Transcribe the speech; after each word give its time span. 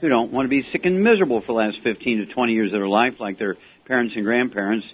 who 0.00 0.08
don't 0.08 0.32
want 0.32 0.46
to 0.46 0.50
be 0.50 0.62
sick 0.70 0.86
and 0.86 1.02
miserable 1.02 1.40
for 1.40 1.48
the 1.48 1.54
last 1.54 1.80
15 1.80 2.18
to 2.18 2.26
20 2.26 2.52
years 2.52 2.72
of 2.72 2.80
their 2.80 2.88
life 2.88 3.20
like 3.20 3.38
their 3.38 3.56
parents 3.84 4.14
and 4.16 4.24
grandparents. 4.24 4.86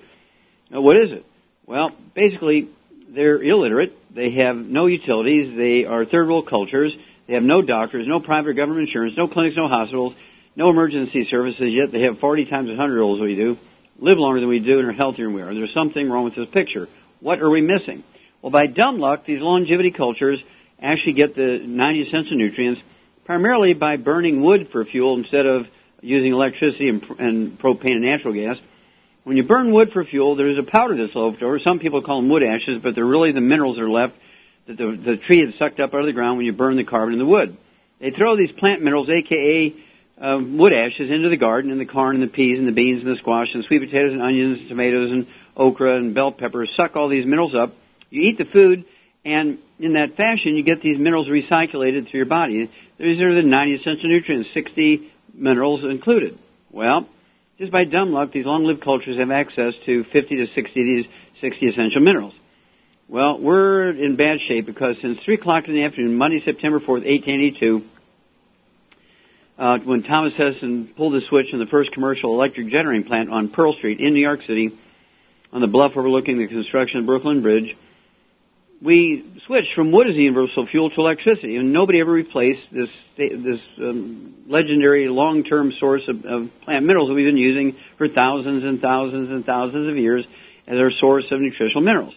Now, 0.70 0.82
what 0.82 0.98
is 0.98 1.12
it? 1.12 1.26
Well, 1.66 1.92
basically, 2.14 2.70
they're 3.10 3.42
illiterate. 3.42 3.94
They 4.14 4.32
have 4.32 4.56
no 4.56 4.88
utilities. 4.88 5.56
They 5.56 5.86
are 5.86 6.06
third 6.06 6.28
world 6.28 6.48
cultures. 6.48 6.96
They 7.28 7.36
have 7.36 7.44
no 7.44 7.62
doctors, 7.62 8.08
no 8.08 8.20
private 8.20 8.56
government 8.56 8.88
insurance, 8.88 9.16
no 9.16 9.28
clinics, 9.28 9.56
no 9.56 9.68
hospitals, 9.68 10.16
no 10.56 10.70
emergency 10.72 11.26
services, 11.26 11.72
yet 11.72 11.92
they 11.92 12.02
have 12.02 12.18
40 12.18 12.46
times 12.46 12.70
100 12.70 13.00
olds 13.00 13.22
we 13.22 13.36
do, 13.36 13.56
live 14.00 14.18
longer 14.18 14.40
than 14.40 14.50
we 14.50 14.58
do, 14.58 14.80
and 14.80 14.88
are 14.90 14.92
healthier 14.92 15.26
than 15.26 15.36
we 15.36 15.44
are. 15.44 15.54
There's 15.54 15.74
something 15.74 16.10
wrong 16.10 16.24
with 16.24 16.34
this 16.34 16.50
picture. 16.50 16.90
What 17.20 17.40
are 17.40 17.50
we 17.50 17.62
missing? 17.62 18.04
Well, 18.42 18.52
by 18.52 18.68
dumb 18.68 19.00
luck, 19.00 19.26
these 19.26 19.42
longevity 19.42 19.92
cultures 19.92 20.42
actually 20.82 21.14
get 21.14 21.36
the 21.36 21.60
90 21.60 22.04
essential 22.04 22.38
nutrients 22.38 22.82
primarily 23.26 23.74
by 23.74 23.98
burning 23.98 24.42
wood 24.42 24.70
for 24.72 24.86
fuel 24.86 25.18
instead 25.18 25.46
of 25.46 25.68
using 26.02 26.32
electricity 26.32 26.88
and, 26.88 27.04
and 27.20 27.60
propane 27.60 27.96
and 27.96 28.02
natural 28.02 28.34
gas. 28.34 28.58
When 29.26 29.36
you 29.36 29.44
burn 29.44 29.74
wood 29.74 29.92
for 29.92 30.06
fuel, 30.06 30.36
there's 30.36 30.58
a 30.58 30.64
powder 30.64 30.96
that's 30.96 31.14
left 31.14 31.44
over. 31.44 31.60
Some 31.60 31.80
people 31.80 32.02
call 32.02 32.22
them 32.22 32.30
wood 32.30 32.42
ashes, 32.42 32.82
but 32.82 32.96
they're 32.96 33.06
really 33.06 33.34
the 33.34 33.42
minerals 33.42 33.76
that 33.76 33.84
are 33.84 33.90
left 33.90 34.16
that 34.68 34.78
the, 34.78 34.92
the 34.92 35.18
tree 35.18 35.42
had 35.46 35.56
sucked 35.56 35.82
up 35.82 35.94
out 35.94 36.00
of 36.00 36.06
the 36.06 36.14
ground 36.14 36.38
when 36.38 36.46
you 36.46 36.54
burn 36.54 36.78
the 36.78 36.86
carbon 36.86 37.14
in 37.14 37.20
the 37.20 37.26
wood. 37.26 37.58
They 38.00 38.12
throw 38.12 38.38
these 38.38 38.54
plant 38.54 38.82
minerals, 38.82 39.10
aka 39.10 39.76
um, 40.18 40.58
wood 40.58 40.72
ashes, 40.72 41.12
into 41.12 41.28
the 41.28 41.38
garden, 41.38 41.72
and 41.72 41.80
the 41.80 41.86
corn 41.86 42.16
and 42.16 42.24
the 42.24 42.32
peas 42.32 42.58
and 42.58 42.68
the 42.68 42.72
beans 42.72 43.04
and 43.04 43.12
the 43.12 43.18
squash 43.18 43.54
and 43.54 43.66
sweet 43.66 43.80
potatoes 43.80 44.14
and 44.14 44.22
onions 44.22 44.60
and 44.60 44.70
tomatoes 44.70 45.12
and 45.12 45.28
okra 45.58 45.98
and 45.98 46.14
bell 46.14 46.32
peppers 46.32 46.74
suck 46.76 46.96
all 46.96 47.10
these 47.10 47.26
minerals 47.26 47.54
up 47.54 47.74
you 48.10 48.22
eat 48.22 48.38
the 48.38 48.46
food, 48.46 48.86
and 49.26 49.60
in 49.80 49.94
that 49.94 50.16
fashion, 50.16 50.56
you 50.56 50.64
get 50.64 50.82
these 50.82 50.98
minerals 50.98 51.28
recirculated 51.28 52.10
through 52.10 52.20
your 52.20 52.26
body. 52.26 52.70
These 52.98 53.22
are 53.22 53.34
the 53.34 53.44
90 53.44 53.76
essential 53.76 54.10
nutrients, 54.10 54.50
60 54.54 55.12
minerals 55.34 55.84
included. 55.84 56.38
Well, 56.72 57.08
just 57.58 57.72
by 57.72 57.86
dumb 57.86 58.12
luck, 58.12 58.32
these 58.32 58.46
long-lived 58.46 58.82
cultures 58.82 59.18
have 59.18 59.32
access 59.32 59.74
to 59.86 60.04
50 60.04 60.38
to 60.38 60.48
60 60.48 60.62
of 60.62 60.86
these 60.86 61.06
60 61.42 61.68
essential 61.68 62.02
minerals. 62.02 62.34
Well, 63.08 63.40
we're 63.40 63.90
in 63.90 64.16
bad 64.16 64.40
shape 64.42 64.66
because 64.66 65.00
since 65.02 65.20
3 65.20 65.36
o'clock 65.36 65.68
in 65.68 65.74
the 65.74 65.84
afternoon, 65.84 66.16
Monday, 66.16 66.42
September 66.42 66.80
4th, 66.80 67.06
1882, 67.06 67.84
uh, 69.58 69.80
when 69.80 70.04
Thomas 70.04 70.34
Edison 70.38 70.88
pulled 70.88 71.14
the 71.14 71.22
switch 71.22 71.52
in 71.52 71.60
the 71.60 71.66
first 71.66 71.92
commercial 71.92 72.34
electric 72.34 72.68
generating 72.68 73.06
plant 73.06 73.30
on 73.30 73.50
Pearl 73.50 73.74
Street 73.74 74.00
in 74.00 74.14
New 74.14 74.22
York 74.22 74.42
City, 74.44 74.72
on 75.52 75.62
the 75.62 75.68
bluff 75.68 75.98
overlooking 75.98 76.38
the 76.38 76.48
construction 76.48 77.00
of 77.00 77.06
Brooklyn 77.06 77.42
Bridge, 77.42 77.76
we 78.82 79.26
switched 79.46 79.74
from 79.74 79.92
wood 79.92 80.08
as 80.08 80.16
the 80.16 80.24
universal 80.24 80.66
fuel 80.66 80.90
to 80.90 81.02
electricity, 81.02 81.58
and 81.58 81.74
nobody 81.74 82.00
ever 82.00 82.12
replaced 82.12 82.72
this 82.72 82.90
this 83.18 83.60
um, 83.80 84.34
legendary 84.48 85.10
long-term 85.10 85.74
source 85.74 86.08
of, 86.08 86.26
of 86.26 86.50
plant 86.62 86.86
minerals 86.86 87.10
that 87.10 87.16
we've 87.16 87.26
been 87.26 87.36
using 87.36 87.74
for 87.98 88.08
thousands 88.08 88.64
and 88.64 88.80
thousands 88.80 89.30
and 89.30 89.46
thousands 89.46 89.90
of 89.90 89.98
years 89.98 90.26
as 90.68 90.80
our 90.80 90.90
source 90.90 91.30
of 91.32 91.42
nutritional 91.42 91.82
minerals. 91.82 92.16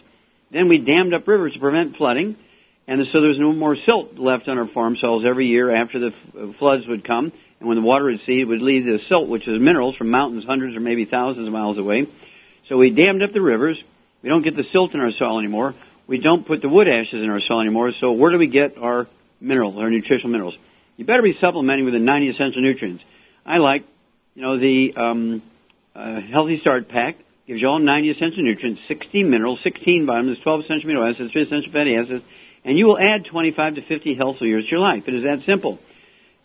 Then 0.49 0.69
we 0.69 0.77
dammed 0.77 1.13
up 1.13 1.27
rivers 1.27 1.53
to 1.53 1.59
prevent 1.59 1.97
flooding, 1.97 2.37
and 2.87 3.05
so 3.07 3.19
there's 3.19 3.39
no 3.39 3.51
more 3.51 3.75
silt 3.75 4.17
left 4.17 4.47
on 4.47 4.57
our 4.57 4.67
farm 4.67 4.95
soils 4.95 5.25
every 5.25 5.47
year 5.47 5.71
after 5.71 5.99
the 5.99 6.13
f- 6.37 6.55
floods 6.55 6.87
would 6.87 7.03
come. 7.03 7.33
And 7.59 7.67
when 7.67 7.75
the 7.75 7.83
water 7.83 8.05
would 8.05 8.21
it 8.25 8.45
would 8.45 8.61
leave 8.61 8.85
the 8.85 8.99
silt, 8.99 9.27
which 9.27 9.47
is 9.47 9.59
minerals 9.59 9.95
from 9.95 10.09
mountains 10.09 10.45
hundreds 10.45 10.75
or 10.75 10.79
maybe 10.79 11.03
thousands 11.03 11.47
of 11.47 11.53
miles 11.53 11.77
away. 11.77 12.07
So 12.69 12.77
we 12.77 12.91
dammed 12.91 13.21
up 13.21 13.33
the 13.33 13.41
rivers. 13.41 13.81
We 14.21 14.29
don't 14.29 14.41
get 14.41 14.55
the 14.55 14.63
silt 14.63 14.93
in 14.93 15.01
our 15.01 15.11
soil 15.11 15.39
anymore 15.39 15.73
we 16.07 16.19
don't 16.19 16.45
put 16.45 16.61
the 16.61 16.69
wood 16.69 16.87
ashes 16.87 17.21
in 17.21 17.29
our 17.29 17.39
soil 17.39 17.61
anymore. 17.61 17.91
So 17.93 18.11
where 18.11 18.31
do 18.31 18.37
we 18.37 18.47
get 18.47 18.77
our 18.77 19.07
minerals, 19.39 19.77
our 19.77 19.89
nutritional 19.89 20.29
minerals? 20.29 20.57
You 20.97 21.05
better 21.05 21.21
be 21.21 21.37
supplementing 21.39 21.85
with 21.85 21.93
the 21.93 21.99
90 21.99 22.29
essential 22.29 22.61
nutrients. 22.61 23.03
I 23.45 23.57
like, 23.57 23.83
you 24.35 24.41
know, 24.41 24.57
the 24.57 24.93
um, 24.95 25.41
uh, 25.95 26.21
Healthy 26.21 26.59
Start 26.59 26.87
Pack 26.87 27.17
gives 27.47 27.61
you 27.61 27.67
all 27.67 27.79
90 27.79 28.11
essential 28.11 28.43
nutrients, 28.43 28.81
16 28.87 29.29
minerals, 29.29 29.61
16 29.61 30.05
vitamins, 30.05 30.39
12 30.39 30.61
essential 30.61 30.89
amino 30.89 31.09
acids, 31.09 31.31
3 31.31 31.41
essential 31.41 31.71
fatty 31.71 31.95
acids, 31.95 32.23
and 32.63 32.77
you 32.77 32.85
will 32.85 32.99
add 32.99 33.25
25 33.25 33.75
to 33.75 33.81
50 33.81 34.15
healthful 34.15 34.47
years 34.47 34.65
to 34.65 34.71
your 34.71 34.79
life. 34.79 35.07
It 35.07 35.15
is 35.15 35.23
that 35.23 35.41
simple. 35.41 35.79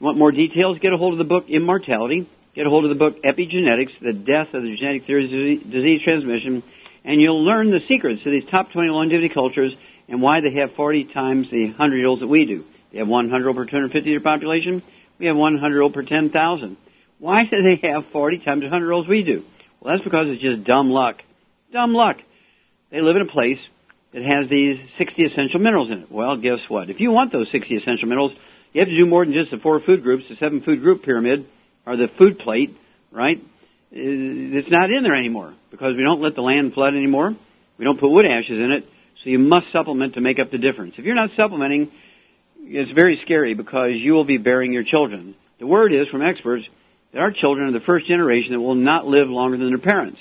Want 0.01 0.17
more 0.17 0.33
details? 0.33 0.79
Get 0.79 0.93
a 0.93 0.97
hold 0.97 1.13
of 1.13 1.19
the 1.19 1.25
book 1.25 1.49
Immortality. 1.49 2.27
Get 2.55 2.67
a 2.67 2.71
hold 2.71 2.85
of 2.85 2.91
the 2.91 2.97
book 2.97 3.23
Epigenetics, 3.23 3.99
The 4.01 4.13
Death 4.13 4.55
of 4.55 4.63
the 4.63 4.75
Genetic 4.75 5.05
Theories 5.05 5.27
of 5.27 5.71
Disease 5.71 6.03
Transmission 6.03 6.63
and 7.09 7.23
you'll 7.23 7.43
learn 7.43 7.71
the 7.71 7.81
secrets 7.81 8.23
to 8.23 8.31
these 8.31 8.45
top 8.45 8.71
20 8.71 8.91
longevity 8.91 9.31
cultures 9.31 9.75
and 10.09 10.21
why 10.21 10.43
they 10.43 10.51
have 10.53 10.75
40 10.75 11.05
times 11.05 11.51
the 11.51 11.65
100 11.65 11.97
year 11.97 12.07
olds 12.07 12.21
that 12.21 12.29
we 12.29 12.45
do. 12.45 12.65
They 12.93 12.99
have 12.99 13.09
100 13.09 13.49
over 13.49 13.65
250 13.65 14.11
year 14.11 14.21
population. 14.21 14.83
We 15.19 15.25
have 15.25 15.37
100 15.37 15.75
year 15.75 15.81
old 15.81 15.95
per 15.95 16.03
10,000. 16.03 16.77
Why 17.19 17.47
do 17.47 17.63
they 17.63 17.89
have 17.89 18.05
40 18.09 18.41
times 18.41 18.63
100 18.63 18.85
year 18.85 18.93
olds 18.93 19.09
we 19.09 19.23
do? 19.23 19.43
Well, 19.81 19.95
that's 19.95 20.05
because 20.05 20.29
it's 20.29 20.43
just 20.43 20.65
dumb 20.65 20.91
luck. 20.91 21.23
Dumb 21.73 21.95
luck. 21.95 22.19
They 22.91 23.01
live 23.01 23.17
in 23.17 23.23
a 23.23 23.27
place 23.27 23.61
that 24.13 24.23
has 24.23 24.51
these 24.51 24.79
60 24.99 25.25
essential 25.25 25.61
minerals 25.61 25.91
in 25.91 26.03
it. 26.03 26.13
Well, 26.13 26.37
guess 26.37 26.61
what? 26.69 26.91
If 26.91 27.01
you 27.01 27.11
want 27.11 27.33
those 27.33 27.51
60 27.51 27.75
essential 27.75 28.07
minerals, 28.07 28.33
you 28.75 28.81
have 28.81 28.89
to 28.89 28.95
do 28.97 29.07
more 29.07 29.25
than 29.25 29.33
just 29.33 29.51
the 29.51 29.57
four 29.57 29.81
food 29.81 30.03
groups, 30.03 30.29
the 30.29 30.37
seven 30.37 30.61
food 30.61 30.81
group 30.81 31.05
pyramid, 31.05 31.47
or 31.87 31.97
the 31.97 32.09
food 32.09 32.39
plate, 32.39 32.77
right? 33.11 33.41
It's 33.91 34.71
not 34.71 34.91
in 34.91 35.03
there 35.03 35.15
anymore 35.15 35.55
because 35.71 35.97
we 35.97 36.03
don't 36.03 36.21
let 36.21 36.35
the 36.35 36.43
land 36.43 36.75
flood 36.75 36.95
anymore. 36.95 37.35
We 37.79 37.85
don't 37.85 37.99
put 37.99 38.11
wood 38.11 38.27
ashes 38.27 38.59
in 38.59 38.73
it. 38.73 38.85
So 39.23 39.31
you 39.31 39.39
must 39.39 39.73
supplement 39.73 40.15
to 40.15 40.21
make 40.21 40.39
up 40.39 40.51
the 40.51 40.59
difference. 40.59 40.95
If 40.99 41.05
you're 41.05 41.15
not 41.15 41.31
supplementing, 41.37 41.91
it's 42.61 42.91
very 42.91 43.21
scary 43.23 43.55
because 43.55 43.93
you 43.93 44.13
will 44.13 44.25
be 44.25 44.39
burying 44.39 44.73
your 44.73 44.85
children. 44.85 45.35
The 45.59 45.67
word 45.67 45.93
is 45.93 46.09
from 46.09 46.23
experts 46.23 46.69
that 47.13 47.21
our 47.21 47.33
children 47.33 47.69
are 47.69 47.73
the 47.73 47.81
first 47.81 48.07
generation 48.07 48.53
that 48.53 48.61
will 48.61 48.75
not 48.75 49.07
live 49.07 49.29
longer 49.29 49.57
than 49.57 49.71
their 49.71 49.79
parents. 49.79 50.19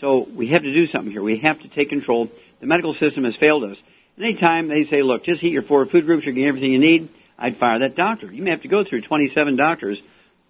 So 0.00 0.26
we 0.34 0.48
have 0.48 0.62
to 0.62 0.72
do 0.72 0.86
something 0.88 1.12
here. 1.12 1.22
We 1.22 1.38
have 1.38 1.60
to 1.60 1.68
take 1.68 1.88
control. 1.88 2.30
The 2.60 2.66
medical 2.66 2.94
system 2.94 3.24
has 3.24 3.36
failed 3.36 3.64
us. 3.64 3.76
Anytime 4.18 4.68
they 4.68 4.86
say, 4.86 5.02
look, 5.02 5.24
just 5.24 5.42
eat 5.44 5.52
your 5.52 5.62
four 5.62 5.84
food 5.86 6.06
groups, 6.06 6.24
you're 6.24 6.34
getting 6.34 6.48
everything 6.48 6.72
you 6.72 6.78
need, 6.78 7.10
I'd 7.38 7.58
fire 7.58 7.78
that 7.80 7.96
doctor. 7.96 8.32
You 8.32 8.42
may 8.42 8.50
have 8.50 8.62
to 8.62 8.68
go 8.68 8.82
through 8.82 9.02
27 9.02 9.56
doctors, 9.56 10.00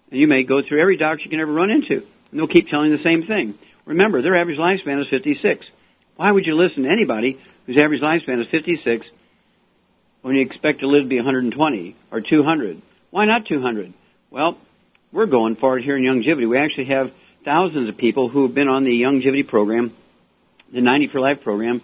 and 0.09 0.19
you 0.19 0.27
may 0.27 0.43
go 0.43 0.61
through 0.61 0.79
every 0.79 0.95
doctor 0.95 1.23
you 1.25 1.29
can 1.29 1.41
ever 1.41 1.51
run 1.51 1.69
into. 1.69 2.03
And 2.31 2.39
they'll 2.39 2.47
keep 2.47 2.69
telling 2.69 2.91
the 2.91 3.03
same 3.03 3.23
thing. 3.23 3.55
Remember, 3.85 4.21
their 4.21 4.35
average 4.35 4.57
lifespan 4.57 5.01
is 5.01 5.07
56. 5.07 5.65
Why 6.17 6.31
would 6.31 6.45
you 6.45 6.55
listen 6.55 6.83
to 6.83 6.89
anybody 6.89 7.39
whose 7.65 7.77
average 7.77 8.01
lifespan 8.01 8.41
is 8.41 8.47
56 8.49 9.07
when 10.21 10.35
you 10.35 10.41
expect 10.41 10.79
to 10.79 10.87
live 10.87 11.03
to 11.03 11.09
be 11.09 11.17
120 11.17 11.95
or 12.11 12.21
200? 12.21 12.81
Why 13.11 13.25
not 13.25 13.45
200? 13.45 13.93
Well, 14.29 14.57
we're 15.11 15.25
going 15.25 15.55
for 15.55 15.77
it 15.77 15.83
here 15.83 15.95
in 15.95 16.05
longevity. 16.05 16.45
We 16.47 16.57
actually 16.57 16.85
have 16.85 17.13
thousands 17.45 17.87
of 17.87 17.95
people 17.95 18.27
who 18.27 18.43
have 18.43 18.53
been 18.53 18.67
on 18.67 18.83
the 18.83 19.05
longevity 19.05 19.43
program, 19.43 19.93
the 20.71 20.81
90 20.81 21.07
for 21.07 21.21
Life 21.21 21.43
program, 21.43 21.81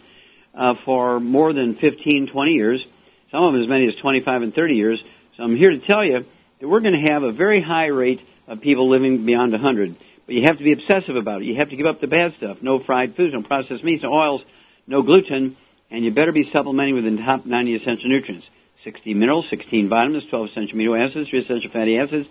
uh, 0.54 0.76
for 0.84 1.22
more 1.22 1.54
than 1.54 1.76
15, 1.76 2.28
20 2.28 2.52
years. 2.52 2.86
Some 3.32 3.44
of 3.44 3.54
them 3.54 3.64
as 3.64 3.70
many 3.70 3.88
as 3.88 3.96
25 3.96 4.42
and 4.42 4.54
30 4.54 4.76
years. 4.76 5.04
So 5.38 5.44
I'm 5.44 5.56
here 5.56 5.70
to 5.72 5.80
tell 5.80 6.04
you 6.04 6.26
that 6.60 6.68
we're 6.68 6.82
going 6.82 6.94
to 6.94 7.10
have 7.10 7.24
a 7.24 7.32
very 7.32 7.62
high 7.62 7.88
rate 7.88 8.22
of 8.48 8.62
people 8.62 8.90
living 8.90 9.26
beyond 9.26 9.54
100. 9.54 9.96
But 10.26 10.36
you 10.36 10.44
have 10.44 10.58
to 10.58 10.64
be 10.64 10.72
obsessive 10.72 11.16
about 11.16 11.42
it. 11.42 11.46
You 11.46 11.56
have 11.56 11.70
to 11.70 11.76
give 11.76 11.86
up 11.86 12.00
the 12.00 12.08
bad 12.08 12.36
stuff. 12.36 12.62
No 12.62 12.80
fried 12.80 13.16
foods, 13.16 13.34
no 13.34 13.42
processed 13.42 13.84
meats, 13.84 14.04
no 14.04 14.14
oils, 14.14 14.44
no 14.88 15.02
gluten, 15.02 15.58
and 15.92 16.04
you 16.04 16.12
better 16.12 16.32
be 16.32 16.50
supplementing 16.52 16.96
with 16.96 17.04
the 17.04 17.18
top 17.18 17.46
90 17.46 17.76
essential 17.76 18.10
nutrients. 18.10 18.48
60 18.84 19.14
minerals, 19.14 19.50
16 19.50 19.88
vitamins, 19.88 20.26
12 20.30 20.50
essential 20.50 20.78
amino 20.78 21.00
acids, 21.00 21.30
3 21.30 21.40
essential 21.40 21.72
fatty 21.72 21.98
acids. 21.98 22.28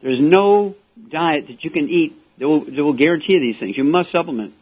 There's 0.00 0.20
no 0.20 0.74
diet 1.10 1.46
that 1.46 1.62
you 1.62 1.70
can 1.70 1.88
eat 1.88 2.14
that 2.38 2.48
will, 2.48 2.60
that 2.60 2.84
will 2.84 2.92
guarantee 2.92 3.38
these 3.38 3.58
things. 3.58 3.76
You 3.76 3.84
must 3.84 4.10
supplement. 4.10 4.54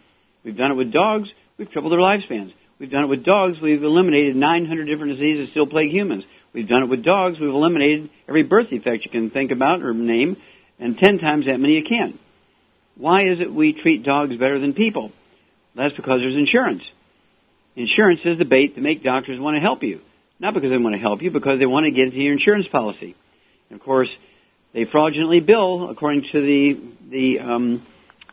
We've 0.44 0.56
done 0.56 0.70
it 0.70 0.74
with 0.74 0.92
dogs. 0.92 1.32
We've 1.56 1.70
tripled 1.70 1.92
their 1.92 1.98
lifespans. 1.98 2.52
We've 2.78 2.90
done 2.90 3.04
it 3.04 3.08
with 3.08 3.24
dogs. 3.24 3.60
We've 3.60 3.82
eliminated 3.82 4.36
900 4.36 4.86
different 4.86 5.12
diseases 5.12 5.46
that 5.46 5.50
still 5.50 5.66
plague 5.66 5.90
humans. 5.90 6.24
We've 6.52 6.68
done 6.68 6.82
it 6.82 6.88
with 6.88 7.04
dogs. 7.04 7.38
We've 7.38 7.50
eliminated 7.50 8.10
every 8.28 8.42
birth 8.42 8.70
defect 8.70 9.04
you 9.04 9.10
can 9.10 9.30
think 9.30 9.50
about 9.50 9.82
or 9.82 9.94
name, 9.94 10.36
and 10.78 10.98
10 10.98 11.18
times 11.18 11.46
that 11.46 11.60
many 11.60 11.74
you 11.74 11.84
can. 11.84 12.18
Why 13.00 13.22
is 13.22 13.40
it 13.40 13.50
we 13.50 13.72
treat 13.72 14.02
dogs 14.02 14.36
better 14.36 14.58
than 14.58 14.74
people? 14.74 15.10
That's 15.74 15.96
because 15.96 16.20
there's 16.20 16.36
insurance. 16.36 16.82
Insurance 17.74 18.20
is 18.24 18.36
the 18.36 18.44
bait 18.44 18.74
to 18.74 18.82
make 18.82 19.02
doctors 19.02 19.40
want 19.40 19.56
to 19.56 19.60
help 19.60 19.82
you. 19.82 20.02
Not 20.38 20.52
because 20.52 20.70
they 20.70 20.76
want 20.76 20.94
to 20.94 21.00
help 21.00 21.22
you, 21.22 21.30
because 21.30 21.58
they 21.58 21.64
want 21.64 21.84
to 21.84 21.92
get 21.92 22.08
into 22.08 22.18
your 22.18 22.34
insurance 22.34 22.68
policy. 22.68 23.16
And 23.70 23.80
of 23.80 23.82
course, 23.82 24.14
they 24.74 24.84
fraudulently 24.84 25.40
bill, 25.40 25.88
according 25.88 26.26
to 26.32 26.40
the 26.42 26.78
the 27.08 27.40
um, 27.40 27.86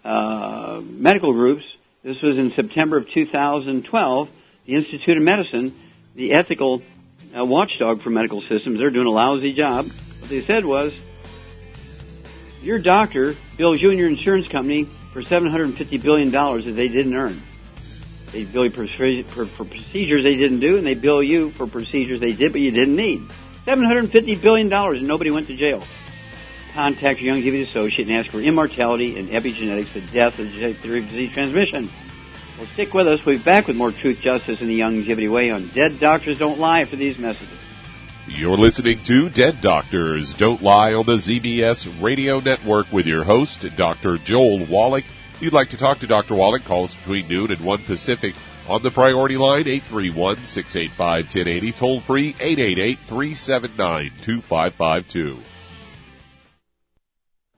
uh, 0.04 0.82
medical 0.84 1.32
groups. 1.32 1.64
This 2.04 2.22
was 2.22 2.38
in 2.38 2.52
September 2.52 2.98
of 2.98 3.10
2012. 3.10 4.30
The 4.66 4.74
Institute 4.76 5.16
of 5.16 5.24
Medicine, 5.24 5.74
the 6.14 6.34
ethical 6.34 6.82
uh, 7.38 7.46
watchdog 7.46 8.02
for 8.02 8.10
medical 8.10 8.42
systems, 8.42 8.80
they're 8.80 8.90
doing 8.90 9.08
a 9.08 9.12
lousy 9.12 9.54
job. 9.54 9.86
What 10.20 10.30
they 10.30 10.44
said 10.46 10.66
was, 10.66 10.92
your 12.62 12.80
doctor 12.80 13.36
bills 13.58 13.82
you 13.82 13.90
and 13.90 14.00
your 14.00 14.10
insurance 14.10 14.48
company 14.48 14.88
for 15.14 15.24
$750 15.24 16.02
billion 16.02 16.32
that 16.32 16.74
they 16.76 16.88
didn't 16.88 17.16
earn. 17.16 17.42
They 18.32 18.44
bill 18.44 18.66
you 18.66 19.24
for, 19.24 19.46
procedures 19.46 20.24
they 20.24 20.36
didn't 20.36 20.60
do, 20.60 20.78
and 20.78 20.86
they 20.86 20.96
bill 20.96 21.24
you 21.24 21.52
for 21.52 21.66
procedures 21.66 22.20
they 22.20 22.34
did 22.34 22.52
but 22.52 22.62
you 22.62 22.72
didn't 22.72 22.96
need. 22.96 23.22
$750 23.66 24.42
billion, 24.42 24.72
and 24.72 25.08
nobody 25.08 25.32
went 25.32 25.48
to 25.48 25.56
jail. 25.56 25.84
Contact 26.74 27.20
your 27.20 27.36
Youngevity 27.36 27.68
associate 27.68 28.08
and 28.08 28.18
ask 28.18 28.30
for 28.30 28.40
immortality 28.40 29.18
and 29.18 29.30
epigenetics, 29.30 29.94
the 29.94 30.02
death 30.02 30.38
of 30.40 30.52
disease 30.52 31.32
transmission. 31.32 31.90
Well, 32.58 32.68
stick 32.74 32.94
with 32.94 33.08
us. 33.08 33.26
We'll 33.26 33.38
be 33.38 33.44
back 33.44 33.68
with 33.68 33.76
more 33.76 33.92
truth, 33.92 34.20
justice, 34.20 34.60
and 34.62 34.70
the 34.70 34.80
Youngevity 34.80 35.32
way 35.32 35.50
on 35.50 35.70
Dead 35.70 36.00
Doctors 36.00 36.38
Don't 36.38 36.60
Lie 36.60 36.86
for 36.86 36.96
these 36.96 37.18
messages. 37.18 37.58
You're 38.30 38.58
listening 38.58 39.00
to 39.08 39.30
Dead 39.30 39.62
Doctors 39.62 40.36
Don't 40.38 40.62
Lie 40.62 40.92
on 40.92 41.06
the 41.06 41.14
ZBS 41.14 42.04
Radio 42.04 42.42
Network 42.42 42.92
with 42.92 43.06
your 43.06 43.24
host, 43.24 43.66
Dr. 43.78 44.18
Joel 44.18 44.68
Wallach. 44.70 45.06
If 45.36 45.42
you'd 45.42 45.54
like 45.54 45.70
to 45.70 45.78
talk 45.78 46.00
to 46.00 46.08
Dr. 46.08 46.36
Wallach, 46.36 46.66
call 46.66 46.84
us 46.86 46.94
between 46.94 47.30
noon 47.30 47.52
and 47.52 47.66
1 47.66 47.86
Pacific 47.86 48.36
on 48.68 48.84
the 48.84 48.92
priority 48.92 49.38
line, 49.38 49.64
831-685-1080, 49.64 51.80
toll 51.80 52.02
free, 52.02 52.34
888-379-2552. 53.10 55.42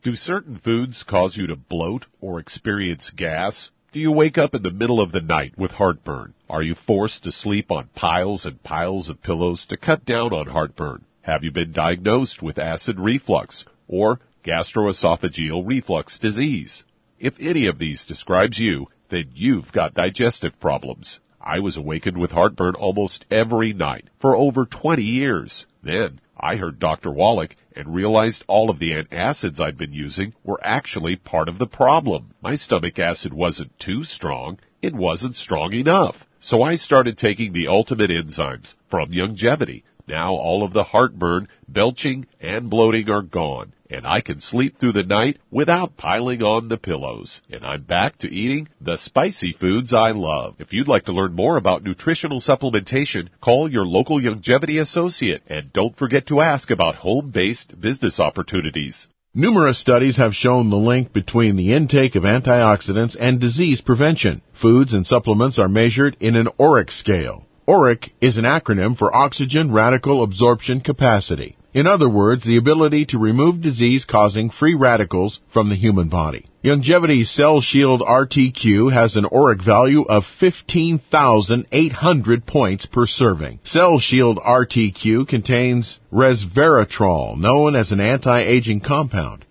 Do 0.04 0.15
certain 0.15 0.60
foods 0.60 1.01
cause 1.01 1.36
you 1.36 1.48
to 1.48 1.56
bloat 1.56 2.06
or 2.22 2.39
experience 2.39 3.10
gas? 3.10 3.72
Do 3.91 4.00
you 4.00 4.12
wake 4.12 4.38
up 4.38 4.53
in 4.53 4.62
the 4.62 4.69
middle 4.69 5.01
of 5.01 5.12
the 5.12 5.19
night 5.19 5.57
with 5.57 5.71
heartburn? 5.71 6.36
Are 6.47 6.62
you 6.62 6.75
forced 6.75 7.24
to 7.24 7.31
sleep 7.31 7.71
on 7.71 7.89
piles 7.95 8.45
and 8.45 8.62
piles 8.62 9.09
of 9.09 9.24
pillows 9.24 9.65
to 9.65 9.77
cut 9.77 10.06
down 10.06 10.31
on 10.31 10.45
heartburn? 10.45 11.06
Have 11.21 11.44
you 11.44 11.50
been 11.51 11.71
diagnosed 11.71 12.44
with 12.44 12.59
acid 12.59 13.00
reflux 13.00 13.65
or 13.88 14.19
gastroesophageal 14.44 15.68
reflux 15.68 16.19
disease? 16.19 16.83
If 17.18 17.39
any 17.39 17.65
of 17.65 17.80
these 17.80 18.06
describes 18.06 18.59
you, 18.59 18.89
then 19.09 19.31
you've 19.33 19.71
got 19.71 19.95
digestive 19.95 20.59
problems. 20.59 21.19
I 21.41 21.60
was 21.60 21.77
awakened 21.77 22.17
with 22.17 22.31
heartburn 22.31 22.75
almost 22.75 23.25
every 23.31 23.72
night 23.72 24.10
for 24.19 24.36
over 24.36 24.65
20 24.65 25.01
years. 25.01 25.65
Then 25.81 26.19
I 26.38 26.58
heard 26.58 26.79
Dr. 26.79 27.12
Wallach 27.12 27.55
and 27.75 27.96
realized 27.96 28.43
all 28.48 28.69
of 28.69 28.79
the 28.79 28.91
antacids 28.91 29.60
I'd 29.60 29.77
been 29.77 29.93
using 29.93 30.34
were 30.43 30.60
actually 30.62 31.15
part 31.15 31.48
of 31.48 31.58
the 31.58 31.67
problem. 31.67 32.34
My 32.41 32.55
stomach 32.55 33.00
acid 33.00 33.34
wasn't 33.34 33.79
too 33.79 34.03
strong, 34.03 34.60
it 34.81 34.93
wasn't 34.93 35.38
strong 35.38 35.74
enough. 35.74 36.25
So 36.39 36.62
I 36.62 36.75
started 36.75 37.17
taking 37.17 37.53
the 37.53 37.67
ultimate 37.67 38.10
enzymes 38.10 38.75
from 38.89 39.10
Youngevity. 39.10 39.84
Now 40.08 40.34
all 40.34 40.63
of 40.63 40.74
the 40.74 40.84
heartburn, 40.84 41.48
belching, 41.67 42.27
and 42.41 42.69
bloating 42.69 43.10
are 43.10 43.22
gone 43.22 43.74
and 43.89 44.05
I 44.05 44.22
can 44.22 44.39
sleep 44.39 44.77
through 44.77 44.93
the 44.93 45.03
night 45.03 45.38
without 45.50 45.98
piling 45.98 46.43
on 46.43 46.67
the 46.67 46.77
pillows. 46.77 47.41
And 47.50 47.65
I'm 47.65 47.84
back 47.84 48.17
to 48.19 48.27
eating 48.27 48.67
the 48.79 48.98
spicy 48.98 49.53
foods 49.53 49.93
I 49.93 50.12
love. 50.12 50.55
If 50.60 50.74
you'd 50.74 50.88
like 50.88 51.05
to 51.05 51.12
learn 51.12 51.34
more 51.34 51.58
about 51.58 51.84
nutritional 51.84 52.39
supplementation, 52.39 53.29
call 53.41 53.72
your 53.72 53.86
local 53.86 54.19
Youngevity 54.19 54.79
associate 54.79 55.43
and 55.50 55.74
don't 55.74 55.98
forget 55.98 56.27
to 56.27 56.41
ask 56.41 56.69
about 56.69 56.96
home-based 56.96 57.79
business 57.79 58.19
opportunities. 58.19 59.08
Numerous 59.34 59.77
studies 59.79 60.17
have 60.17 60.34
shown 60.34 60.69
the 60.69 60.75
link 60.75 61.13
between 61.13 61.55
the 61.55 61.74
intake 61.74 62.15
of 62.15 62.24
antioxidants 62.24 63.15
and 63.19 63.39
disease 63.39 63.79
prevention. 63.79 64.41
Foods 64.53 64.93
and 64.93 65.05
supplements 65.05 65.60
are 65.60 65.69
measured 65.69 66.17
in 66.19 66.36
an 66.36 66.48
ORAC 66.60 66.91
scale. 66.91 67.46
ORAC 67.67 68.10
is 68.19 68.38
an 68.38 68.46
acronym 68.46 68.98
for 68.98 69.15
Oxygen 69.15 69.72
Radical 69.72 70.24
Absorption 70.24 70.81
Capacity. 70.81 71.55
In 71.72 71.86
other 71.86 72.10
words, 72.10 72.44
the 72.44 72.58
ability 72.58 73.06
to 73.08 73.20
remove 73.20 73.62
disease-causing 73.62 74.50
free 74.50 74.74
radicals 74.74 75.40
from 75.54 75.70
the 75.70 75.76
human 75.76 76.10
body. 76.10 76.46
Youngevity's 76.64 77.30
Cell 77.30 77.62
Shield 77.62 78.02
RTQ 78.02 78.92
has 78.92 79.16
an 79.16 79.26
ORAC 79.26 79.64
value 79.64 80.02
of 80.02 80.26
15,800 80.40 82.46
points 82.48 82.88
per 82.88 83.06
serving. 83.06 83.60
Cell 83.64 84.00
Shield 84.00 84.40
RTQ 84.40 85.28
contains 85.28 86.00
resveratrol, 86.12 87.38
known 87.38 87.76
as 87.76 87.92
an 87.92 88.00
anti-aging 88.00 88.80
compound 88.80 89.46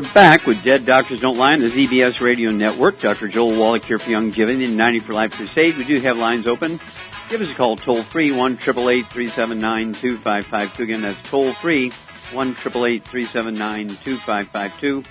We're 0.00 0.14
back 0.14 0.46
with 0.46 0.64
Dead 0.64 0.86
Doctors 0.86 1.20
Don't 1.20 1.36
Lie 1.36 1.52
on 1.52 1.60
the 1.60 1.68
ZBS 1.68 2.20
Radio 2.20 2.50
Network. 2.50 3.00
Dr. 3.00 3.28
Joel 3.28 3.58
Wallach 3.58 3.84
here 3.84 3.98
for 3.98 4.06
Youngevity 4.06 4.64
and 4.64 4.76
90 4.76 5.00
for 5.00 5.12
Life 5.12 5.32
Crusade. 5.32 5.76
We 5.76 5.84
do 5.84 6.00
have 6.00 6.16
lines 6.16 6.48
open. 6.48 6.80
Give 7.28 7.42
us 7.42 7.50
a 7.50 7.54
call 7.54 7.76
toll 7.76 8.02
free, 8.04 8.34
1 8.34 8.56
379 8.56 9.92
2552. 10.00 10.82
Again, 10.82 11.02
that's 11.02 11.28
toll 11.28 11.52
free, 11.60 11.90
1 12.32 12.54
379 12.54 13.88
2552. 14.02 15.04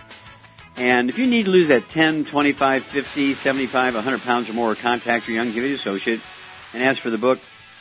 And 0.77 1.09
if 1.11 1.19
you 1.19 1.27
need 1.27 1.43
to 1.43 1.51
lose 1.51 1.67
that 1.67 1.89
10, 1.89 2.25
25, 2.25 2.83
50, 2.85 3.35
75, 3.35 3.93
100 3.93 4.21
pounds 4.21 4.49
or 4.49 4.53
more, 4.53 4.75
contact 4.75 5.27
your 5.27 5.43
Youngevity 5.43 5.75
associate 5.75 6.21
and 6.73 6.81
ask 6.81 6.99
for 7.01 7.11
the 7.11 7.19
book 7.19 7.37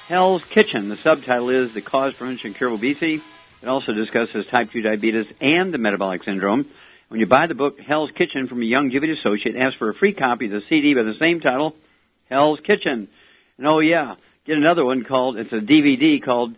Hell's 0.09 0.43
Kitchen. 0.51 0.91
The 0.91 0.99
subtitle 0.99 1.49
is 1.49 1.73
The 1.73 1.81
Cause, 1.81 2.13
Prevention, 2.13 2.53
Cure 2.53 2.69
of 2.69 2.75
Obesity. 2.75 3.23
It 3.63 3.67
also 3.67 3.95
discusses 3.95 4.47
type 4.47 4.73
2 4.73 4.83
diabetes 4.83 5.27
and 5.41 5.73
the 5.73 5.79
metabolic 5.79 6.23
syndrome. 6.25 6.69
When 7.09 7.21
you 7.21 7.27
buy 7.27 7.47
the 7.47 7.55
book 7.55 7.81
Hell's 7.81 8.11
Kitchen 8.11 8.49
from 8.49 8.61
a 8.61 8.67
Youngevity 8.67 9.19
associate, 9.19 9.57
ask 9.57 9.79
for 9.79 9.89
a 9.89 9.95
free 9.95 10.13
copy 10.13 10.45
of 10.45 10.51
the 10.51 10.61
CD 10.61 10.93
by 10.93 11.05
the 11.05 11.15
same 11.15 11.41
title, 11.41 11.75
Hell's 12.29 12.61
Kitchen. 12.61 13.09
And 13.57 13.67
oh 13.67 13.79
yeah, 13.79 14.17
get 14.45 14.59
another 14.59 14.85
one 14.85 15.05
called, 15.05 15.39
it's 15.39 15.53
a 15.53 15.61
DVD 15.61 16.23
called 16.23 16.55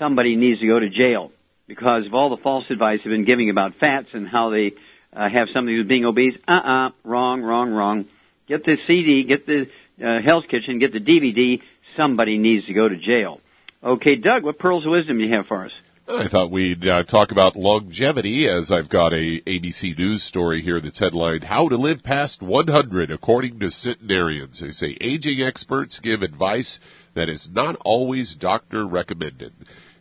Somebody 0.00 0.34
Needs 0.34 0.58
to 0.58 0.66
Go 0.66 0.80
to 0.80 0.90
Jail. 0.90 1.30
Because 1.68 2.04
of 2.04 2.14
all 2.14 2.30
the 2.30 2.36
false 2.36 2.68
advice 2.68 2.98
they've 3.04 3.12
been 3.12 3.24
giving 3.24 3.48
about 3.48 3.74
fats 3.74 4.08
and 4.12 4.26
how 4.26 4.50
they 4.50 4.72
uh, 5.12 5.28
have 5.28 5.48
somebody 5.50 5.76
who's 5.76 5.86
being 5.86 6.04
obese, 6.04 6.36
uh-uh, 6.48 6.90
wrong, 7.04 7.42
wrong, 7.42 7.70
wrong. 7.72 8.06
Get 8.48 8.64
the 8.64 8.78
CD, 8.88 9.22
get 9.22 9.46
the 9.46 9.68
uh, 10.02 10.20
Hell's 10.20 10.46
Kitchen, 10.46 10.80
get 10.80 10.92
the 10.92 11.00
DVD, 11.00 11.62
Somebody 11.96 12.38
Needs 12.38 12.66
to 12.66 12.72
Go 12.72 12.88
to 12.88 12.96
Jail. 12.96 13.40
Okay, 13.84 14.16
Doug, 14.16 14.42
what 14.42 14.58
pearls 14.58 14.84
of 14.84 14.90
wisdom 14.90 15.18
do 15.18 15.24
you 15.24 15.32
have 15.34 15.46
for 15.46 15.64
us? 15.64 15.72
I 16.14 16.28
thought 16.28 16.50
we'd 16.50 16.86
uh, 16.86 17.04
talk 17.04 17.32
about 17.32 17.56
longevity 17.56 18.46
as 18.46 18.70
I've 18.70 18.90
got 18.90 19.14
a 19.14 19.40
ABC 19.46 19.96
News 19.96 20.22
story 20.22 20.60
here 20.60 20.78
that's 20.78 20.98
headlined 20.98 21.42
"How 21.42 21.70
to 21.70 21.76
Live 21.76 22.02
Past 22.02 22.42
100 22.42 23.10
According 23.10 23.60
to 23.60 23.70
Centenarians." 23.70 24.60
They 24.60 24.72
say 24.72 24.98
aging 25.00 25.40
experts 25.40 26.00
give 26.00 26.20
advice 26.20 26.80
that 27.14 27.30
is 27.30 27.48
not 27.50 27.76
always 27.76 28.34
doctor 28.34 28.86
recommended. 28.86 29.54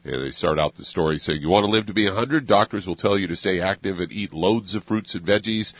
And 0.03 0.25
they 0.25 0.31
start 0.31 0.59
out 0.59 0.75
the 0.75 0.83
story 0.83 1.17
saying, 1.17 1.41
"You 1.41 1.47
want 1.47 1.63
to 1.63 1.71
live 1.71 1.85
to 1.85 1.93
be 1.93 2.07
100? 2.07 2.45
Doctors 2.45 2.85
will 2.85 2.97
tell 2.97 3.17
you 3.17 3.27
to 3.27 3.37
stay 3.37 3.61
active 3.61 4.01
and 4.01 4.11
eat 4.11 4.33
loads 4.33 4.75
of 4.75 4.83
fruits 4.83 5.15
and 5.15 5.25
veggies." 5.25 5.71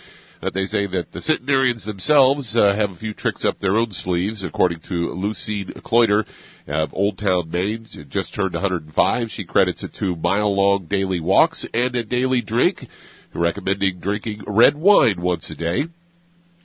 That 0.41 0.55
they 0.55 0.63
say 0.63 0.87
that 0.87 1.11
the 1.11 1.21
centenarians 1.21 1.85
themselves 1.85 2.57
uh, 2.57 2.73
have 2.73 2.89
a 2.89 2.95
few 2.95 3.13
tricks 3.13 3.45
up 3.45 3.59
their 3.59 3.77
own 3.77 3.91
sleeves, 3.91 4.43
according 4.43 4.79
to 4.87 5.13
Lucine 5.13 5.71
Cloyter 5.83 6.25
of 6.67 6.89
Old 6.93 7.19
Town, 7.19 7.51
Maine. 7.51 7.85
Just 8.09 8.33
turned 8.33 8.53
105. 8.53 9.29
She 9.29 9.45
credits 9.45 9.83
it 9.83 9.93
to 9.99 10.15
mile-long 10.15 10.87
daily 10.87 11.19
walks 11.19 11.63
and 11.75 11.95
a 11.95 12.03
daily 12.03 12.41
drink, 12.41 12.87
recommending 13.35 13.99
drinking 13.99 14.41
red 14.47 14.75
wine 14.75 15.21
once 15.21 15.51
a 15.51 15.55
day. 15.55 15.83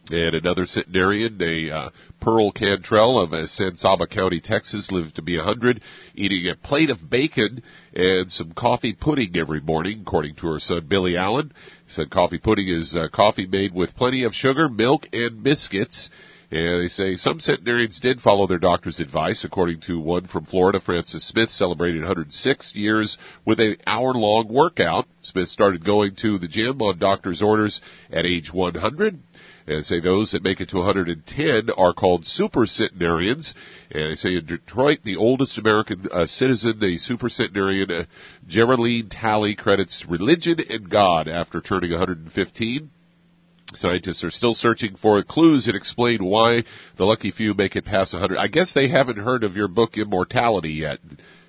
And 0.08 0.36
another 0.36 0.66
centenarian, 0.66 1.42
a 1.42 1.75
uh, 1.75 1.90
Pearl 2.20 2.52
Cantrell 2.52 3.18
of 3.18 3.32
uh, 3.32 3.46
San 3.48 3.76
Saba 3.76 4.06
County, 4.06 4.40
Texas, 4.40 4.92
lived 4.92 5.16
to 5.16 5.22
be 5.22 5.36
100, 5.36 5.82
eating 6.14 6.48
a 6.48 6.54
plate 6.54 6.90
of 6.90 7.10
bacon 7.10 7.60
and 7.92 8.30
some 8.30 8.52
coffee 8.52 8.92
pudding 8.92 9.36
every 9.36 9.60
morning, 9.60 10.02
according 10.02 10.36
to 10.36 10.46
her 10.46 10.60
son 10.60 10.86
Billy 10.86 11.16
Allen. 11.16 11.52
Said 11.88 12.10
coffee 12.10 12.38
pudding 12.38 12.68
is 12.68 12.94
uh, 12.94 13.08
coffee 13.12 13.46
made 13.46 13.75
with 13.75 13.96
plenty 13.96 14.22
of 14.22 14.32
sugar, 14.32 14.68
milk, 14.68 15.08
and 15.12 15.42
biscuits. 15.42 16.08
And 16.52 16.84
they 16.84 16.88
say 16.88 17.16
some 17.16 17.40
centenarians 17.40 17.98
did 17.98 18.20
follow 18.20 18.46
their 18.46 18.58
doctor's 18.58 19.00
advice, 19.00 19.42
according 19.42 19.80
to 19.82 19.98
one 19.98 20.28
from 20.28 20.44
Florida, 20.44 20.80
Francis 20.80 21.26
Smith, 21.26 21.50
celebrated 21.50 22.02
106 22.02 22.75
years 22.76 23.18
with 23.44 23.58
an 23.58 23.76
hour-long 23.84 24.46
workout. 24.46 25.06
Smith 25.22 25.48
started 25.48 25.84
going 25.84 26.14
to 26.22 26.38
the 26.38 26.46
gym 26.46 26.80
on 26.80 27.00
doctor's 27.00 27.42
orders 27.42 27.80
at 28.12 28.25
age 28.25 28.52
100. 28.52 29.18
And 29.66 29.85
say 29.85 29.99
those 29.99 30.30
that 30.30 30.44
make 30.44 30.61
it 30.61 30.68
to 30.70 30.76
110 30.76 31.70
are 31.76 31.92
called 31.92 32.25
super 32.25 32.66
centenarians. 32.66 33.54
And 33.90 34.12
they 34.12 34.14
say 34.14 34.37
in 34.37 34.46
Detroit, 34.46 35.00
the 35.02 35.16
oldest 35.16 35.58
American 35.58 36.06
uh, 36.12 36.26
citizen, 36.26 36.78
the 36.78 36.99
super 36.99 37.28
centenarian, 37.28 37.90
uh, 37.90 38.04
Jeralean 38.49 39.08
Talley, 39.11 39.56
credits 39.56 40.06
religion 40.08 40.61
and 40.70 40.88
God 40.88 41.26
after 41.26 41.61
turning 41.61 41.90
115. 41.90 42.90
Scientists 43.75 44.23
are 44.23 44.30
still 44.30 44.54
searching 44.54 44.94
for 44.94 45.20
clues 45.25 45.66
that 45.66 45.75
explain 45.75 46.25
why 46.25 46.62
the 46.96 47.04
lucky 47.04 47.32
few 47.32 47.52
make 47.52 47.75
it 47.75 47.85
past 47.85 48.12
100. 48.12 48.38
I 48.38 48.46
guess 48.46 48.73
they 48.73 48.88
haven't 48.88 49.18
heard 49.18 49.42
of 49.42 49.56
your 49.56 49.66
book 49.66 49.99
Immortality 49.99 50.70
yet 50.70 51.00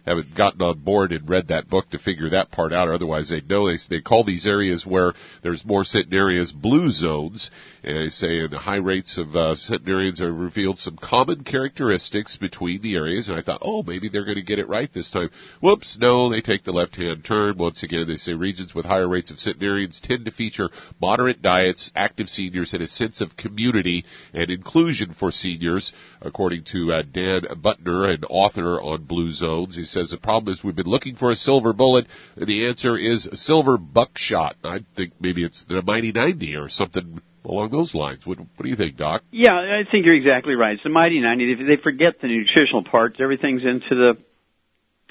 haven't 0.07 0.35
gotten 0.35 0.61
on 0.61 0.79
board 0.79 1.11
and 1.11 1.29
read 1.29 1.49
that 1.49 1.69
book 1.69 1.89
to 1.89 1.99
figure 1.99 2.29
that 2.29 2.49
part 2.49 2.71
out. 2.71 2.87
Otherwise, 2.87 3.29
they 3.29 3.41
know 3.41 3.67
they, 3.67 3.77
they 3.89 4.01
call 4.01 4.23
these 4.23 4.47
areas 4.47 4.85
where 4.85 5.13
there's 5.43 5.65
more 5.65 5.83
centenarians 5.83 6.51
blue 6.51 6.89
zones. 6.89 7.51
And 7.83 7.97
they 7.97 8.09
say 8.09 8.47
the 8.47 8.57
high 8.57 8.77
rates 8.77 9.17
of 9.17 9.35
uh, 9.35 9.55
centenarians 9.55 10.21
are 10.21 10.33
revealed 10.33 10.79
some 10.79 10.97
common 10.97 11.43
characteristics 11.43 12.37
between 12.37 12.81
the 12.81 12.95
areas. 12.95 13.29
And 13.29 13.37
I 13.37 13.41
thought, 13.41 13.61
oh, 13.61 13.83
maybe 13.83 14.09
they're 14.09 14.25
going 14.25 14.35
to 14.35 14.43
get 14.43 14.59
it 14.59 14.67
right 14.67 14.91
this 14.93 15.11
time. 15.11 15.29
Whoops, 15.61 15.97
no, 15.99 16.29
they 16.29 16.41
take 16.41 16.63
the 16.63 16.71
left-hand 16.71 17.23
turn. 17.23 17.57
Once 17.57 17.83
again, 17.83 18.07
they 18.07 18.17
say 18.17 18.33
regions 18.33 18.73
with 18.73 18.85
higher 18.85 19.07
rates 19.07 19.31
of 19.31 19.39
centenarians 19.39 20.01
tend 20.01 20.25
to 20.25 20.31
feature 20.31 20.69
moderate 21.01 21.41
diets, 21.41 21.91
active 21.95 22.29
seniors, 22.29 22.73
and 22.73 22.83
a 22.83 22.87
sense 22.87 23.21
of 23.21 23.37
community 23.37 24.05
and 24.33 24.49
inclusion 24.49 25.13
for 25.13 25.31
seniors, 25.31 25.93
according 26.21 26.63
to 26.65 26.91
uh, 26.91 27.03
Dan 27.03 27.41
Buettner, 27.61 28.13
an 28.13 28.23
author 28.25 28.81
on 28.81 29.03
Blue 29.03 29.31
Zones. 29.31 29.75
He 29.75 29.83
says 29.83 29.96
the 30.05 30.17
problem 30.17 30.51
is 30.53 30.63
we've 30.63 30.75
been 30.75 30.85
looking 30.85 31.15
for 31.15 31.29
a 31.29 31.35
silver 31.35 31.73
bullet, 31.73 32.05
and 32.35 32.47
the 32.47 32.67
answer 32.67 32.97
is 32.97 33.27
silver 33.33 33.77
buckshot. 33.77 34.55
I 34.63 34.79
think 34.95 35.13
maybe 35.19 35.43
it's 35.43 35.65
the 35.65 35.81
Mighty 35.81 36.11
90 36.11 36.55
or 36.55 36.69
something 36.69 37.21
along 37.45 37.71
those 37.71 37.93
lines. 37.95 38.25
What, 38.25 38.39
what 38.39 38.63
do 38.63 38.69
you 38.69 38.75
think, 38.75 38.97
Doc? 38.97 39.23
Yeah, 39.31 39.55
I 39.55 39.89
think 39.89 40.05
you're 40.05 40.15
exactly 40.15 40.55
right. 40.55 40.73
It's 40.73 40.83
the 40.83 40.89
Mighty 40.89 41.19
90. 41.19 41.63
They 41.63 41.77
forget 41.77 42.21
the 42.21 42.27
nutritional 42.27 42.83
parts. 42.83 43.17
Everything's 43.19 43.63
into 43.63 43.95
the 43.95 44.17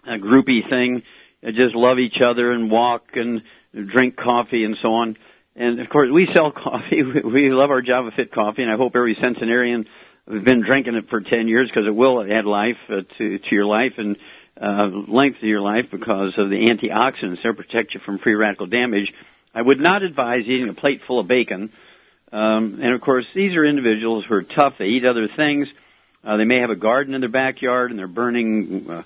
uh, 0.06 0.16
groupie 0.16 0.68
thing. 0.68 1.02
They 1.42 1.52
just 1.52 1.74
love 1.74 1.98
each 1.98 2.20
other 2.20 2.52
and 2.52 2.70
walk 2.70 3.14
and 3.14 3.42
drink 3.74 4.16
coffee 4.16 4.64
and 4.64 4.76
so 4.80 4.94
on. 4.94 5.16
And 5.54 5.80
of 5.80 5.88
course, 5.88 6.10
we 6.10 6.26
sell 6.32 6.52
coffee. 6.52 7.02
We 7.02 7.50
love 7.50 7.70
our 7.70 7.82
Java 7.82 8.10
Fit 8.14 8.32
coffee, 8.32 8.62
and 8.62 8.70
I 8.70 8.76
hope 8.76 8.94
every 8.94 9.16
centenarian 9.20 9.86
has 10.28 10.42
been 10.42 10.60
drinking 10.60 10.94
it 10.96 11.08
for 11.08 11.20
10 11.20 11.48
years 11.48 11.68
because 11.68 11.86
it 11.86 11.94
will 11.94 12.20
add 12.20 12.44
life 12.44 12.78
uh, 12.88 13.02
to 13.18 13.38
to 13.38 13.54
your 13.54 13.64
life 13.64 13.94
and 13.96 14.18
uh, 14.60 14.86
length 14.86 15.38
of 15.38 15.44
your 15.44 15.60
life 15.60 15.90
because 15.90 16.38
of 16.38 16.50
the 16.50 16.68
antioxidants 16.68 17.42
that 17.42 17.56
protect 17.56 17.94
you 17.94 18.00
from 18.00 18.18
free 18.18 18.34
radical 18.34 18.66
damage. 18.66 19.12
I 19.54 19.62
would 19.62 19.80
not 19.80 20.02
advise 20.02 20.46
eating 20.46 20.68
a 20.68 20.74
plate 20.74 21.02
full 21.02 21.18
of 21.18 21.28
bacon. 21.28 21.72
Um, 22.32 22.78
and 22.82 22.94
of 22.94 23.00
course, 23.00 23.26
these 23.34 23.54
are 23.54 23.64
individuals 23.64 24.24
who 24.24 24.34
are 24.34 24.42
tough. 24.42 24.74
They 24.78 24.86
eat 24.86 25.04
other 25.04 25.28
things. 25.28 25.68
Uh, 26.24 26.36
they 26.36 26.44
may 26.44 26.58
have 26.58 26.70
a 26.70 26.76
garden 26.76 27.14
in 27.14 27.20
their 27.20 27.30
backyard 27.30 27.90
and 27.90 27.98
they're 27.98 28.08
burning, 28.08 28.90
uh, 28.90 29.02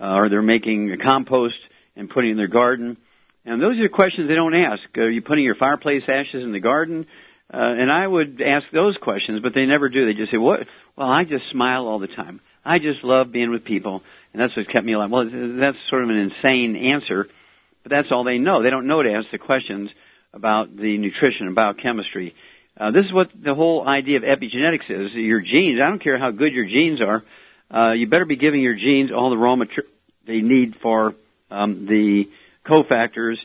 uh, 0.00 0.16
or 0.16 0.28
they're 0.28 0.42
making 0.42 0.90
a 0.90 0.96
compost 0.96 1.58
and 1.96 2.10
putting 2.10 2.32
in 2.32 2.36
their 2.36 2.48
garden. 2.48 2.96
And 3.44 3.62
those 3.62 3.78
are 3.78 3.88
questions 3.88 4.26
they 4.26 4.34
don't 4.34 4.54
ask. 4.54 4.82
Are 4.96 5.08
you 5.08 5.22
putting 5.22 5.44
your 5.44 5.54
fireplace 5.54 6.02
ashes 6.08 6.42
in 6.42 6.52
the 6.52 6.60
garden? 6.60 7.06
Uh, 7.52 7.58
and 7.58 7.92
I 7.92 8.06
would 8.06 8.40
ask 8.40 8.68
those 8.72 8.96
questions, 8.96 9.40
but 9.40 9.54
they 9.54 9.66
never 9.66 9.88
do. 9.88 10.06
They 10.06 10.14
just 10.14 10.32
say, 10.32 10.38
"What? 10.38 10.66
Well, 10.96 11.08
I 11.08 11.24
just 11.24 11.48
smile 11.50 11.86
all 11.86 11.98
the 11.98 12.08
time. 12.08 12.40
I 12.64 12.78
just 12.78 13.04
love 13.04 13.30
being 13.30 13.50
with 13.50 13.64
people 13.64 14.02
and 14.34 14.42
that's 14.42 14.56
what 14.56 14.68
kept 14.68 14.84
me 14.84 14.92
alive. 14.92 15.10
Well, 15.10 15.28
that's 15.30 15.78
sort 15.88 16.02
of 16.02 16.10
an 16.10 16.16
insane 16.16 16.74
answer, 16.76 17.28
but 17.84 17.90
that's 17.90 18.10
all 18.10 18.24
they 18.24 18.38
know. 18.38 18.62
They 18.62 18.70
don't 18.70 18.86
know 18.86 19.02
to 19.02 19.12
ask 19.12 19.30
the 19.30 19.38
questions 19.38 19.90
about 20.32 20.76
the 20.76 20.98
nutrition 20.98 21.46
and 21.46 21.54
biochemistry. 21.54 22.34
Uh, 22.76 22.90
this 22.90 23.06
is 23.06 23.12
what 23.12 23.30
the 23.40 23.54
whole 23.54 23.86
idea 23.86 24.16
of 24.16 24.24
epigenetics 24.24 24.90
is. 24.90 25.14
Your 25.14 25.40
genes, 25.40 25.80
I 25.80 25.86
don't 25.88 26.00
care 26.00 26.18
how 26.18 26.32
good 26.32 26.52
your 26.52 26.66
genes 26.66 27.00
are, 27.00 27.22
uh, 27.70 27.92
you 27.92 28.08
better 28.08 28.24
be 28.24 28.36
giving 28.36 28.60
your 28.60 28.74
genes 28.74 29.12
all 29.12 29.30
the 29.30 29.38
raw 29.38 29.54
material 29.54 29.90
they 30.26 30.40
need 30.40 30.74
for 30.76 31.14
um, 31.50 31.86
the 31.86 32.28
cofactors 32.64 33.38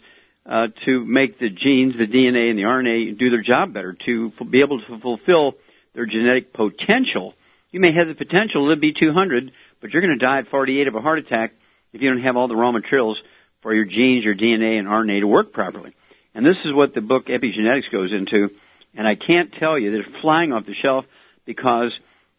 uh, 0.45 0.69
to 0.85 1.05
make 1.05 1.37
the 1.37 1.49
genes, 1.49 1.95
the 1.97 2.07
DNA 2.07 2.49
and 2.49 2.57
the 2.57 2.63
RNA 2.63 3.17
do 3.17 3.29
their 3.29 3.41
job 3.41 3.73
better, 3.73 3.93
to 4.05 4.33
f- 4.39 4.49
be 4.49 4.61
able 4.61 4.81
to 4.81 4.97
fulfill 4.97 5.55
their 5.93 6.05
genetic 6.05 6.53
potential. 6.53 7.35
You 7.71 7.79
may 7.79 7.91
have 7.91 8.07
the 8.07 8.15
potential 8.15 8.69
to 8.69 8.75
be 8.75 8.93
200, 8.93 9.51
but 9.79 9.91
you're 9.91 10.01
going 10.01 10.17
to 10.17 10.25
die 10.25 10.39
at 10.39 10.47
48 10.47 10.87
of 10.87 10.95
a 10.95 11.01
heart 11.01 11.19
attack 11.19 11.53
if 11.93 12.01
you 12.01 12.09
don't 12.09 12.21
have 12.21 12.35
all 12.35 12.47
the 12.47 12.55
raw 12.55 12.71
materials 12.71 13.21
for 13.61 13.73
your 13.73 13.85
genes, 13.85 14.25
your 14.25 14.35
DNA, 14.35 14.79
and 14.79 14.87
RNA 14.87 15.19
to 15.19 15.27
work 15.27 15.53
properly. 15.53 15.93
And 16.33 16.45
this 16.45 16.57
is 16.65 16.73
what 16.73 16.93
the 16.93 17.01
book 17.01 17.27
Epigenetics 17.27 17.91
goes 17.91 18.11
into. 18.11 18.49
And 18.95 19.07
I 19.07 19.15
can't 19.15 19.53
tell 19.53 19.77
you 19.77 19.91
that 19.91 20.07
it's 20.07 20.21
flying 20.21 20.51
off 20.51 20.65
the 20.65 20.73
shelf 20.73 21.05
because 21.45 21.91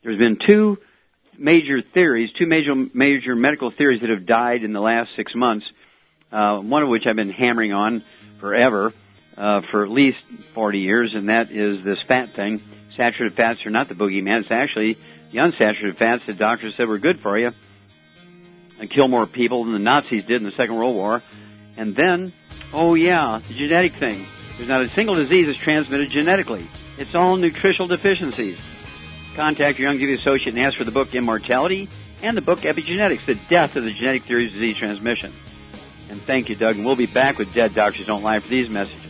there's 0.02 0.18
been 0.18 0.36
two 0.36 0.78
major 1.38 1.80
theories, 1.80 2.32
two 2.32 2.46
major 2.46 2.74
major 2.74 3.36
medical 3.36 3.70
theories 3.70 4.00
that 4.00 4.10
have 4.10 4.26
died 4.26 4.64
in 4.64 4.72
the 4.72 4.80
last 4.80 5.14
six 5.14 5.34
months. 5.34 5.66
Uh, 6.32 6.60
one 6.60 6.82
of 6.82 6.88
which 6.88 7.06
I've 7.06 7.16
been 7.16 7.30
hammering 7.30 7.72
on 7.72 8.02
forever, 8.38 8.92
uh, 9.36 9.62
for 9.62 9.84
at 9.84 9.90
least 9.90 10.18
40 10.54 10.78
years, 10.78 11.14
and 11.14 11.28
that 11.28 11.50
is 11.50 11.84
this 11.84 12.00
fat 12.02 12.34
thing. 12.34 12.62
Saturated 13.00 13.34
fats 13.34 13.64
are 13.64 13.70
not 13.70 13.88
the 13.88 13.94
boogeyman. 13.94 14.42
It's 14.42 14.50
actually 14.50 14.98
the 15.32 15.38
unsaturated 15.38 15.96
fats 15.96 16.24
that 16.26 16.36
doctors 16.36 16.74
said 16.76 16.86
were 16.86 16.98
good 16.98 17.20
for 17.20 17.38
you 17.38 17.52
and 18.78 18.90
kill 18.90 19.08
more 19.08 19.26
people 19.26 19.64
than 19.64 19.72
the 19.72 19.78
Nazis 19.78 20.26
did 20.26 20.36
in 20.36 20.44
the 20.44 20.50
Second 20.54 20.76
World 20.76 20.94
War. 20.94 21.22
And 21.78 21.96
then, 21.96 22.34
oh 22.74 22.94
yeah, 22.94 23.40
the 23.48 23.54
genetic 23.54 23.94
thing. 23.94 24.26
There's 24.58 24.68
not 24.68 24.82
a 24.82 24.90
single 24.90 25.14
disease 25.14 25.46
that's 25.46 25.58
transmitted 25.58 26.10
genetically. 26.10 26.68
It's 26.98 27.14
all 27.14 27.36
nutritional 27.36 27.88
deficiencies. 27.88 28.58
Contact 29.34 29.78
your 29.78 29.90
Youngevity 29.90 30.18
associate 30.18 30.54
and 30.54 30.58
ask 30.58 30.76
for 30.76 30.84
the 30.84 30.90
book 30.90 31.14
Immortality 31.14 31.88
and 32.22 32.36
the 32.36 32.42
book 32.42 32.58
Epigenetics, 32.58 33.24
The 33.24 33.40
Death 33.48 33.76
of 33.76 33.84
the 33.84 33.94
Genetic 33.94 34.24
Theories 34.24 34.48
of 34.48 34.60
Disease 34.60 34.76
Transmission. 34.76 35.32
And 36.10 36.20
thank 36.20 36.50
you, 36.50 36.54
Doug. 36.54 36.76
And 36.76 36.84
we'll 36.84 36.96
be 36.96 37.06
back 37.06 37.38
with 37.38 37.54
Dead 37.54 37.74
Doctors 37.74 38.06
Don't 38.06 38.22
Lie 38.22 38.40
for 38.40 38.48
these 38.48 38.68
messages. 38.68 39.09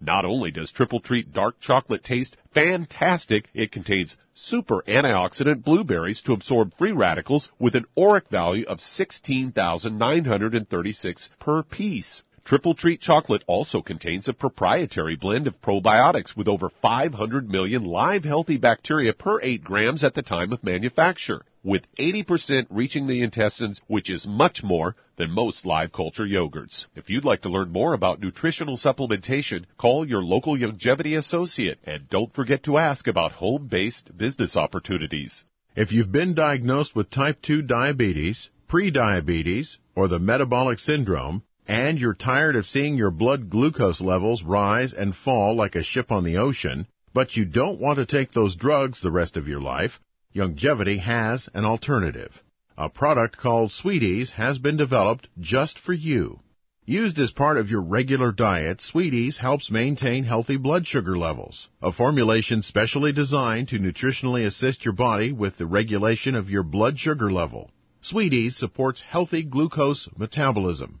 Not 0.00 0.24
only 0.24 0.52
does 0.52 0.70
Triple 0.70 1.00
Treat 1.00 1.32
dark 1.32 1.58
chocolate 1.58 2.04
taste 2.04 2.36
fantastic, 2.52 3.50
it 3.52 3.72
contains 3.72 4.16
super 4.32 4.84
antioxidant 4.86 5.64
blueberries 5.64 6.22
to 6.22 6.32
absorb 6.32 6.72
free 6.74 6.92
radicals 6.92 7.50
with 7.58 7.74
an 7.74 7.84
ORAC 7.96 8.28
value 8.28 8.64
of 8.66 8.80
16,936 8.80 11.30
per 11.40 11.64
piece. 11.64 12.22
Triple 12.48 12.74
Treat 12.74 13.02
chocolate 13.02 13.44
also 13.46 13.82
contains 13.82 14.26
a 14.26 14.32
proprietary 14.32 15.16
blend 15.16 15.46
of 15.46 15.60
probiotics 15.60 16.34
with 16.34 16.48
over 16.48 16.70
500 16.80 17.46
million 17.46 17.84
live 17.84 18.24
healthy 18.24 18.56
bacteria 18.56 19.12
per 19.12 19.38
8 19.42 19.62
grams 19.62 20.02
at 20.02 20.14
the 20.14 20.22
time 20.22 20.54
of 20.54 20.64
manufacture, 20.64 21.42
with 21.62 21.82
80% 21.98 22.68
reaching 22.70 23.06
the 23.06 23.20
intestines, 23.20 23.82
which 23.86 24.08
is 24.08 24.26
much 24.26 24.62
more 24.62 24.96
than 25.16 25.30
most 25.30 25.66
live 25.66 25.92
culture 25.92 26.24
yogurts. 26.24 26.86
If 26.96 27.10
you'd 27.10 27.26
like 27.26 27.42
to 27.42 27.50
learn 27.50 27.70
more 27.70 27.92
about 27.92 28.22
nutritional 28.22 28.78
supplementation, 28.78 29.66
call 29.76 30.08
your 30.08 30.22
local 30.22 30.56
Youngevity 30.56 31.18
associate 31.18 31.80
and 31.84 32.08
don't 32.08 32.32
forget 32.32 32.62
to 32.62 32.78
ask 32.78 33.06
about 33.08 33.32
home-based 33.32 34.16
business 34.16 34.56
opportunities. 34.56 35.44
If 35.76 35.92
you've 35.92 36.10
been 36.10 36.32
diagnosed 36.32 36.96
with 36.96 37.10
type 37.10 37.42
2 37.42 37.60
diabetes, 37.60 38.48
prediabetes, 38.70 39.76
or 39.94 40.08
the 40.08 40.18
metabolic 40.18 40.78
syndrome, 40.78 41.42
and 41.68 42.00
you're 42.00 42.14
tired 42.14 42.56
of 42.56 42.66
seeing 42.66 42.96
your 42.96 43.10
blood 43.10 43.50
glucose 43.50 44.00
levels 44.00 44.42
rise 44.42 44.94
and 44.94 45.14
fall 45.14 45.54
like 45.54 45.74
a 45.76 45.82
ship 45.82 46.10
on 46.10 46.24
the 46.24 46.38
ocean, 46.38 46.86
but 47.12 47.36
you 47.36 47.44
don't 47.44 47.80
want 47.80 47.98
to 47.98 48.06
take 48.06 48.32
those 48.32 48.56
drugs 48.56 49.00
the 49.00 49.10
rest 49.10 49.36
of 49.36 49.46
your 49.46 49.60
life, 49.60 50.00
Youngevity 50.34 50.98
has 50.98 51.48
an 51.54 51.64
alternative. 51.64 52.42
A 52.76 52.88
product 52.88 53.36
called 53.36 53.70
Sweeties 53.70 54.30
has 54.30 54.58
been 54.58 54.76
developed 54.76 55.28
just 55.40 55.78
for 55.78 55.92
you. 55.92 56.40
Used 56.84 57.18
as 57.18 57.32
part 57.32 57.58
of 57.58 57.70
your 57.70 57.82
regular 57.82 58.30
diet, 58.30 58.80
Sweeties 58.80 59.38
helps 59.38 59.70
maintain 59.70 60.24
healthy 60.24 60.56
blood 60.56 60.86
sugar 60.86 61.18
levels. 61.18 61.68
A 61.82 61.92
formulation 61.92 62.62
specially 62.62 63.12
designed 63.12 63.68
to 63.68 63.78
nutritionally 63.78 64.46
assist 64.46 64.84
your 64.84 64.94
body 64.94 65.32
with 65.32 65.56
the 65.56 65.66
regulation 65.66 66.34
of 66.34 66.48
your 66.48 66.62
blood 66.62 66.98
sugar 66.98 67.32
level. 67.32 67.70
Sweeties 68.00 68.56
supports 68.56 69.00
healthy 69.00 69.42
glucose 69.42 70.08
metabolism 70.16 71.00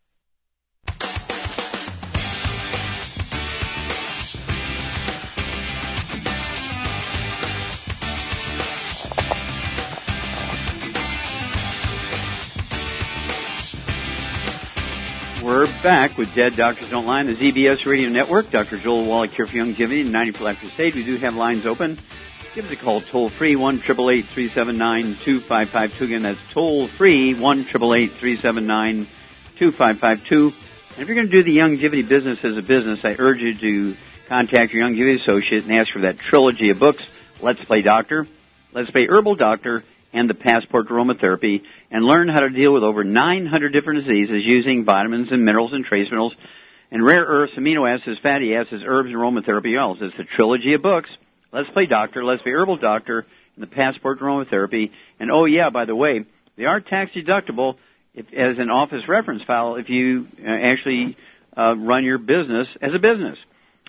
back 15.83 16.15
with 16.15 16.35
Dead 16.35 16.55
Doctors 16.55 16.91
Don't 16.91 17.07
Lie, 17.07 17.23
the 17.23 17.33
ZBS 17.33 17.87
Radio 17.87 18.09
Network. 18.09 18.51
Dr. 18.51 18.77
Joel 18.77 19.05
Wallach 19.05 19.31
here 19.31 19.47
for 19.47 19.53
Youngevity, 19.53 20.05
90 20.05 20.31
for 20.33 20.43
Life 20.43 20.59
Crusade. 20.59 20.93
We 20.93 21.03
do 21.03 21.17
have 21.17 21.33
lines 21.33 21.65
open. 21.65 21.97
Give 22.53 22.65
us 22.65 22.71
a 22.71 22.75
call 22.75 23.01
toll 23.01 23.29
free, 23.29 23.55
1 23.55 23.79
379 23.79 25.17
2552. 25.23 26.03
Again, 26.03 26.21
that's 26.21 26.39
toll 26.51 26.87
free, 26.87 27.33
1 27.33 27.63
379 27.63 29.07
2552. 29.57 30.45
And 30.45 30.53
if 30.99 31.07
you're 31.07 31.15
going 31.15 31.29
to 31.29 31.31
do 31.31 31.41
the 31.41 31.57
Youngevity 31.57 32.07
business 32.07 32.45
as 32.45 32.57
a 32.57 32.61
business, 32.61 33.03
I 33.03 33.15
urge 33.17 33.39
you 33.39 33.55
to 33.57 33.97
contact 34.27 34.73
your 34.73 34.87
Youngevity 34.87 35.19
associate 35.19 35.63
and 35.63 35.73
ask 35.73 35.93
for 35.93 35.99
that 35.99 36.19
trilogy 36.19 36.69
of 36.69 36.77
books, 36.77 37.03
Let's 37.41 37.63
Play 37.63 37.81
Doctor, 37.81 38.27
Let's 38.71 38.91
Play 38.91 39.07
Herbal 39.07 39.35
Doctor, 39.35 39.83
and 40.13 40.29
the 40.29 40.33
Passport 40.33 40.87
to 40.87 40.93
Aromatherapy, 40.93 41.63
and 41.89 42.03
learn 42.03 42.27
how 42.27 42.41
to 42.41 42.49
deal 42.49 42.73
with 42.73 42.83
over 42.83 43.03
900 43.03 43.71
different 43.71 44.05
diseases 44.05 44.43
using 44.45 44.83
vitamins 44.83 45.31
and 45.31 45.45
minerals 45.45 45.73
and 45.73 45.85
trace 45.85 46.09
minerals 46.09 46.35
and 46.91 47.05
rare 47.05 47.23
earths, 47.23 47.53
amino 47.55 47.89
acids, 47.89 48.19
fatty 48.19 48.55
acids, 48.55 48.83
herbs, 48.85 49.09
and 49.09 49.17
aromatherapy 49.17 49.81
oils. 49.81 49.99
It's 50.01 50.19
a 50.19 50.23
trilogy 50.23 50.73
of 50.73 50.81
books. 50.81 51.09
Let's 51.51 51.69
Play 51.69 51.85
Doctor, 51.85 52.23
Let's 52.23 52.41
Play 52.41 52.51
Herbal 52.51 52.77
Doctor, 52.77 53.25
and 53.55 53.63
the 53.63 53.67
Passport 53.67 54.19
to 54.19 54.25
Aromatherapy. 54.25 54.91
And 55.19 55.31
oh 55.31 55.45
yeah, 55.45 55.69
by 55.69 55.85
the 55.85 55.95
way, 55.95 56.25
they 56.57 56.65
are 56.65 56.81
tax 56.81 57.13
deductible 57.13 57.77
if, 58.13 58.31
as 58.33 58.57
an 58.59 58.69
office 58.69 59.07
reference 59.07 59.43
file 59.43 59.75
if 59.75 59.89
you 59.89 60.27
uh, 60.43 60.49
actually 60.49 61.15
uh, 61.55 61.75
run 61.77 62.03
your 62.03 62.17
business 62.17 62.67
as 62.81 62.93
a 62.93 62.99
business. 62.99 63.37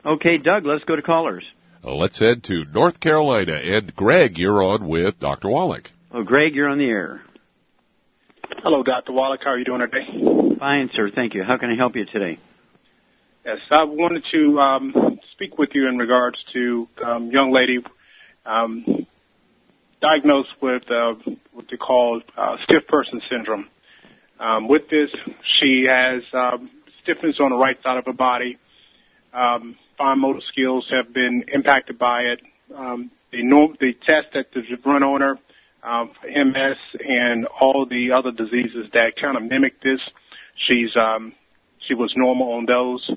Okay, 0.05 0.39
Doug, 0.39 0.65
let's 0.65 0.85
go 0.85 0.97
to 0.97 1.03
callers. 1.03 1.45
Let's 1.85 2.19
head 2.19 2.45
to 2.45 2.65
North 2.65 3.01
Carolina. 3.01 3.55
And 3.55 3.95
Greg, 3.95 4.39
you're 4.39 4.63
on 4.63 4.87
with 4.87 5.19
Dr. 5.19 5.49
Wallach. 5.49 5.91
Oh, 6.15 6.23
Greg, 6.23 6.55
you're 6.55 6.69
on 6.69 6.77
the 6.77 6.91
air. 6.91 7.23
Hello, 8.63 8.83
Dr. 8.83 9.13
Wallach. 9.13 9.41
How 9.43 9.53
are 9.53 9.59
you 9.59 9.65
doing 9.65 9.81
today? 9.81 10.57
Fine, 10.59 10.91
sir. 10.93 11.09
Thank 11.09 11.33
you. 11.33 11.43
How 11.43 11.57
can 11.57 11.71
I 11.71 11.75
help 11.75 11.97
you 11.97 12.05
today? 12.05 12.39
Yes, 13.47 13.61
I 13.71 13.85
wanted 13.85 14.23
to 14.31 14.61
um, 14.61 15.21
speak 15.33 15.57
with 15.57 15.71
you 15.75 15.89
in 15.89 15.97
regards 15.97 16.37
to 16.53 16.87
um, 17.03 17.31
young 17.31 17.51
lady 17.51 17.83
um, 18.45 19.07
diagnosed 20.03 20.51
with 20.61 20.91
uh, 20.91 21.15
what 21.55 21.69
they 21.71 21.79
call 21.79 22.21
uh, 22.37 22.59
stiff 22.65 22.87
person 22.87 23.23
syndrome. 23.31 23.69
Um, 24.39 24.69
with 24.69 24.91
this, 24.91 25.11
she 25.61 25.85
has 25.85 26.25
um, 26.35 26.71
stiffness 27.03 27.41
on 27.41 27.53
the 27.53 27.57
right 27.57 27.83
side 27.83 27.97
of 27.97 28.05
her 28.05 28.13
body. 28.13 28.59
Um, 29.33 29.77
fine 29.97 30.19
motor 30.19 30.43
skills 30.47 30.87
have 30.91 31.15
been 31.15 31.45
impacted 31.49 31.99
by 31.99 32.25
it. 32.25 32.43
Um, 32.75 33.11
the, 33.31 33.43
norm, 33.43 33.79
the 33.81 33.95
test 33.95 34.35
that 34.35 34.49
is 34.55 34.67
run 34.85 35.03
on 35.03 35.23
her 35.23 35.39
um, 35.83 36.13
MS 36.25 36.77
and 37.07 37.47
all 37.47 37.87
the 37.87 38.13
other 38.13 38.31
diseases 38.31 38.89
that 38.93 39.17
kind 39.17 39.37
of 39.37 39.43
mimic 39.43 39.81
this, 39.81 40.01
she's 40.55 40.97
um, 40.97 41.33
she 41.87 41.95
was 41.95 42.13
normal 42.17 42.53
on 42.53 42.67
those. 42.67 43.11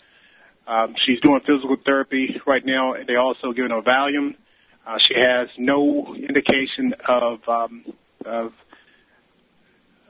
Um, 0.68 0.96
she's 1.06 1.20
doing 1.22 1.42
physical 1.42 1.78
therapy 1.86 2.42
right 2.48 2.66
now. 2.66 2.94
And 2.94 3.08
They 3.08 3.16
also 3.16 3.54
giving 3.54 3.72
her 3.72 3.82
Valium. 3.82 4.36
Uh, 4.86 4.98
she 4.98 5.20
has 5.20 5.50
no 5.58 6.16
indication 6.16 6.94
of 7.08 7.48
um, 7.48 7.86
of, 8.26 8.54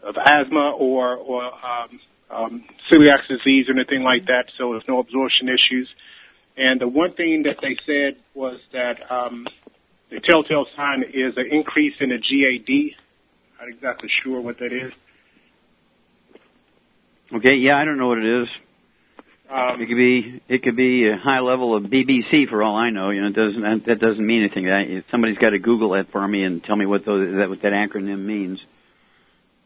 of 0.03 0.17
asthma 0.17 0.71
or 0.71 1.15
or 1.15 1.43
um, 1.43 1.99
um, 2.29 2.63
celiac 2.91 3.27
disease 3.27 3.69
or 3.69 3.73
anything 3.73 4.03
like 4.03 4.25
that. 4.27 4.51
So 4.57 4.71
there's 4.71 4.87
no 4.87 4.99
absorption 4.99 5.49
issues. 5.49 5.93
And 6.57 6.79
the 6.79 6.87
one 6.87 7.13
thing 7.13 7.43
that 7.43 7.59
they 7.61 7.77
said 7.85 8.17
was 8.33 8.59
that 8.71 9.11
um, 9.11 9.47
the 10.09 10.19
telltale 10.19 10.67
sign 10.75 11.03
is 11.03 11.37
an 11.37 11.47
increase 11.47 11.95
in 11.99 12.09
the 12.09 12.17
GAD. 12.17 12.95
I'm 13.59 13.67
not 13.67 13.75
exactly 13.75 14.09
sure 14.09 14.41
what 14.41 14.59
that 14.59 14.71
is. 14.71 14.93
Okay, 17.33 17.55
yeah, 17.55 17.77
I 17.77 17.85
don't 17.85 17.97
know 17.97 18.07
what 18.07 18.19
it 18.19 18.43
is. 18.43 18.49
Um, 19.49 19.79
it 19.79 19.85
could 19.85 19.97
be 19.97 20.41
it 20.47 20.63
could 20.63 20.75
be 20.75 21.07
a 21.07 21.17
high 21.17 21.39
level 21.39 21.75
of 21.75 21.83
BBC 21.83 22.47
for 22.49 22.63
all 22.63 22.75
I 22.75 22.89
know. 22.89 23.11
You 23.11 23.21
know, 23.21 23.27
it 23.27 23.33
doesn't 23.33 23.85
that 23.85 23.99
doesn't 23.99 24.25
mean 24.25 24.41
anything. 24.41 24.65
That 24.65 25.03
somebody's 25.11 25.37
got 25.37 25.51
to 25.51 25.59
Google 25.59 25.91
that 25.91 26.07
for 26.07 26.27
me 26.27 26.43
and 26.43 26.63
tell 26.63 26.75
me 26.75 26.85
what 26.85 27.05
those, 27.05 27.35
that 27.35 27.49
what 27.49 27.61
that 27.61 27.73
acronym 27.73 28.19
means. 28.19 28.63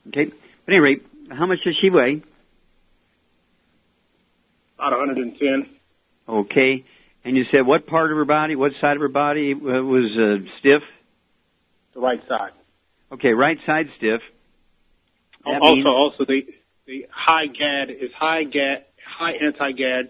Okay, 0.07 0.25
but 0.25 0.73
any 0.73 0.79
rate, 0.79 1.05
how 1.29 1.45
much 1.45 1.63
does 1.63 1.77
she 1.77 1.89
weigh? 1.89 2.21
About 4.77 4.97
110. 4.97 5.69
Okay, 6.27 6.85
and 7.23 7.37
you 7.37 7.45
said 7.45 7.65
what 7.65 7.87
part 7.87 8.11
of 8.11 8.17
her 8.17 8.25
body, 8.25 8.55
what 8.55 8.73
side 8.79 8.95
of 8.95 9.01
her 9.01 9.07
body 9.07 9.53
uh, 9.53 9.57
was 9.57 10.17
uh, 10.17 10.37
stiff? 10.59 10.83
The 11.93 11.99
right 11.99 12.25
side. 12.27 12.51
Okay, 13.11 13.33
right 13.33 13.59
side 13.65 13.89
stiff. 13.97 14.21
That 15.45 15.61
also, 15.61 15.75
means... 15.75 15.85
also 15.85 16.25
the 16.25 16.47
the 16.85 17.07
high 17.11 17.47
GAD 17.47 17.91
is 17.91 18.11
high 18.13 18.43
GAD 18.43 18.85
high 19.09 19.33
anti-GAD 19.33 20.09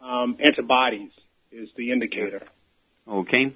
um, 0.00 0.36
antibodies 0.40 1.10
is 1.52 1.68
the 1.76 1.92
indicator. 1.92 2.42
Okay. 3.06 3.52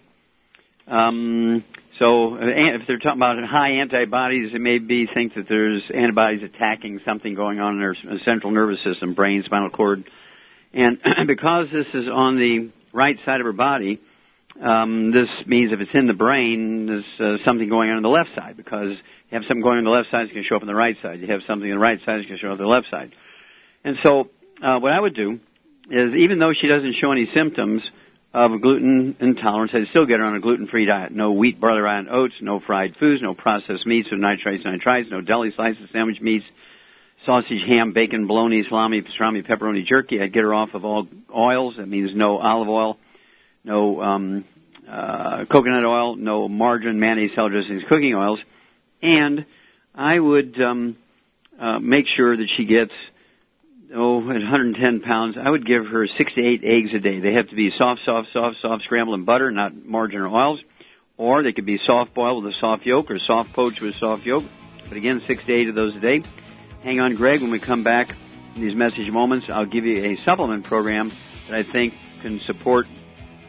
Um, 0.87 1.65
so 1.99 2.35
uh, 2.35 2.39
if 2.43 2.87
they're 2.87 2.99
talking 2.99 3.19
about 3.19 3.43
high 3.45 3.73
antibodies, 3.73 4.53
it 4.55 4.61
may 4.61 4.79
be 4.79 5.07
think 5.07 5.35
that 5.35 5.49
there's 5.49 5.83
antibodies 5.91 6.43
attacking 6.43 7.01
something 7.05 7.35
going 7.35 7.61
on 7.61 7.75
in 7.75 7.81
their 7.81 8.19
central 8.21 8.53
nervous 8.53 8.83
system, 8.83 9.15
brain, 9.15 9.43
spinal 9.45 9.71
cord. 9.71 10.05
And 10.73 11.01
because 11.27 11.71
this 11.71 11.87
is 11.95 12.09
on 12.09 12.37
the 12.37 12.71
right 12.93 13.19
side 13.25 13.41
of 13.41 13.47
her 13.47 13.53
body, 13.53 13.99
um, 14.61 15.11
this 15.11 15.29
means 15.47 15.73
if 15.73 15.81
it's 15.81 15.95
in 15.95 16.07
the 16.07 16.15
brain, 16.15 16.87
there's 16.87 17.21
uh, 17.21 17.45
something 17.45 17.69
going 17.69 17.91
on 17.91 17.97
on 17.97 18.03
the 18.03 18.09
left 18.09 18.35
side 18.35 18.57
because 18.57 18.91
you 18.91 19.39
have 19.39 19.45
something 19.45 19.63
going 19.63 19.79
on 19.79 19.85
the 19.85 19.91
left 19.91 20.11
side, 20.11 20.25
it's 20.25 20.33
going 20.33 20.45
to 20.45 20.49
show 20.49 20.57
up 20.57 20.63
on 20.63 20.69
the 20.69 20.75
right 20.75 20.97
side. 21.01 21.21
You 21.21 21.29
have 21.29 21.43
something 21.47 21.71
on 21.71 21.79
the 21.79 21.83
right 21.83 21.99
side, 22.05 22.21
it's 22.21 22.29
going 22.29 22.39
to 22.39 22.43
show 22.43 22.49
up 22.49 22.59
on 22.59 22.59
the 22.59 22.67
left 22.67 22.91
side. 22.91 23.13
And 23.83 23.99
so 24.03 24.31
uh, 24.63 24.79
what 24.79 24.93
I 24.93 25.01
would 25.01 25.15
do 25.15 25.41
is 25.91 26.15
even 26.15 26.39
though 26.39 26.53
she 26.53 26.69
doesn't 26.69 26.95
show 26.95 27.13
any 27.13 27.27
symptoms 27.33 27.83
of 28.35 28.61
gluten 28.61 29.17
intolerance, 29.21 29.73
I'd 29.75 29.89
still 29.89 30.07
get 30.07 30.21
her 30.21 30.27
on 30.27 30.35
a 30.35 30.41
gluten-free 30.41 30.87
diet. 30.87 31.13
No 31.13 31.33
wheat, 31.33 31.61
barley, 31.61 31.81
rye, 31.81 31.99
and 31.99 32.09
oats, 32.09 32.35
no 32.41 32.61
fried 32.61 32.97
foods, 32.97 33.21
no 33.21 33.35
processed 33.35 33.87
meats 33.87 34.11
with 34.11 34.21
nitrites, 34.21 34.65
nitrites, 34.65 35.11
no 35.11 35.21
deli 35.21 35.51
slices, 35.51 35.91
sandwich 35.91 36.21
meats, 36.21 36.47
sausage, 37.25 37.65
ham, 37.65 37.93
bacon, 37.93 38.27
bologna, 38.27 38.65
salami, 38.65 39.03
pastrami, 39.03 39.45
pepperoni, 39.45 39.85
jerky. 39.85 40.21
I'd 40.21 40.33
get 40.33 40.45
her 40.45 40.55
off 40.55 40.75
of 40.75 40.85
all 40.85 41.09
oils. 41.35 41.77
That 41.77 41.89
means 41.89 42.15
no 42.15 42.39
olive 42.39 42.69
oil, 42.69 42.99
no 43.65 44.03
um, 44.03 44.45
uh, 44.89 45.45
coconut 45.47 45.85
oil, 45.85 46.17
no 46.17 46.49
margarine, 46.49 47.01
mayonnaise, 47.01 47.35
salad 47.35 47.53
dressings, 47.53 47.85
cooking 47.85 48.15
oils, 48.15 48.41
and 49.01 49.47
I 49.95 50.19
would 50.19 50.61
um, 50.61 50.97
uh, 51.59 51.79
make 51.79 52.07
sure 52.07 52.37
that 52.37 52.49
she 52.49 52.65
gets 52.65 52.93
oh, 53.95 54.21
at 54.21 54.41
110 54.41 55.01
pounds, 55.01 55.37
I 55.37 55.49
would 55.49 55.67
give 55.67 55.87
her 55.87 56.07
six 56.07 56.33
to 56.35 56.43
eight 56.43 56.65
eggs 56.65 56.95
a 56.95 56.99
day. 56.99 57.21
They 57.21 57.35
have 57.35 57.49
to 57.49 57.55
be 57.57 57.71
soft, 57.77 58.03
soft, 58.05 58.29
soft, 58.33 58.57
soft 58.61 58.85
scrambled 58.85 59.19
in 59.19 59.25
butter, 59.25 59.51
not 59.51 59.75
margarine 59.75 60.23
or 60.23 60.29
oils. 60.29 60.61
Or 61.17 61.43
they 61.43 61.53
could 61.53 61.67
be 61.67 61.79
soft 61.79 62.15
boiled 62.15 62.45
with 62.45 62.55
a 62.55 62.59
soft 62.59 62.87
yolk 62.87 63.11
or 63.11 63.19
soft 63.19 63.53
poached 63.53 63.81
with 63.81 63.95
a 63.95 63.99
soft 63.99 64.25
yolk. 64.25 64.45
But 64.89 64.97
again, 64.97 65.23
six 65.27 65.45
to 65.45 65.53
eight 65.53 65.69
of 65.69 65.75
those 65.75 65.95
a 65.95 66.01
day. 66.01 66.23
Hang 66.83 66.99
on, 66.99 67.15
Greg. 67.15 67.41
When 67.41 67.53
we 67.53 67.61
come 67.61 67.85
back 67.85 68.09
in 68.57 68.61
these 68.61 68.75
message 68.75 69.09
moments, 69.11 69.47
I'll 69.49 69.67
give 69.67 69.85
you 69.85 70.05
a 70.05 70.17
supplement 70.25 70.65
program 70.65 71.13
that 71.49 71.57
I 71.57 71.63
think 71.71 71.95
can 72.23 72.41
support 72.47 72.87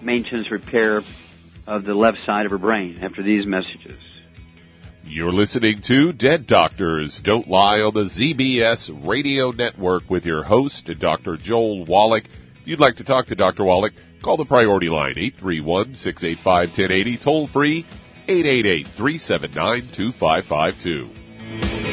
maintenance 0.01 0.51
repair 0.51 1.01
of 1.65 1.83
the 1.83 1.95
left 1.95 2.19
side 2.25 2.45
of 2.45 2.51
her 2.51 2.59
brain 2.59 2.99
after 3.01 3.23
these 3.23 3.47
messages. 3.47 3.97
You're 5.05 5.33
listening 5.33 5.81
to 5.87 6.13
Dead 6.13 6.45
Doctors 6.47 7.19
Don't 7.23 7.47
Lie 7.47 7.79
on 7.79 7.93
the 7.93 8.03
ZBS 8.03 9.05
Radio 9.05 9.51
Network 9.51 10.09
with 10.09 10.25
your 10.25 10.43
host, 10.43 10.89
Dr. 10.99 11.37
Joel 11.37 11.85
Wallach. 11.85 12.25
If 12.61 12.67
you'd 12.67 12.79
like 12.79 12.95
to 12.97 13.03
talk 13.03 13.27
to 13.27 13.35
Dr. 13.35 13.63
Wallach, 13.65 13.93
call 14.23 14.37
the 14.37 14.45
priority 14.45 14.89
line 14.89 15.15
831-685-1080, 15.15 17.21
toll 17.21 17.47
free 17.47 17.85
888-379-2552. 18.27 21.23
listen 21.61 21.92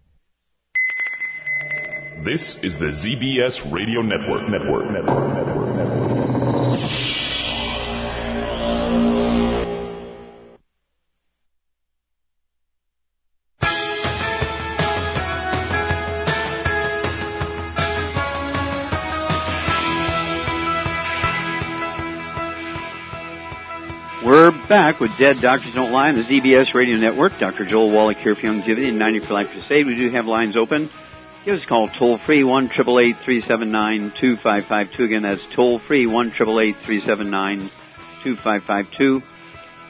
This 2.23 2.55
is 2.61 2.77
the 2.77 2.85
ZBS 2.85 3.73
Radio 3.73 4.03
Network. 4.03 4.47
Network. 4.47 4.91
Network. 4.91 5.33
Network. 5.33 5.75
Network. 5.75 6.11
We're 24.23 24.51
back 24.69 24.99
with 24.99 25.09
Dead 25.17 25.37
Doctors 25.41 25.73
Don't 25.73 25.91
Lie 25.91 26.09
on 26.09 26.17
the 26.17 26.21
ZBS 26.21 26.75
Radio 26.75 26.97
Network. 26.97 27.39
Dr. 27.39 27.65
Joel 27.65 27.89
Wallach 27.91 28.17
here 28.17 28.35
for 28.35 28.41
Youngevity 28.41 28.89
and 28.89 28.99
90 28.99 29.21
for 29.21 29.33
Life 29.33 29.47
Crusade. 29.49 29.87
We 29.87 29.95
do 29.95 30.11
have 30.11 30.27
lines 30.27 30.55
open. 30.55 30.91
Give 31.43 31.55
us 31.55 31.63
a 31.63 31.67
call 31.67 31.87
toll 31.87 32.19
free 32.19 32.43
one 32.43 32.69
triple 32.69 32.99
eight 32.99 33.17
three 33.17 33.41
seven 33.41 33.71
nine 33.71 34.13
two 34.19 34.37
five 34.37 34.65
five 34.65 34.91
two. 34.91 35.05
Again, 35.05 35.23
that's 35.23 35.41
toll 35.53 35.79
free 35.79 36.05
one 36.05 36.29
triple 36.29 36.59
eight 36.59 36.75
three 36.85 37.01
seven 37.01 37.31
nine 37.31 37.71
two 38.21 38.35
five 38.35 38.63
five 38.63 38.91
two. 38.91 39.23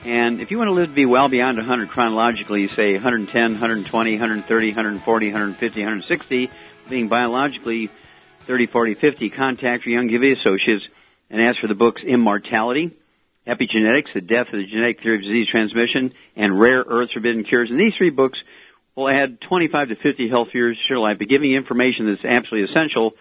And 0.06 0.40
if 0.40 0.50
you 0.50 0.58
want 0.58 0.70
to 0.70 0.72
live 0.72 0.88
to 0.88 0.96
be 0.96 1.06
well 1.06 1.28
beyond 1.28 1.58
100 1.58 1.90
chronologically, 1.90 2.70
say 2.70 2.94
110, 2.94 3.52
120, 3.52 4.12
130, 4.14 4.68
140, 4.70 5.26
150, 5.28 5.80
160, 5.82 6.52
being 6.90 7.10
biologically 7.10 7.90
30, 8.48 8.68
40, 8.68 8.96
50, 8.96 9.30
contact 9.30 9.86
your 9.86 10.02
Youngevity 10.02 10.40
associates 10.40 10.88
and 11.30 11.42
ask 11.42 11.60
for 11.60 11.68
the 11.68 11.76
books 11.76 12.02
Immortality, 12.02 12.92
Epigenetics, 13.46 14.14
The 14.14 14.22
Death 14.22 14.48
of 14.48 14.54
the 14.54 14.66
Genetic 14.66 15.02
Theory 15.02 15.18
of 15.18 15.24
Disease 15.24 15.50
Transmission, 15.50 16.14
and 16.38 16.58
Rare 16.58 16.84
Earth 16.88 17.12
Forbidden 17.12 17.44
Cures. 17.44 17.70
And 17.70 17.80
these 17.80 17.94
three 17.96 18.10
books 18.10 18.42
will 18.95 19.10
add 19.10 19.39
25 19.41 19.89
to 19.89 19.95
50 19.95 20.30
health 20.30 20.49
years 20.54 20.77
to 20.77 20.89
your 20.89 20.99
life 20.99 21.19
by 21.19 21.25
giving 21.25 21.51
you 21.51 21.58
information 21.58 22.08
that's 22.08 22.25
absolutely 22.25 22.69
essential 22.69 23.12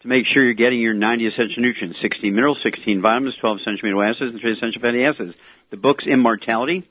to 0.00 0.08
make 0.08 0.26
sure 0.26 0.42
you're 0.42 0.54
getting 0.54 0.80
your 0.80 0.94
90 0.94 1.26
essential 1.26 1.62
nutrients, 1.62 2.00
16 2.00 2.34
minerals, 2.34 2.60
16 2.62 3.00
vitamins, 3.00 3.36
12 3.36 3.58
essential 3.60 3.88
amino 3.88 4.08
acids, 4.08 4.32
and 4.32 4.40
3 4.40 4.52
essential 4.52 4.82
fatty 4.82 5.04
acids. 5.04 5.34
The 5.70 5.76
book's 5.76 6.06
Immortality, 6.06 6.84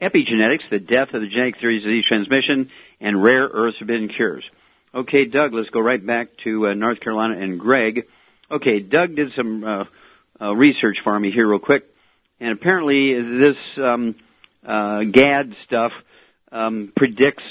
Epigenetics, 0.00 0.68
The 0.70 0.80
Death 0.80 1.12
of 1.14 1.20
the 1.20 1.28
Genetic 1.28 1.60
Theory 1.60 1.76
of 1.76 1.84
Disease 1.84 2.06
Transmission, 2.06 2.70
and 3.00 3.22
Rare 3.22 3.46
Earths 3.46 3.78
Forbidden 3.78 4.08
Cures. 4.08 4.48
Okay, 4.94 5.26
Doug, 5.26 5.52
let's 5.52 5.70
go 5.70 5.80
right 5.80 6.04
back 6.04 6.36
to 6.44 6.68
uh, 6.68 6.74
North 6.74 7.00
Carolina 7.00 7.38
and 7.38 7.60
Greg. 7.60 8.06
Okay, 8.50 8.80
Doug 8.80 9.14
did 9.14 9.32
some 9.34 9.62
uh, 9.62 9.84
uh, 10.40 10.54
research 10.54 11.00
for 11.04 11.18
me 11.18 11.30
here 11.30 11.46
real 11.46 11.58
quick, 11.58 11.84
and 12.40 12.52
apparently 12.52 13.20
this 13.20 13.56
um, 13.76 14.14
uh, 14.66 15.04
GAD 15.04 15.54
stuff 15.64 15.92
um, 16.50 16.90
predicts 16.96 17.44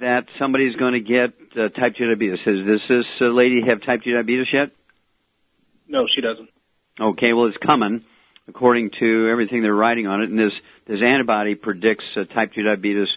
that 0.00 0.26
somebody's 0.38 0.76
going 0.76 0.92
to 0.92 1.00
get 1.00 1.32
uh, 1.56 1.68
type 1.68 1.96
2 1.96 2.06
diabetes. 2.06 2.40
Does 2.44 2.64
this, 2.64 2.86
this 2.88 3.06
uh, 3.20 3.26
lady 3.26 3.62
have 3.62 3.82
type 3.82 4.02
2 4.02 4.12
diabetes 4.12 4.52
yet? 4.52 4.70
No, 5.88 6.06
she 6.06 6.20
doesn't. 6.20 6.48
Okay, 7.00 7.32
well, 7.32 7.46
it's 7.46 7.56
coming 7.56 8.04
according 8.48 8.90
to 8.90 9.28
everything 9.28 9.62
they're 9.62 9.74
writing 9.74 10.06
on 10.06 10.22
it. 10.22 10.30
And 10.30 10.38
this, 10.38 10.54
this 10.86 11.02
antibody 11.02 11.54
predicts 11.54 12.04
uh, 12.16 12.24
type 12.24 12.54
2 12.54 12.62
diabetes, 12.62 13.08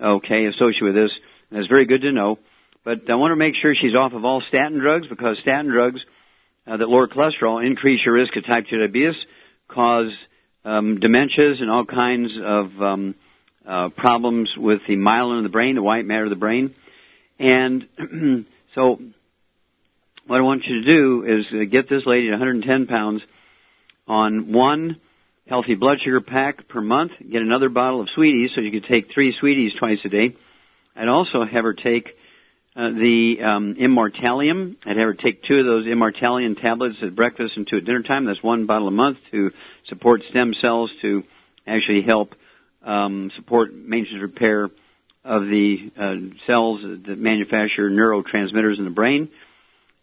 okay, 0.00 0.46
associated 0.46 0.84
with 0.84 0.94
this. 0.94 1.18
And 1.50 1.58
it's 1.58 1.68
very 1.68 1.86
good 1.86 2.02
to 2.02 2.12
know. 2.12 2.38
But 2.84 3.10
I 3.10 3.16
want 3.16 3.32
to 3.32 3.36
make 3.36 3.54
sure 3.54 3.74
she's 3.74 3.94
off 3.94 4.12
of 4.12 4.24
all 4.24 4.40
statin 4.40 4.78
drugs 4.78 5.06
because 5.06 5.38
statin 5.38 5.70
drugs 5.70 6.04
uh, 6.66 6.76
that 6.76 6.88
lower 6.88 7.08
cholesterol 7.08 7.64
increase 7.64 8.04
your 8.04 8.14
risk 8.14 8.36
of 8.36 8.44
type 8.44 8.66
2 8.68 8.78
diabetes, 8.78 9.16
cause 9.68 10.12
um, 10.64 10.98
dementias 10.98 11.60
and 11.60 11.70
all 11.70 11.84
kinds 11.84 12.38
of 12.38 12.82
um, 12.82 13.14
uh, 13.68 13.90
problems 13.90 14.56
with 14.56 14.86
the 14.86 14.96
myelin 14.96 15.38
in 15.38 15.42
the 15.44 15.50
brain, 15.50 15.74
the 15.74 15.82
white 15.82 16.06
matter 16.06 16.24
of 16.24 16.30
the 16.30 16.36
brain. 16.36 16.74
And 17.38 17.86
so 18.74 19.00
what 20.26 20.38
I 20.38 20.40
want 20.40 20.66
you 20.66 20.82
to 20.82 20.84
do 20.84 21.24
is 21.24 21.68
get 21.70 21.88
this 21.88 22.06
lady 22.06 22.28
at 22.28 22.32
110 22.32 22.86
pounds 22.86 23.22
on 24.08 24.52
one 24.52 24.96
healthy 25.46 25.74
blood 25.74 26.00
sugar 26.00 26.20
pack 26.20 26.66
per 26.66 26.80
month, 26.80 27.12
get 27.18 27.42
another 27.42 27.68
bottle 27.68 28.00
of 28.00 28.08
sweeties, 28.10 28.52
so 28.54 28.60
you 28.62 28.70
could 28.70 28.84
take 28.84 29.12
three 29.12 29.34
sweeties 29.38 29.74
twice 29.74 30.00
a 30.04 30.08
day. 30.08 30.34
I'd 30.96 31.08
also 31.08 31.44
have 31.44 31.64
her 31.64 31.74
take 31.74 32.16
uh, 32.74 32.90
the 32.90 33.42
um, 33.42 33.74
Immortalium. 33.74 34.76
I'd 34.84 34.96
have 34.96 35.06
her 35.06 35.14
take 35.14 35.42
two 35.42 35.60
of 35.60 35.66
those 35.66 35.86
Immortalium 35.86 36.58
tablets 36.58 36.96
at 37.02 37.14
breakfast 37.14 37.56
and 37.56 37.66
two 37.66 37.76
at 37.76 37.84
dinner 37.84 38.02
time. 38.02 38.24
That's 38.24 38.42
one 38.42 38.66
bottle 38.66 38.88
a 38.88 38.92
month 38.92 39.18
to 39.30 39.52
support 39.88 40.22
stem 40.24 40.54
cells 40.54 40.90
to 41.02 41.24
actually 41.66 42.02
help 42.02 42.34
um, 42.82 43.30
support 43.36 43.74
maintenance 43.74 44.22
repair 44.22 44.70
of 45.24 45.46
the 45.46 45.90
uh, 45.96 46.16
cells 46.46 46.80
that 46.82 47.18
manufacture 47.18 47.90
neurotransmitters 47.90 48.78
in 48.78 48.84
the 48.84 48.90
brain. 48.90 49.28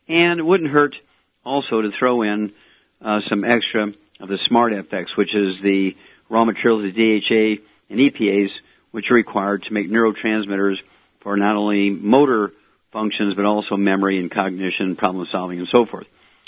And 0.07 0.39
it 0.39 0.43
wouldn't 0.43 0.69
hurt 0.69 0.95
also 1.43 1.81
to 1.81 1.91
throw 1.91 2.21
in 2.21 2.53
uh, 3.01 3.21
some 3.27 3.43
extra 3.43 3.93
of 4.19 4.29
the 4.29 4.37
Smart 4.37 4.73
FX, 4.73 5.15
which 5.15 5.33
is 5.33 5.59
the 5.61 5.95
raw 6.29 6.45
materials 6.45 6.85
of 6.85 6.93
DHA 6.93 7.61
and 7.89 7.99
EPAs, 7.99 8.51
which 8.91 9.11
are 9.11 9.15
required 9.15 9.63
to 9.63 9.73
make 9.73 9.89
neurotransmitters 9.89 10.77
for 11.19 11.37
not 11.37 11.55
only 11.55 11.89
motor 11.89 12.51
functions 12.91 13.33
but 13.35 13.45
also 13.45 13.75
memory 13.75 14.19
and 14.19 14.31
cognition, 14.31 14.95
problem 14.95 15.27
solving, 15.29 15.59
and 15.59 15.67
so 15.67 15.85
forth. 15.85 16.07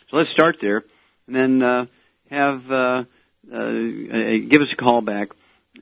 So 0.10 0.18
let's 0.18 0.30
start 0.30 0.58
there, 0.62 0.84
and 1.28 1.36
then 1.36 1.62
uh, 1.62 1.86
have 2.30 2.72
uh, 2.72 3.04
uh, 3.52 3.72
give 3.72 4.62
us 4.62 4.72
a 4.72 4.76
call 4.78 5.02
back 5.02 5.30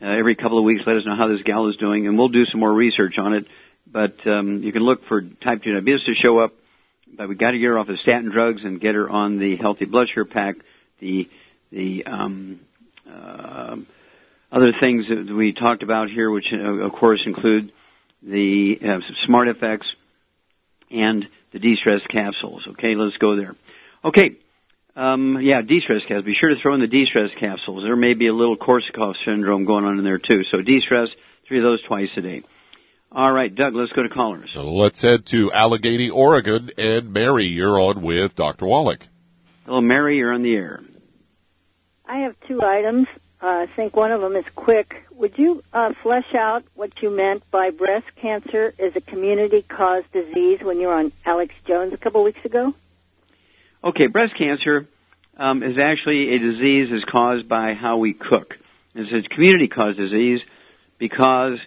uh, 0.02 0.06
every 0.06 0.36
couple 0.36 0.58
of 0.58 0.64
weeks. 0.64 0.84
Let 0.86 0.98
us 0.98 1.06
know 1.06 1.16
how 1.16 1.28
this 1.28 1.42
gal 1.44 1.68
is 1.68 1.78
doing, 1.78 2.08
and 2.08 2.18
we'll 2.18 2.30
do 2.30 2.46
some 2.46 2.60
more 2.60 2.74
research 2.74 3.18
on 3.18 3.34
it. 3.34 3.48
But 3.86 4.26
um, 4.28 4.64
you 4.64 4.72
can 4.72 4.84
look 4.84 5.06
for 5.06 5.22
type 5.22 5.64
2 5.64 5.74
diabetes 5.74 6.06
to 6.06 6.16
show 6.16 6.40
up. 6.40 6.54
But 7.08 7.30
we 7.30 7.36
got 7.36 7.52
to 7.52 7.60
get 7.60 7.68
her 7.68 7.80
off 7.80 7.88
of 7.88 8.00
statin 8.00 8.30
drugs 8.30 8.64
and 8.64 8.82
get 8.82 8.96
her 8.96 9.10
on 9.10 9.38
the 9.38 9.56
healthy 9.56 9.86
blood 9.86 10.10
sugar 10.10 10.26
pack. 10.26 10.56
The 11.00 11.30
the 11.72 12.06
um, 12.06 12.60
uh, 13.10 13.78
other 14.52 14.74
things 14.74 15.08
that 15.08 15.30
we 15.30 15.54
talked 15.54 15.84
about 15.84 16.10
here, 16.10 16.30
which 16.30 16.52
uh, 16.52 16.58
of 16.58 16.94
course 16.94 17.24
include 17.26 17.72
the 18.22 18.80
uh, 18.84 19.00
Smart 19.26 19.48
FX 19.48 19.86
and 20.90 21.28
the 21.52 21.60
de-stress 21.60 22.02
capsules. 22.08 22.68
Okay, 22.68 22.96
let's 22.96 23.18
go 23.18 23.36
there. 23.36 23.56
Okay, 24.04 24.36
um, 24.96 25.42
yeah, 25.42 25.62
de-stress 25.62 26.02
capsules. 26.04 26.26
Be 26.26 26.34
sure 26.34 26.50
to 26.50 26.56
throw 26.56 26.74
in 26.74 26.80
the 26.80 26.88
de-stress 26.88 27.32
capsules. 27.38 27.84
There 27.84 27.96
may 27.96 28.14
be 28.14 28.28
a 28.28 28.34
little 28.34 28.58
Korsakoff 28.58 29.16
syndrome 29.26 29.66
going 29.66 29.86
on 29.86 29.98
in 29.98 30.04
there 30.04 30.20
too. 30.20 30.44
So 30.46 30.62
de-stress, 30.62 31.10
three 31.48 31.58
of 31.58 31.64
those 31.64 31.82
twice 31.84 32.12
a 32.16 32.22
day. 32.22 32.44
All 33.12 33.32
right, 33.32 33.54
Doug, 33.54 33.76
let's 33.76 33.92
go 33.92 34.04
to 34.04 34.10
callers. 34.10 34.52
So 34.54 34.74
let's 34.74 35.02
head 35.02 35.26
to 35.28 35.52
Allegheny, 35.52 36.10
Oregon, 36.10 36.72
and 36.78 37.14
Mary, 37.14 37.46
you're 37.46 37.80
on 37.80 38.02
with 38.02 38.36
Dr. 38.36 38.66
Wallach. 38.66 39.06
Hello, 39.66 39.80
Mary, 39.80 40.18
you're 40.18 40.34
on 40.34 40.42
the 40.42 40.56
air. 40.56 40.82
I 42.06 42.20
have 42.20 42.36
two 42.48 42.62
items. 42.62 43.08
Uh, 43.42 43.48
I 43.48 43.66
think 43.68 43.96
one 43.96 44.12
of 44.12 44.22
them 44.22 44.36
is 44.36 44.46
quick. 44.56 45.06
Would 45.16 45.38
you 45.38 45.64
uh, 45.72 45.94
flesh 45.94 46.36
out 46.36 46.64
what 46.74 47.02
you 47.02 47.10
meant 47.10 47.50
by 47.52 47.72
breast 47.72 48.08
cancer 48.16 48.74
is 48.78 48.96
a 48.96 49.02
community-caused 49.02 50.12
disease 50.12 50.62
when 50.62 50.80
you 50.80 50.88
were 50.88 50.96
on 50.96 51.12
Alex 51.26 51.54
Jones 51.66 51.94
a 51.94 51.98
couple 51.98 52.24
weeks 52.24 52.44
ago? 52.44 52.74
Okay, 53.86 54.08
breast 54.08 54.34
cancer 54.34 54.88
um, 55.38 55.62
is 55.62 55.78
actually 55.78 56.34
a 56.34 56.40
disease 56.40 56.90
that's 56.90 57.06
caused 57.06 57.48
by 57.48 57.76
how 57.76 57.98
we 57.98 58.16
cook. 58.16 58.58
It's 58.96 59.12
a 59.12 59.30
community-caused 59.30 59.96
disease 59.96 60.42
because 60.98 61.60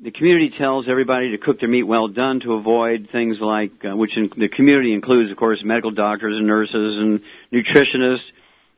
the 0.00 0.12
community 0.12 0.48
tells 0.48 0.88
everybody 0.88 1.32
to 1.32 1.36
cook 1.36 1.60
their 1.60 1.68
meat 1.68 1.82
well 1.82 2.08
done 2.08 2.40
to 2.40 2.54
avoid 2.54 3.10
things 3.10 3.38
like, 3.38 3.84
uh, 3.84 3.94
which 3.94 4.16
in, 4.16 4.30
the 4.34 4.48
community 4.48 4.94
includes, 4.94 5.30
of 5.30 5.36
course, 5.36 5.62
medical 5.62 5.90
doctors 5.90 6.38
and 6.38 6.46
nurses 6.46 6.96
and 6.96 7.20
nutritionists 7.52 8.24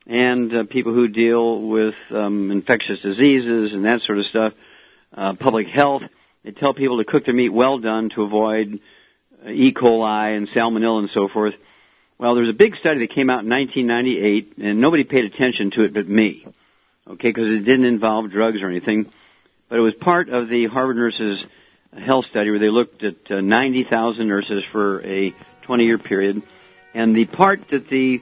and 0.05 0.53
uh, 0.53 0.63
people 0.65 0.91
who 0.93 1.07
deal 1.07 1.61
with 1.61 1.95
um, 2.11 2.51
infectious 2.51 2.99
diseases 2.99 3.71
and 3.71 3.85
that 3.85 4.01
sort 4.01 4.19
of 4.19 4.25
stuff, 4.25 4.53
uh, 5.13 5.33
public 5.35 5.67
health. 5.67 6.03
They 6.43 6.51
tell 6.51 6.73
people 6.73 6.97
to 6.97 7.05
cook 7.05 7.23
their 7.23 7.33
meat 7.33 7.53
well 7.53 7.77
done 7.79 8.09
to 8.09 8.23
avoid 8.23 8.81
uh, 9.45 9.49
E. 9.49 9.71
coli 9.71 10.35
and 10.35 10.49
salmonella 10.49 10.99
and 10.99 11.09
so 11.11 11.29
forth. 11.29 11.55
Well, 12.17 12.35
there's 12.35 12.49
a 12.49 12.53
big 12.53 12.77
study 12.77 12.99
that 12.99 13.09
came 13.09 13.29
out 13.29 13.43
in 13.43 13.49
1998, 13.49 14.57
and 14.59 14.79
nobody 14.79 15.03
paid 15.03 15.25
attention 15.25 15.71
to 15.71 15.83
it 15.83 15.93
but 15.93 16.07
me. 16.07 16.45
Okay, 17.07 17.29
because 17.29 17.49
it 17.49 17.65
didn't 17.65 17.85
involve 17.85 18.31
drugs 18.31 18.61
or 18.61 18.67
anything, 18.67 19.11
but 19.67 19.77
it 19.77 19.81
was 19.81 19.95
part 19.95 20.29
of 20.29 20.47
the 20.47 20.65
Harvard 20.67 20.95
Nurses 20.95 21.43
Health 21.95 22.25
Study 22.27 22.51
where 22.51 22.59
they 22.59 22.69
looked 22.69 23.03
at 23.03 23.29
uh, 23.29 23.41
90,000 23.41 24.27
nurses 24.27 24.63
for 24.63 25.01
a 25.01 25.33
20-year 25.65 25.97
period, 25.97 26.41
and 26.93 27.13
the 27.15 27.25
part 27.25 27.67
that 27.69 27.89
the 27.89 28.21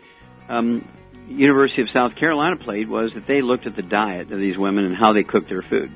um, 0.49 0.88
University 1.27 1.84
of 1.84 1.89
South 1.91 2.15
Carolina 2.15 2.58
played 2.58 2.89
was 2.89 3.13
that 3.13 3.27
they 3.27 3.41
looked 3.43 3.67
at 3.67 3.75
the 3.75 3.84
diet 3.84 4.32
of 4.32 4.39
these 4.39 4.58
women 4.58 4.86
and 4.86 4.95
how 4.95 5.13
they 5.13 5.23
cooked 5.23 5.49
their 5.49 5.62
food. 5.62 5.91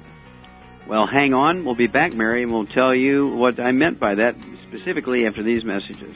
Well, 0.86 1.08
hang 1.08 1.34
on. 1.34 1.66
We'll 1.66 1.76
be 1.76 1.88
back, 1.88 2.14
Mary, 2.14 2.44
and 2.44 2.52
we'll 2.52 2.68
tell 2.68 2.94
you 2.94 3.28
what 3.28 3.60
I 3.60 3.72
meant 3.72 4.00
by 4.00 4.16
that 4.16 4.36
specifically 4.70 5.26
after 5.26 5.44
these 5.44 5.64
messages. 5.66 6.16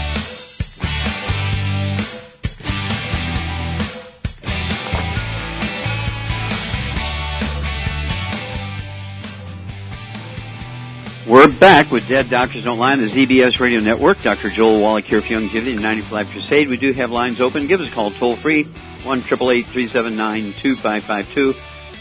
We're 11.31 11.47
back 11.47 11.91
with 11.91 12.09
Dead 12.09 12.29
Doctors 12.29 12.65
Don't 12.65 12.77
Lie 12.77 12.91
on 12.91 12.99
the 12.99 13.09
ZBS 13.09 13.57
Radio 13.61 13.79
Network. 13.79 14.17
Dr. 14.21 14.49
Joel 14.49 14.81
Wallach 14.81 15.05
here 15.05 15.21
for 15.21 15.29
Youngevity 15.29 15.71
and 15.71 15.81
90 15.81 16.09
for 16.09 16.15
Life 16.15 16.27
Crusade. 16.27 16.67
We 16.67 16.75
do 16.75 16.91
have 16.91 17.09
lines 17.09 17.39
open. 17.39 17.67
Give 17.67 17.79
us 17.79 17.89
a 17.89 17.95
call 17.95 18.11
toll 18.11 18.35
free, 18.35 18.65
1 18.65 19.21
379 19.21 20.53
2552 20.61 21.53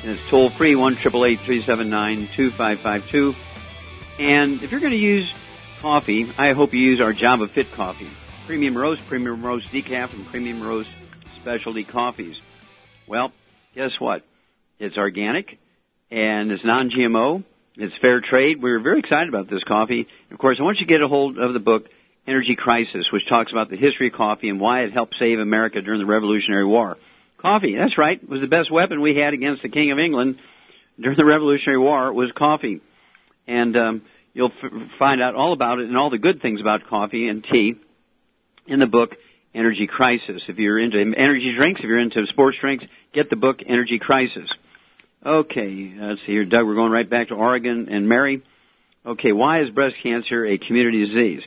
And 0.03 0.11
it's 0.11 0.31
toll 0.31 0.51
free, 0.51 0.75
1 0.75 0.97
379 0.97 2.29
2552 2.35 3.35
And 4.19 4.65
if 4.65 4.73
you're 4.73 4.81
going 4.81 4.91
to 4.91 4.99
use 4.99 5.33
coffee, 5.81 6.29
I 6.37 6.53
hope 6.53 6.75
you 6.75 6.81
use 6.81 7.01
our 7.01 7.13
Java 7.13 7.47
Fit 7.47 7.71
coffee. 7.71 8.11
Premium 8.49 8.77
roast, 8.77 9.07
premium 9.07 9.47
roast 9.47 9.69
decaf, 9.69 10.13
and 10.13 10.27
premium 10.27 10.61
roast 10.61 10.91
specialty 11.41 11.85
coffees. 11.85 12.35
Well, 13.07 13.31
guess 13.77 13.93
what? 14.01 14.25
It's 14.81 14.97
organic 14.97 15.57
and 16.11 16.51
it's 16.51 16.65
non-GMO 16.65 17.45
it's 17.77 17.97
fair 17.99 18.21
trade. 18.21 18.63
We're 18.63 18.81
very 18.81 18.99
excited 18.99 19.29
about 19.29 19.49
this 19.49 19.65
coffee. 19.65 20.09
Of 20.31 20.39
course, 20.39 20.59
I 20.61 20.63
want 20.63 20.79
you 20.81 20.87
to 20.87 20.89
get 20.89 21.03
a 21.03 21.09
hold 21.09 21.39
of 21.39 21.53
the 21.53 21.61
book 21.61 21.89
Energy 22.27 22.57
Crisis, 22.57 23.11
which 23.13 23.29
talks 23.29 23.53
about 23.53 23.71
the 23.71 23.77
history 23.77 24.09
of 24.09 24.13
coffee 24.13 24.49
and 24.49 24.61
why 24.61 24.83
it 24.83 24.93
helped 24.93 25.17
save 25.19 25.39
America 25.39 25.81
during 25.81 26.01
the 26.01 26.07
Revolutionary 26.07 26.67
War. 26.67 26.97
Coffee, 27.39 27.75
that's 27.75 27.97
right, 27.97 28.27
was 28.29 28.41
the 28.41 28.47
best 28.47 28.71
weapon 28.71 29.01
we 29.01 29.17
had 29.17 29.33
against 29.33 29.63
the 29.63 29.69
King 29.69 29.91
of 29.91 29.99
England 29.99 30.39
during 30.99 31.17
the 31.17 31.25
Revolutionary 31.25 31.79
War 31.79 32.13
was 32.13 32.31
coffee. 32.33 32.81
And 33.47 33.77
um, 33.77 34.03
you'll 34.35 34.53
f- 34.63 34.91
find 34.99 35.23
out 35.23 35.35
all 35.35 35.53
about 35.53 35.79
it 35.81 35.89
and 35.89 35.97
all 35.97 36.11
the 36.11 36.19
good 36.19 36.43
things 36.43 36.61
about 36.61 36.87
coffee 36.87 37.29
and 37.29 37.43
tea 37.43 37.77
in 38.67 38.79
the 38.79 38.87
book 38.87 39.17
Energy 39.55 39.87
Crisis. 39.87 40.43
If 40.49 40.59
you're 40.59 40.79
into 40.79 40.99
energy 40.99 41.55
drinks, 41.55 41.81
if 41.81 41.87
you're 41.87 41.99
into 41.99 42.27
sports 42.27 42.59
drinks, 42.59 42.85
get 43.13 43.31
the 43.31 43.37
book 43.37 43.63
Energy 43.67 43.99
Crisis. 43.99 44.51
Okay, 45.25 45.93
let's 45.99 46.23
see 46.23 46.33
here, 46.33 46.47
Doug. 46.47 46.67
We're 46.67 46.75
going 46.75 46.93
right 46.93 47.09
back 47.09 47.29
to 47.29 47.35
Oregon 47.35 47.91
and 47.91 48.09
Mary. 48.09 48.41
Okay, 49.05 49.33
why 49.33 49.61
is 49.61 49.69
breast 49.69 49.97
cancer 50.03 50.47
a 50.47 50.57
community 50.57 51.05
disease? 51.05 51.43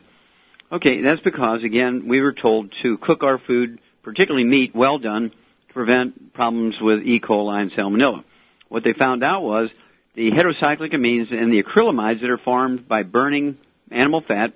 Okay, 0.71 1.01
that's 1.01 1.23
because 1.23 1.63
again 1.63 2.07
we 2.07 2.21
were 2.21 2.33
told 2.33 2.71
to 2.83 2.99
cook 2.99 3.23
our 3.23 3.39
food, 3.39 3.79
particularly 4.03 4.45
meat, 4.45 4.75
well 4.75 4.99
done, 4.99 5.31
to 5.31 5.73
prevent 5.73 6.33
problems 6.33 6.79
with 6.79 7.01
E. 7.01 7.19
coli 7.19 7.63
and 7.63 7.71
Salmonella. 7.71 8.23
What 8.69 8.83
they 8.83 8.93
found 8.93 9.23
out 9.23 9.41
was 9.41 9.71
the 10.13 10.29
heterocyclic 10.29 10.91
amines 10.91 11.31
and 11.31 11.51
the 11.51 11.63
acrylamides 11.63 12.21
that 12.21 12.29
are 12.29 12.37
formed 12.37 12.87
by 12.87 13.01
burning 13.01 13.57
animal 13.89 14.21
fat, 14.21 14.53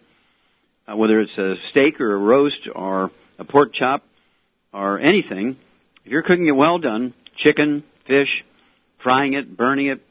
uh, 0.88 0.96
whether 0.96 1.22
it's 1.22 1.36
a 1.40 1.58
steak 1.72 2.00
or 2.02 2.14
a 2.14 2.18
roast 2.18 2.68
or 2.72 3.10
a 3.40 3.46
pork 3.46 3.74
chop 3.74 4.04
or 4.72 5.00
anything, 5.00 5.58
if 6.06 6.12
you're 6.12 6.22
cooking 6.22 6.46
it 6.46 6.56
well 6.56 6.78
done, 6.78 7.16
chicken, 7.36 7.82
fish, 8.06 8.44
frying 9.08 9.32
it, 9.36 9.56
burning 9.56 9.86
it, 9.86 10.02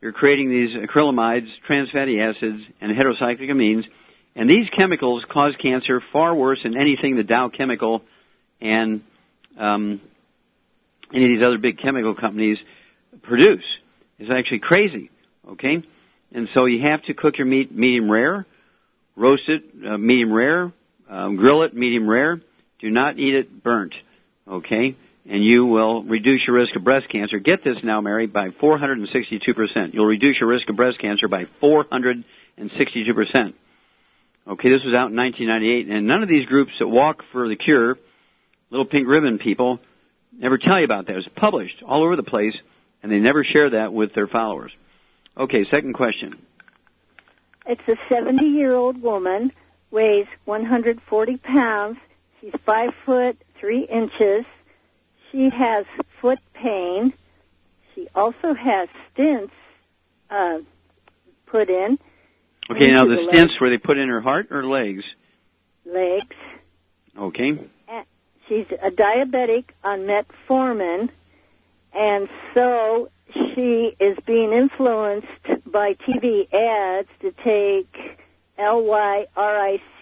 you're 0.00 0.10
creating 0.10 0.50
these 0.50 0.70
acrylamides, 0.70 1.48
trans 1.64 1.92
fatty 1.92 2.20
acids, 2.20 2.60
and 2.80 2.90
heterocyclic 2.90 3.48
amines. 3.48 3.86
And 4.34 4.50
these 4.50 4.68
chemicals 4.68 5.24
cause 5.28 5.54
cancer 5.54 6.02
far 6.12 6.34
worse 6.34 6.60
than 6.64 6.76
anything 6.76 7.14
the 7.14 7.22
Dow 7.22 7.50
Chemical 7.50 8.02
and 8.60 9.04
um, 9.56 10.00
any 11.14 11.26
of 11.26 11.30
these 11.30 11.42
other 11.42 11.58
big 11.58 11.78
chemical 11.78 12.16
companies 12.16 12.58
produce. 13.22 13.62
It's 14.18 14.28
actually 14.28 14.58
crazy. 14.58 15.08
Okay, 15.52 15.84
and 16.32 16.48
so 16.52 16.64
you 16.64 16.80
have 16.80 17.04
to 17.04 17.14
cook 17.14 17.38
your 17.38 17.46
meat 17.46 17.70
medium 17.70 18.10
rare, 18.10 18.44
roast 19.14 19.48
it 19.48 19.62
uh, 19.86 19.96
medium 19.98 20.32
rare, 20.32 20.72
um, 21.08 21.36
grill 21.36 21.62
it 21.62 21.74
medium 21.74 22.10
rare. 22.10 22.40
Do 22.80 22.90
not 22.90 23.20
eat 23.20 23.36
it 23.36 23.62
burnt. 23.62 23.94
Okay, 24.48 24.96
and 25.28 25.44
you 25.44 25.66
will 25.66 26.02
reduce 26.02 26.46
your 26.46 26.56
risk 26.56 26.74
of 26.76 26.84
breast 26.84 27.08
cancer. 27.08 27.38
Get 27.38 27.62
this 27.62 27.82
now, 27.82 28.00
Mary, 28.00 28.26
by 28.26 28.50
462%. 28.50 29.94
You'll 29.94 30.06
reduce 30.06 30.40
your 30.40 30.48
risk 30.48 30.68
of 30.68 30.76
breast 30.76 30.98
cancer 30.98 31.28
by 31.28 31.44
462%. 31.62 32.24
Okay, 34.44 34.70
this 34.70 34.84
was 34.84 34.94
out 34.94 35.10
in 35.10 35.16
1998, 35.16 35.88
and 35.88 36.06
none 36.06 36.22
of 36.24 36.28
these 36.28 36.46
groups 36.46 36.72
that 36.80 36.88
walk 36.88 37.22
for 37.30 37.48
the 37.48 37.54
cure, 37.54 37.96
little 38.70 38.86
pink 38.86 39.06
ribbon 39.06 39.38
people, 39.38 39.78
never 40.36 40.58
tell 40.58 40.78
you 40.78 40.84
about 40.84 41.06
that. 41.06 41.16
It's 41.16 41.28
published 41.28 41.82
all 41.84 42.02
over 42.02 42.16
the 42.16 42.24
place, 42.24 42.56
and 43.02 43.12
they 43.12 43.20
never 43.20 43.44
share 43.44 43.70
that 43.70 43.92
with 43.92 44.14
their 44.14 44.26
followers. 44.26 44.72
Okay, 45.36 45.64
second 45.64 45.92
question. 45.92 46.36
It's 47.66 47.86
a 47.86 47.96
70 48.08 48.44
year 48.46 48.74
old 48.74 49.00
woman, 49.00 49.52
weighs 49.92 50.26
140 50.44 51.36
pounds. 51.36 51.98
She's 52.40 52.52
five 52.64 52.92
foot 53.04 53.36
three 53.54 53.82
inches. 53.82 54.44
She 55.32 55.48
has 55.48 55.86
foot 56.20 56.38
pain. 56.52 57.12
She 57.94 58.06
also 58.14 58.54
has 58.54 58.88
stents 59.16 59.50
uh, 60.30 60.60
put 61.46 61.68
in. 61.70 61.98
Okay, 62.70 62.92
now 62.92 63.04
the, 63.06 63.16
the 63.16 63.22
stents 63.22 63.48
legs. 63.48 63.60
were 63.60 63.70
they 63.70 63.78
put 63.78 63.98
in 63.98 64.08
her 64.08 64.20
heart 64.20 64.52
or 64.52 64.64
legs? 64.64 65.04
Legs. 65.84 66.36
Okay. 67.18 67.58
And 67.88 68.06
She's 68.48 68.70
a 68.70 68.90
diabetic 68.90 69.64
on 69.82 70.00
metformin, 70.00 71.08
and 71.92 72.28
so 72.52 73.08
she 73.32 73.94
is 73.98 74.18
being 74.26 74.52
influenced 74.52 75.26
by 75.64 75.94
TV 75.94 76.52
ads 76.52 77.08
to 77.20 77.30
take 77.32 78.18
L-Y-R-I-C-A 78.58 79.94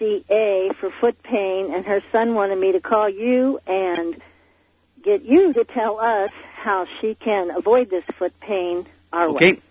for 0.73 0.89
foot 0.89 1.23
pain, 1.23 1.73
and 1.73 1.85
her 1.85 2.01
son 2.11 2.35
wanted 2.35 2.57
me 2.57 2.73
to 2.73 2.81
call 2.81 3.07
you 3.07 3.59
and 3.67 4.15
get 5.03 5.23
you 5.23 5.53
to 5.53 5.63
tell 5.65 5.99
us 5.99 6.31
how 6.55 6.85
she 6.99 7.15
can 7.15 7.51
avoid 7.51 7.89
this 7.89 8.03
foot 8.17 8.33
pain 8.39 8.85
our 9.11 9.29
Okay. 9.29 9.53
way. 9.53 9.61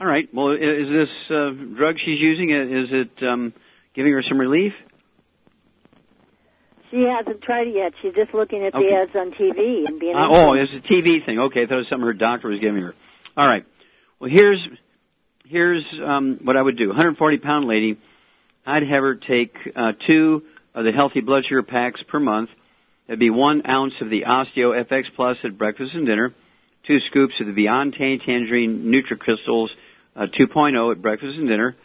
All 0.00 0.06
right. 0.06 0.28
Well, 0.34 0.50
is 0.50 0.88
this 0.88 1.08
uh, 1.30 1.50
drug 1.50 1.98
she's 1.98 2.20
using? 2.20 2.52
uh, 2.52 2.64
Is 2.64 2.88
it 2.92 3.22
um, 3.22 3.52
giving 3.94 4.12
her 4.12 4.22
some 4.22 4.38
relief? 4.38 4.74
She 6.90 7.02
hasn't 7.04 7.42
tried 7.42 7.68
it 7.68 7.74
yet. 7.74 7.92
She's 8.02 8.14
just 8.14 8.34
looking 8.34 8.64
at 8.64 8.74
Okay. 8.74 8.86
the 8.88 8.94
ads 8.94 9.16
on 9.16 9.32
TV 9.32 9.86
and 9.86 9.98
being 9.98 10.14
Uh, 10.14 10.26
oh, 10.28 10.52
it's 10.52 10.72
a 10.72 10.80
TV 10.80 11.24
thing. 11.24 11.38
Okay, 11.38 11.62
I 11.62 11.66
thought 11.66 11.74
it 11.74 11.78
was 11.78 11.88
something 11.88 12.06
her 12.06 12.12
doctor 12.12 12.48
was 12.48 12.60
giving 12.60 12.82
her. 12.82 12.94
All 13.36 13.46
right. 13.46 13.64
Well, 14.20 14.30
here's 14.30 14.66
here's 15.46 15.84
um, 16.02 16.38
what 16.42 16.56
I 16.56 16.62
would 16.62 16.76
do. 16.76 16.88
140 16.88 17.38
pound 17.38 17.66
lady. 17.66 17.96
I'd 18.66 18.84
have 18.86 19.02
her 19.02 19.14
take 19.14 19.56
uh, 19.74 19.92
two 20.06 20.44
of 20.74 20.84
the 20.84 20.92
healthy 20.92 21.20
blood 21.20 21.44
sugar 21.44 21.62
packs 21.62 22.02
per 22.02 22.18
month. 22.20 22.50
That'd 23.06 23.20
be 23.20 23.28
one 23.28 23.66
ounce 23.68 23.92
of 24.00 24.08
the 24.08 24.22
Osteo 24.22 24.82
FX 24.82 25.12
Plus 25.14 25.36
at 25.44 25.58
breakfast 25.58 25.92
and 25.94 26.06
dinner, 26.06 26.32
two 26.84 27.00
scoops 27.00 27.38
of 27.38 27.46
the 27.46 27.52
Beyond 27.52 27.92
Tangy 27.92 28.24
Tangerine 28.24 28.84
NutriCrystals 28.84 29.68
uh, 30.16 30.26
2.0 30.26 30.90
at 30.90 31.02
breakfast 31.02 31.38
and 31.38 31.46
dinner, 31.46 31.76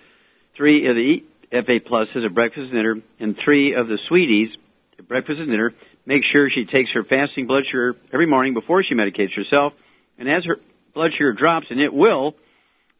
three 0.55 0.87
of 0.87 0.95
the 0.95 1.25
EFA 1.51 1.81
Pluses 1.81 2.25
at 2.25 2.33
breakfast 2.33 2.71
and 2.71 2.73
dinner, 2.73 3.01
and 3.19 3.37
three 3.37 3.73
of 3.73 3.89
the 3.89 3.97
Sweeties 3.97 4.55
at 4.97 5.09
breakfast 5.09 5.41
and 5.41 5.49
dinner. 5.49 5.73
Make 6.05 6.23
sure 6.23 6.49
she 6.49 6.63
takes 6.63 6.93
her 6.93 7.03
fasting 7.03 7.47
blood 7.47 7.65
sugar 7.65 7.97
every 8.13 8.25
morning 8.25 8.53
before 8.53 8.81
she 8.83 8.95
medicates 8.95 9.35
herself. 9.35 9.73
And 10.17 10.29
as 10.29 10.45
her 10.45 10.57
blood 10.93 11.11
sugar 11.11 11.33
drops, 11.33 11.67
and 11.69 11.81
it 11.81 11.93
will, 11.93 12.33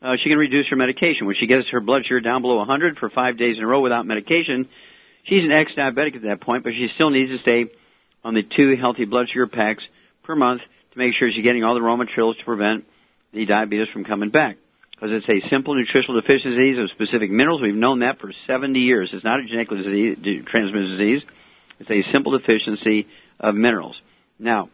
uh, 0.01 0.17
she 0.21 0.27
can 0.27 0.37
reduce 0.37 0.67
her 0.67 0.75
medication. 0.75 1.25
When 1.25 1.37
she 1.37 1.47
gets 1.47 1.69
her 1.69 1.79
blood 1.79 2.03
sugar 2.03 2.19
down 2.19 2.41
below 2.41 2.57
100 2.57 2.97
for 2.97 3.09
five 3.09 3.37
days 3.37 3.57
in 3.57 3.63
a 3.63 3.67
row 3.67 3.79
without 3.79 4.05
medication, 4.05 4.67
she's 5.23 5.45
an 5.45 5.51
ex-diabetic 5.51 6.17
at 6.17 6.21
that 6.23 6.41
point, 6.41 6.65
but 6.65 6.73
she 6.73 6.89
still 6.89 7.11
needs 7.11 7.31
to 7.31 7.37
stay 7.39 7.69
on 8.29 8.35
the 8.35 8.43
two 8.43 8.75
healthy 8.75 9.05
blood 9.05 9.27
sugar 9.27 9.47
packs 9.47 9.83
per 10.21 10.35
month 10.35 10.61
to 10.91 10.99
make 10.99 11.15
sure 11.15 11.31
she's 11.31 11.43
getting 11.43 11.63
all 11.63 11.73
the 11.73 11.81
raw 11.81 11.95
materials 11.95 12.37
to 12.37 12.45
prevent 12.45 12.85
the 13.33 13.43
diabetes 13.43 13.87
from 13.89 14.05
coming 14.05 14.29
back. 14.29 14.57
Because 14.91 15.11
it's 15.11 15.27
a 15.27 15.49
simple 15.49 15.73
nutritional 15.73 16.21
deficiency 16.21 16.79
of 16.79 16.91
specific 16.91 17.31
minerals. 17.31 17.59
We've 17.59 17.73
known 17.73 17.99
that 17.99 18.19
for 18.19 18.31
70 18.45 18.79
years. 18.79 19.09
It's 19.13 19.23
not 19.23 19.39
a 19.39 19.45
genetically 19.45 19.81
disease, 19.81 20.45
transmitted 20.45 20.89
disease. 20.89 21.23
It's 21.79 21.89
a 21.89 22.03
simple 22.11 22.37
deficiency 22.37 23.07
of 23.39 23.55
minerals. 23.55 23.99
Now, 24.37 24.69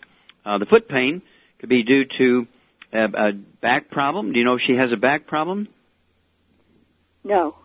uh, 0.45 0.57
the 0.57 0.65
foot 0.65 0.89
pain 0.89 1.21
could 1.59 1.69
be 1.69 1.83
due 1.83 2.03
to 2.17 2.47
a, 2.91 3.03
a 3.29 3.31
back 3.31 3.89
problem. 3.89 4.33
Do 4.33 4.39
you 4.39 4.43
know 4.43 4.55
if 4.55 4.63
she 4.63 4.75
has 4.75 4.91
a 4.91 4.97
back 4.97 5.27
problem? 5.27 5.69
No. 7.23 7.55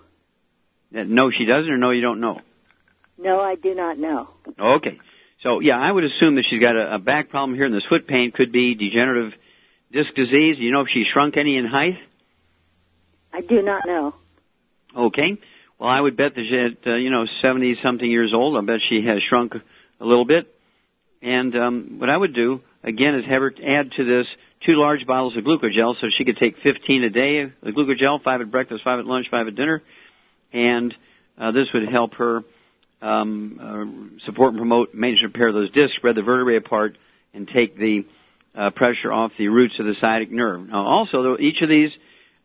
No, 0.93 1.32
she 1.32 1.47
doesn't, 1.47 1.68
or 1.68 1.78
no, 1.78 1.91
you 1.91 2.01
don't 2.01 2.20
know. 2.20 2.41
No, 3.18 3.41
I 3.41 3.57
do 3.57 3.74
not 3.74 3.99
know. 3.99 4.28
Okay. 4.57 5.01
So 5.43 5.61
yeah, 5.61 5.78
I 5.78 5.91
would 5.91 6.05
assume 6.05 6.34
that 6.34 6.45
she's 6.45 6.61
got 6.61 6.76
a, 6.76 6.95
a 6.95 6.99
back 6.99 7.30
problem 7.30 7.57
here, 7.57 7.64
and 7.64 7.74
this 7.74 7.84
foot 7.84 8.07
pain 8.07 8.30
could 8.30 8.53
be 8.53 8.74
degenerative 8.74 9.34
disc 9.91 10.14
disease. 10.14 10.57
Do 10.57 10.62
you 10.62 10.72
know 10.72 10.82
if 10.82 10.88
she 10.88 11.05
shrunk 11.05 11.36
any 11.36 11.57
in 11.57 11.64
height? 11.64 11.99
I 13.32 13.41
do 13.41 13.62
not 13.62 13.86
know. 13.86 14.14
Okay. 14.95 15.38
Well, 15.78 15.88
I 15.88 16.01
would 16.01 16.16
bet 16.16 16.34
that 16.34 16.43
she's 16.43 16.76
at, 16.76 16.86
uh, 16.86 16.97
you 16.97 17.11
know, 17.11 17.26
70 17.41 17.76
something 17.82 18.11
years 18.11 18.34
old. 18.34 18.57
I 18.57 18.61
bet 18.61 18.80
she 18.86 19.03
has 19.07 19.22
shrunk 19.22 19.55
a 19.55 20.05
little 20.05 20.26
bit. 20.26 20.55
And 21.22 21.57
um, 21.57 21.99
what 21.99 22.11
I 22.11 22.16
would 22.16 22.34
do, 22.34 22.61
again, 22.82 23.14
is 23.14 23.24
have 23.24 23.41
her 23.41 23.55
add 23.64 23.93
to 23.93 24.05
this 24.05 24.26
two 24.61 24.74
large 24.74 25.07
bottles 25.07 25.36
of 25.36 25.45
glucogel 25.45 25.99
so 25.99 26.09
she 26.11 26.24
could 26.24 26.36
take 26.36 26.59
15 26.59 27.05
a 27.05 27.11
day 27.11 27.41
of 27.41 27.53
the 27.62 27.72
glucogel, 27.72 28.22
five 28.22 28.41
at 28.41 28.51
breakfast, 28.51 28.84
five 28.84 28.99
at 28.99 29.07
lunch, 29.07 29.30
five 29.30 29.49
at 29.49 29.55
dinner. 29.55 29.82
And 30.53 30.95
uh, 31.38 31.53
this 31.53 31.72
would 31.72 31.88
help 31.88 32.14
her 32.14 32.45
um, 33.03 33.59
uh, 34.20 34.24
support 34.24 34.51
and 34.51 34.59
promote 34.59 34.94
maintenance 34.94 35.24
and 35.24 35.34
repair 35.34 35.53
those 35.53 35.70
discs, 35.70 35.96
spread 35.96 36.14
the 36.14 36.22
vertebrae 36.22 36.57
apart, 36.57 36.96
and 37.34 37.48
take 37.48 37.76
the 37.76 38.05
uh, 38.55 38.70
pressure 38.70 39.12
off 39.12 39.32
the 39.38 39.48
roots 39.48 39.78
of 39.78 39.86
the 39.86 39.94
sciatic 39.94 40.30
nerve. 40.30 40.68
Now, 40.68 40.84
also, 40.86 41.38
each 41.38 41.62
of 41.62 41.68
these, 41.68 41.92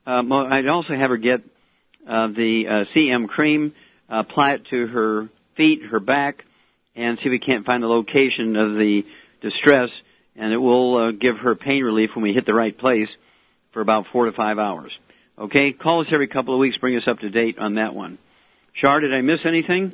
um, 0.06 0.32
I'd 0.32 0.68
also 0.68 0.96
have 0.96 1.10
her 1.10 1.18
get 1.18 1.42
uh, 2.08 2.28
the 2.28 2.68
uh, 2.68 2.86
CM 2.94 3.28
cream, 3.28 3.74
uh, 4.10 4.24
apply 4.28 4.54
it 4.54 4.66
to 4.68 4.88
her 4.88 5.30
feet, 5.56 5.84
her 5.86 6.00
back, 6.00 6.46
and 6.96 7.18
see 7.18 7.26
if 7.26 7.32
we 7.32 7.40
can't 7.40 7.66
find 7.66 7.84
the 7.84 7.88
location 7.88 8.56
of 8.56 8.76
the 8.76 9.06
distress, 9.42 9.90
and 10.36 10.54
it 10.54 10.58
will 10.58 10.98
uh, 10.98 11.12
give 11.12 11.38
her 11.38 11.56
pain 11.56 11.84
relief 11.84 12.16
when 12.16 12.24
we 12.24 12.34
hit 12.34 12.46
the 12.46 12.54
right 12.54 12.78
place 12.78 13.10
for 13.72 13.82
about 13.82 14.08
four 14.08 14.26
to 14.26 14.32
five 14.32 14.60
hours. 14.60 14.98
Okay, 15.38 15.74
call 15.74 16.02
us 16.02 16.08
every 16.12 16.28
couple 16.28 16.54
of 16.54 16.60
weeks, 16.60 16.78
bring 16.78 16.96
us 16.96 17.08
up 17.08 17.20
to 17.20 17.30
date 17.30 17.58
on 17.58 17.76
that 17.76 17.94
one. 17.94 18.18
Char, 18.74 19.02
did 19.02 19.14
I 19.14 19.22
miss 19.22 19.46
anything? 19.46 19.92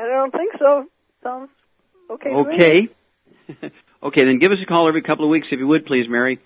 I 0.00 0.06
don't 0.06 0.32
think 0.32 0.52
so. 0.58 0.86
Sounds 1.22 1.50
okay. 2.08 2.30
Okay. 2.30 2.88
okay, 4.02 4.24
then 4.24 4.38
give 4.38 4.50
us 4.50 4.58
a 4.62 4.66
call 4.66 4.88
every 4.88 5.02
couple 5.02 5.26
of 5.26 5.30
weeks 5.30 5.48
if 5.50 5.58
you 5.58 5.66
would, 5.66 5.84
please, 5.84 6.08
Mary. 6.08 6.38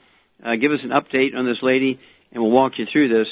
Uh, 0.43 0.57
give 0.57 0.73
us 0.73 0.83
an 0.83 0.91
update 0.91 1.37
on 1.37 1.47
this 1.47 1.63
lady, 1.63 2.01
and 2.33 2.43
we'll 2.43 2.51
walk 2.51 2.79
you 2.79 2.87
through 2.87 3.09
this. 3.09 3.29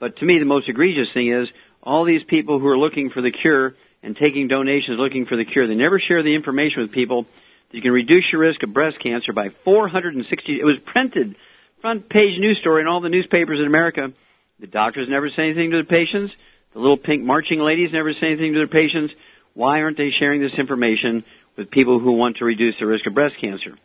But 0.00 0.16
to 0.16 0.24
me, 0.24 0.38
the 0.40 0.44
most 0.44 0.68
egregious 0.68 1.12
thing 1.12 1.28
is 1.28 1.48
all 1.82 2.04
these 2.04 2.24
people 2.24 2.58
who 2.58 2.66
are 2.66 2.78
looking 2.78 3.10
for 3.10 3.20
the 3.20 3.30
cure 3.30 3.74
and 4.02 4.16
taking 4.16 4.48
donations 4.48 4.98
looking 4.98 5.26
for 5.26 5.36
the 5.36 5.44
cure. 5.44 5.68
They 5.68 5.76
never 5.76 6.00
share 6.00 6.22
the 6.22 6.34
information 6.34 6.82
with 6.82 6.90
people 6.90 7.22
that 7.22 7.76
you 7.76 7.82
can 7.82 7.92
reduce 7.92 8.30
your 8.32 8.40
risk 8.40 8.64
of 8.64 8.72
breast 8.72 8.98
cancer 8.98 9.32
by 9.32 9.50
460. 9.50 10.58
It 10.58 10.64
was 10.64 10.78
printed, 10.80 11.36
front 11.80 12.08
page 12.08 12.40
news 12.40 12.58
story 12.58 12.82
in 12.82 12.88
all 12.88 13.00
the 13.00 13.08
newspapers 13.08 13.60
in 13.60 13.66
America. 13.66 14.12
The 14.58 14.66
doctors 14.66 15.08
never 15.08 15.30
say 15.30 15.44
anything 15.44 15.70
to 15.70 15.76
the 15.76 15.84
patients. 15.84 16.34
The 16.72 16.80
little 16.80 16.96
pink 16.96 17.22
marching 17.22 17.60
ladies 17.60 17.92
never 17.92 18.12
say 18.14 18.28
anything 18.28 18.52
to 18.54 18.58
their 18.58 18.66
patients. 18.66 19.14
Why 19.54 19.82
aren't 19.82 19.96
they 19.96 20.10
sharing 20.10 20.40
this 20.40 20.54
information 20.54 21.24
with 21.56 21.70
people 21.70 21.98
who 21.98 22.12
want 22.12 22.38
to 22.38 22.44
reduce 22.44 22.78
the 22.78 22.86
risk 22.86 23.06
of 23.06 23.14
breast 23.14 23.36
cancer? 23.40 23.76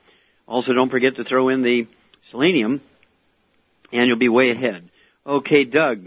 Also, 0.47 0.74
don't 0.74 0.89
forget 0.89 1.16
to 1.16 1.24
throw 1.24 1.49
in 1.49 1.61
the 1.61 1.88
selenium, 2.32 2.82
and 3.91 4.07
you'll 4.07 4.18
be 4.18 4.30
way 4.30 4.51
ahead. 4.51 4.88
Okay, 5.26 5.63
Doug, 5.63 6.01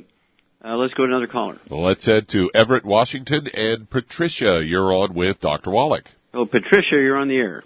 uh, 0.65 0.77
let's 0.77 0.95
go 0.95 1.05
to 1.05 1.11
another 1.11 1.27
caller. 1.27 1.59
Well, 1.69 1.83
let's 1.83 2.07
head 2.07 2.29
to 2.29 2.51
Everett, 2.55 2.85
Washington, 2.85 3.49
and 3.49 3.91
Patricia, 3.91 4.63
you're 4.65 4.93
on 4.93 5.15
with 5.15 5.41
Dr. 5.41 5.71
Wallach. 5.71 6.05
Oh, 6.33 6.47
Patricia, 6.47 6.97
you're 6.97 7.17
on 7.17 7.29
the 7.29 7.39
air. 7.39 7.65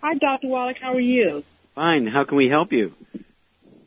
Hi, 0.00 0.14
Dr. 0.14 0.48
Wallach. 0.48 0.78
How 0.78 0.94
are 0.94 1.00
you? 1.00 1.44
Fine. 1.74 2.06
How 2.06 2.24
can 2.24 2.36
we 2.36 2.48
help 2.48 2.72
you? 2.72 2.92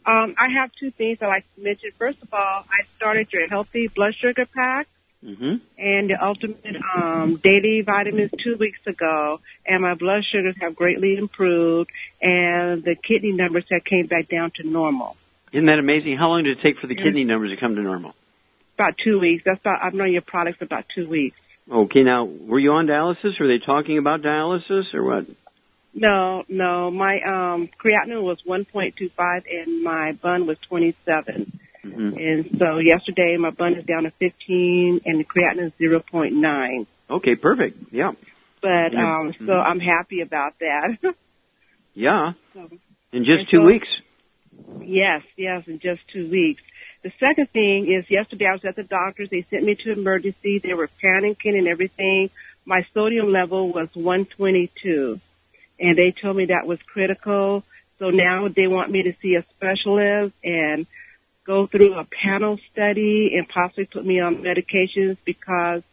Um, 0.05 0.35
I 0.37 0.49
have 0.49 0.71
two 0.79 0.91
things 0.91 1.17
I'd 1.21 1.27
like 1.27 1.45
to 1.55 1.61
mention. 1.61 1.91
First 1.97 2.21
of 2.21 2.31
all, 2.31 2.39
I 2.69 2.85
started 2.97 3.33
your 3.33 3.47
healthy 3.47 3.87
blood 3.87 4.13
sugar 4.13 4.45
pack 4.45 4.87
Mm-hmm. 5.25 5.55
and 5.79 6.09
the 6.11 6.23
ultimate 6.23 6.77
um, 6.95 7.37
daily 7.37 7.81
vitamins 7.81 8.29
two 8.43 8.57
weeks 8.57 8.77
ago, 8.85 9.39
and 9.65 9.81
my 9.81 9.95
blood 9.95 10.23
sugars 10.23 10.55
have 10.61 10.75
greatly 10.75 11.17
improved, 11.17 11.89
and 12.21 12.83
the 12.83 12.95
kidney 12.95 13.31
numbers 13.31 13.65
have 13.71 13.83
came 13.83 14.05
back 14.05 14.29
down 14.29 14.51
to 14.57 14.63
normal. 14.67 15.17
Isn't 15.51 15.65
that 15.65 15.79
amazing? 15.79 16.17
How 16.17 16.29
long 16.29 16.43
did 16.43 16.59
it 16.59 16.61
take 16.61 16.77
for 16.77 16.85
the 16.85 16.95
kidney 16.95 17.23
numbers 17.23 17.49
to 17.49 17.57
come 17.57 17.75
to 17.75 17.81
normal? 17.81 18.13
About 18.75 18.99
two 18.99 19.19
weeks. 19.19 19.43
That's 19.45 19.59
about 19.61 19.81
I've 19.81 19.95
known 19.95 20.11
your 20.11 20.21
products 20.21 20.61
about 20.61 20.85
two 20.93 21.07
weeks. 21.07 21.37
Okay, 21.71 22.03
now, 22.03 22.25
were 22.25 22.59
you 22.59 22.73
on 22.73 22.85
dialysis? 22.85 23.39
Were 23.39 23.47
they 23.47 23.57
talking 23.57 23.97
about 23.97 24.21
dialysis 24.21 24.93
or 24.93 25.03
what? 25.03 25.25
No, 25.95 26.43
no, 26.49 26.91
my 26.91 27.21
um, 27.21 27.69
creatinine 27.79 28.21
was 28.21 28.43
1.25 28.43 29.43
and 29.49 29.81
my 29.81 30.11
bun 30.11 30.45
was 30.45 30.59
27. 30.59 31.57
Mm-hmm. 31.85 32.17
And 32.17 32.57
so 32.57 32.79
yesterday 32.79 33.37
my 33.37 33.51
bun 33.51 33.75
is 33.75 33.85
down 33.85 34.03
to 34.03 34.11
15 34.11 35.01
and 35.05 35.19
the 35.19 35.23
creatinine 35.23 35.67
is 35.67 35.73
0.9. 35.73 36.87
Okay, 37.09 37.35
perfect. 37.35 37.77
Yeah. 37.91 38.13
But 38.61 38.93
Yeah. 38.93 39.19
um, 39.19 39.33
so 39.33 39.45
Mhm. 39.45 39.65
I'm 39.65 39.79
happy 39.79 40.21
about 40.21 40.57
that. 40.59 40.97
Yeah. 41.97 42.33
So- 42.53 42.69
In 43.13 43.23
just 43.23 43.49
two 43.49 43.59
so- 43.59 43.65
weeks. 43.65 43.87
Yes, 44.81 45.21
yes, 45.37 45.65
in 45.67 45.79
just 45.79 46.01
two 46.09 46.29
weeks. 46.29 46.61
The 47.03 47.11
second 47.19 47.49
thing 47.51 47.87
is 47.91 48.09
yesterday 48.09 48.47
I 48.47 48.53
was 48.53 48.65
at 48.65 48.75
the 48.75 48.83
doctor's. 48.83 49.29
They 49.29 49.43
sent 49.43 49.63
me 49.63 49.75
to 49.75 49.91
emergency. 49.93 50.59
They 50.59 50.73
were 50.73 50.89
panicking 51.01 51.57
and 51.57 51.67
everything. 51.67 52.29
My 52.65 52.85
sodium 52.93 53.31
level 53.31 53.71
was 53.71 53.89
122 53.95 55.19
and 55.79 55.97
they 55.97 56.11
told 56.11 56.35
me 56.35 56.45
that 56.47 56.65
was 56.67 56.81
critical. 56.81 57.63
So 57.99 58.09
now 58.09 58.47
they 58.49 58.67
want 58.67 58.91
me 58.91 59.03
to 59.03 59.13
see 59.21 59.35
a 59.35 59.43
specialist 59.43 60.33
and 60.43 60.85
go 61.45 61.67
through 61.67 61.93
a 61.93 62.05
panel 62.05 62.57
study 62.71 63.35
and 63.37 63.47
possibly 63.47 63.85
put 63.85 64.05
me 64.05 64.19
on 64.19 64.37
medications 64.37 65.17
because 65.23 65.83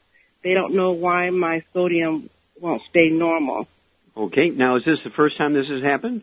they 0.42 0.54
don't 0.54 0.74
know 0.74 0.92
why 0.92 1.30
my 1.30 1.62
sodium 1.72 2.28
won't 2.60 2.82
stay 2.82 3.10
normal. 3.10 3.68
Okay, 4.16 4.50
now 4.50 4.76
is 4.76 4.84
this 4.84 4.98
the 5.04 5.10
first 5.10 5.36
time 5.36 5.52
this 5.52 5.68
has 5.68 5.82
happened? 5.82 6.22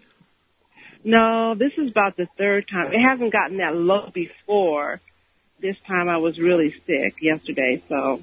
No, 1.04 1.56
this 1.56 1.74
is 1.78 1.92
about 1.92 2.18
the 2.18 2.28
third 2.38 2.68
time. 2.68 2.92
It 2.92 3.00
hasn't 3.00 3.32
gotten 3.32 3.58
that 3.58 3.76
low 3.76 4.10
before. 4.14 5.00
This 5.60 5.78
time 5.88 6.10
I 6.10 6.18
was 6.18 6.38
really 6.40 6.72
sick 6.86 7.22
yesterday, 7.22 7.82
so 7.88 8.20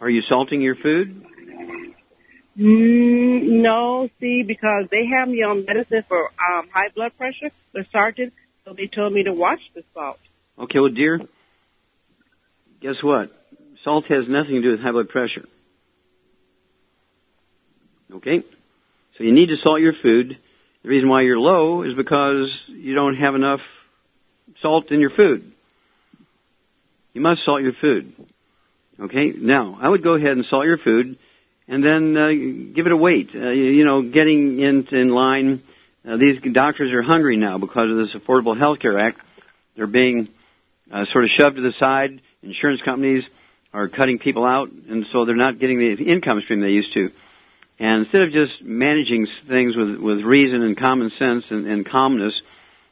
Are 0.00 0.10
you 0.10 0.22
salting 0.22 0.60
your 0.60 0.74
food? 0.74 1.24
mm, 2.58 3.42
no. 3.62 4.08
See, 4.20 4.42
because 4.42 4.88
they 4.90 5.06
have 5.06 5.28
me 5.28 5.42
on 5.42 5.64
medicine 5.64 6.02
for 6.02 6.24
um, 6.24 6.68
high 6.68 6.88
blood 6.94 7.16
pressure, 7.16 7.50
the 7.72 7.84
sergeant, 7.92 8.32
so 8.64 8.72
they 8.72 8.86
told 8.86 9.12
me 9.12 9.24
to 9.24 9.32
watch 9.32 9.60
the 9.74 9.84
salt. 9.94 10.18
Okay, 10.58 10.78
well, 10.78 10.90
dear, 10.90 11.20
guess 12.80 13.02
what? 13.02 13.30
Salt 13.82 14.06
has 14.06 14.28
nothing 14.28 14.54
to 14.56 14.62
do 14.62 14.70
with 14.72 14.80
high 14.80 14.92
blood 14.92 15.08
pressure. 15.08 15.44
Okay? 18.12 18.42
So 19.16 19.24
you 19.24 19.32
need 19.32 19.48
to 19.48 19.56
salt 19.56 19.80
your 19.80 19.92
food. 19.92 20.36
The 20.82 20.88
reason 20.88 21.08
why 21.08 21.22
you're 21.22 21.38
low 21.38 21.82
is 21.82 21.94
because 21.94 22.56
you 22.68 22.94
don't 22.94 23.16
have 23.16 23.34
enough 23.34 23.60
salt 24.60 24.90
in 24.90 25.00
your 25.00 25.10
food. 25.10 25.50
You 27.12 27.20
must 27.20 27.44
salt 27.44 27.62
your 27.62 27.72
food. 27.72 28.12
Okay? 29.00 29.32
Now, 29.32 29.78
I 29.80 29.88
would 29.88 30.02
go 30.02 30.14
ahead 30.14 30.32
and 30.32 30.46
salt 30.46 30.66
your 30.66 30.78
food 30.78 31.18
and 31.66 31.82
then 31.82 32.16
uh, 32.16 32.28
give 32.28 32.86
it 32.86 32.92
a 32.92 32.96
weight. 32.96 33.30
Uh, 33.34 33.50
you, 33.50 33.64
you 33.64 33.84
know, 33.84 34.02
getting 34.02 34.60
in, 34.60 34.86
in 34.88 35.08
line. 35.08 35.62
Uh, 36.04 36.16
these 36.16 36.40
doctors 36.40 36.92
are 36.92 37.02
hungry 37.02 37.36
now 37.36 37.58
because 37.58 37.90
of 37.90 37.96
this 37.96 38.12
Affordable 38.12 38.58
Health 38.58 38.80
Care 38.80 38.98
Act. 38.98 39.20
They're 39.76 39.86
being 39.86 40.28
uh, 40.90 41.04
sort 41.06 41.24
of 41.24 41.30
shoved 41.30 41.56
to 41.56 41.62
the 41.62 41.72
side. 41.72 42.20
Insurance 42.42 42.82
companies 42.82 43.24
are 43.72 43.88
cutting 43.88 44.18
people 44.18 44.44
out, 44.44 44.70
and 44.70 45.06
so 45.12 45.24
they're 45.24 45.36
not 45.36 45.60
getting 45.60 45.78
the 45.78 45.94
income 45.94 46.40
stream 46.40 46.60
they 46.60 46.70
used 46.70 46.92
to. 46.94 47.10
And 47.78 48.02
instead 48.02 48.22
of 48.22 48.32
just 48.32 48.62
managing 48.62 49.28
things 49.46 49.76
with, 49.76 49.98
with 49.98 50.22
reason 50.22 50.62
and 50.62 50.76
common 50.76 51.10
sense 51.18 51.44
and, 51.50 51.66
and 51.66 51.86
calmness, 51.86 52.40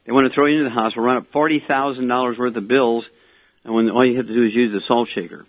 they 0.04 0.12
want 0.12 0.28
to 0.28 0.32
throw 0.32 0.46
you 0.46 0.58
into 0.58 0.64
the 0.64 0.70
hospital, 0.70 1.04
run 1.04 1.16
up 1.16 1.26
forty 1.32 1.58
thousand 1.60 2.06
dollars 2.06 2.38
worth 2.38 2.56
of 2.56 2.68
bills, 2.68 3.04
and 3.64 3.74
when 3.74 3.90
all 3.90 4.06
you 4.06 4.16
have 4.18 4.26
to 4.28 4.34
do 4.34 4.44
is 4.44 4.54
use 4.54 4.72
the 4.72 4.80
salt 4.80 5.08
shaker. 5.08 5.44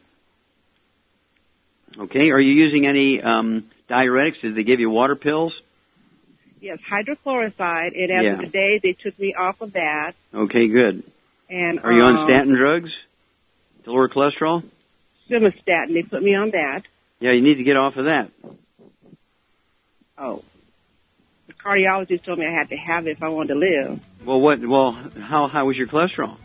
Okay, 1.97 2.31
are 2.31 2.39
you 2.39 2.53
using 2.53 2.87
any 2.87 3.21
um, 3.21 3.69
diuretics? 3.89 4.41
Did 4.41 4.55
they 4.55 4.63
give 4.63 4.79
you 4.79 4.89
water 4.89 5.15
pills? 5.15 5.59
Yes, 6.61 6.79
hydrochloroside, 6.87 7.99
and 7.99 8.11
as 8.11 8.23
Yeah. 8.23 8.33
of 8.33 8.39
today, 8.41 8.77
they 8.77 8.93
took 8.93 9.17
me 9.19 9.33
off 9.33 9.61
of 9.61 9.73
that. 9.73 10.13
Okay, 10.33 10.67
good. 10.67 11.01
And 11.49 11.79
Are 11.79 11.91
you 11.91 12.03
on 12.03 12.17
um, 12.17 12.27
statin 12.27 12.53
drugs 12.53 12.91
to 13.83 13.91
lower 13.91 14.07
cholesterol? 14.07 14.63
Simvastatin, 15.27 15.93
they 15.93 16.03
put 16.03 16.21
me 16.21 16.35
on 16.35 16.51
that. 16.51 16.83
Yeah, 17.19 17.31
you 17.31 17.41
need 17.41 17.55
to 17.55 17.63
get 17.63 17.77
off 17.77 17.97
of 17.97 18.05
that. 18.05 18.29
Oh. 20.19 20.43
The 21.47 21.53
cardiologist 21.53 22.23
told 22.23 22.37
me 22.37 22.45
I 22.45 22.51
had 22.51 22.69
to 22.69 22.77
have 22.77 23.07
it 23.07 23.17
if 23.17 23.23
I 23.23 23.29
wanted 23.29 23.55
to 23.55 23.59
live. 23.59 23.99
Well, 24.23 24.39
what? 24.39 24.59
Well, 24.59 24.91
how 24.91 25.47
high 25.47 25.63
was 25.63 25.75
your 25.75 25.87
cholesterol? 25.87 26.37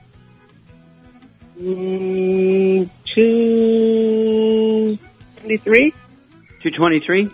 Mm, 1.61 2.89
273? 3.15 5.91
223? 6.63 7.31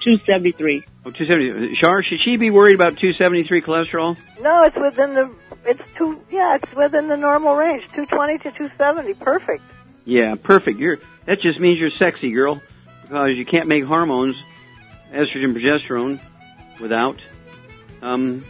273. 0.00 0.84
Oh, 1.04 1.10
270. 1.10 1.74
Shar, 1.76 2.02
should 2.02 2.20
she 2.20 2.36
be 2.36 2.50
worried 2.50 2.74
about 2.74 2.98
273 2.98 3.62
cholesterol? 3.62 4.16
No, 4.40 4.62
it's 4.64 4.76
within 4.76 5.14
the. 5.14 5.34
It's 5.64 5.82
two. 5.96 6.20
Yeah, 6.30 6.56
it's 6.56 6.74
within 6.74 7.08
the 7.08 7.16
normal 7.16 7.54
range, 7.54 7.82
220 7.88 8.38
to 8.38 8.50
270. 8.50 9.14
Perfect. 9.14 9.62
Yeah, 10.04 10.34
perfect. 10.36 10.78
You're 10.78 10.98
that 11.26 11.40
just 11.40 11.60
means 11.60 11.78
you're 11.78 11.90
sexy, 11.90 12.32
girl, 12.32 12.60
because 13.02 13.36
you 13.36 13.44
can't 13.44 13.68
make 13.68 13.84
hormones, 13.84 14.36
estrogen, 15.12 15.54
progesterone, 15.54 16.20
without 16.80 17.20
um, 18.02 18.44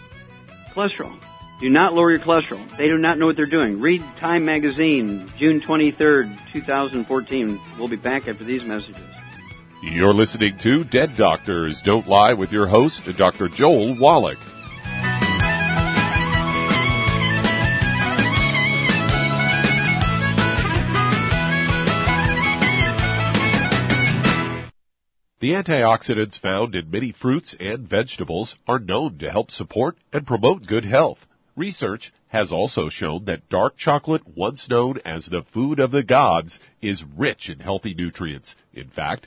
cholesterol. 0.72 1.12
Do 1.60 1.68
not 1.68 1.92
lower 1.92 2.10
your 2.10 2.20
cholesterol. 2.20 2.64
They 2.78 2.88
do 2.88 2.96
not 2.96 3.18
know 3.18 3.26
what 3.26 3.36
they're 3.36 3.44
doing. 3.44 3.80
Read 3.80 4.02
Time 4.16 4.46
Magazine, 4.46 5.30
June 5.36 5.60
23rd, 5.60 6.52
2014. 6.52 7.60
We'll 7.78 7.88
be 7.88 7.96
back 7.96 8.28
after 8.28 8.44
these 8.44 8.64
messages. 8.64 8.96
You're 9.82 10.12
listening 10.12 10.58
to 10.62 10.84
Dead 10.84 11.16
Doctors 11.16 11.80
Don't 11.82 12.06
Lie 12.06 12.34
with 12.34 12.52
your 12.52 12.66
host, 12.66 13.00
Dr. 13.16 13.48
Joel 13.48 13.98
Wallach. 13.98 14.36
The 25.40 25.52
antioxidants 25.52 26.38
found 26.38 26.74
in 26.74 26.90
many 26.90 27.12
fruits 27.12 27.56
and 27.58 27.88
vegetables 27.88 28.56
are 28.68 28.78
known 28.78 29.16
to 29.20 29.30
help 29.30 29.50
support 29.50 29.96
and 30.12 30.26
promote 30.26 30.66
good 30.66 30.84
health. 30.84 31.20
Research 31.56 32.12
has 32.28 32.52
also 32.52 32.90
shown 32.90 33.24
that 33.24 33.48
dark 33.48 33.78
chocolate, 33.78 34.22
once 34.36 34.68
known 34.68 34.98
as 35.06 35.24
the 35.24 35.42
food 35.54 35.80
of 35.80 35.90
the 35.90 36.02
gods, 36.02 36.60
is 36.82 37.02
rich 37.16 37.48
in 37.48 37.60
healthy 37.60 37.94
nutrients. 37.94 38.54
In 38.74 38.90
fact, 38.90 39.26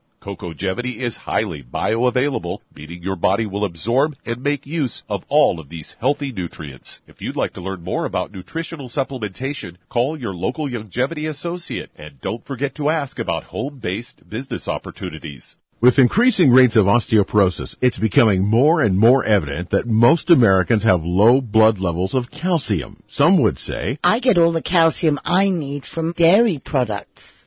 Cocogevity 0.21 0.99
is 1.01 1.15
highly 1.15 1.63
bioavailable, 1.63 2.59
meaning 2.75 3.01
your 3.01 3.15
body 3.15 3.47
will 3.47 3.65
absorb 3.65 4.15
and 4.23 4.43
make 4.43 4.67
use 4.67 5.01
of 5.09 5.23
all 5.29 5.59
of 5.59 5.67
these 5.67 5.95
healthy 5.99 6.31
nutrients. 6.31 6.99
If 7.07 7.21
you'd 7.21 7.35
like 7.35 7.53
to 7.53 7.61
learn 7.61 7.83
more 7.83 8.05
about 8.05 8.31
nutritional 8.31 8.87
supplementation, 8.87 9.77
call 9.89 10.19
your 10.19 10.35
local 10.35 10.69
Youngevity 10.69 11.27
associate 11.27 11.89
and 11.95 12.21
don't 12.21 12.45
forget 12.45 12.75
to 12.75 12.89
ask 12.89 13.17
about 13.17 13.45
home-based 13.45 14.29
business 14.29 14.67
opportunities. 14.67 15.55
With 15.81 15.97
increasing 15.97 16.51
rates 16.51 16.75
of 16.75 16.85
osteoporosis, 16.85 17.75
it's 17.81 17.97
becoming 17.97 18.45
more 18.45 18.81
and 18.81 18.99
more 18.99 19.25
evident 19.25 19.71
that 19.71 19.87
most 19.87 20.29
Americans 20.29 20.83
have 20.83 21.01
low 21.03 21.41
blood 21.41 21.79
levels 21.79 22.13
of 22.13 22.29
calcium. 22.29 23.01
Some 23.09 23.41
would 23.41 23.57
say, 23.57 23.97
I 24.03 24.19
get 24.19 24.37
all 24.37 24.51
the 24.51 24.61
calcium 24.61 25.19
I 25.25 25.49
need 25.49 25.87
from 25.87 26.11
dairy 26.11 26.61
products. 26.63 27.40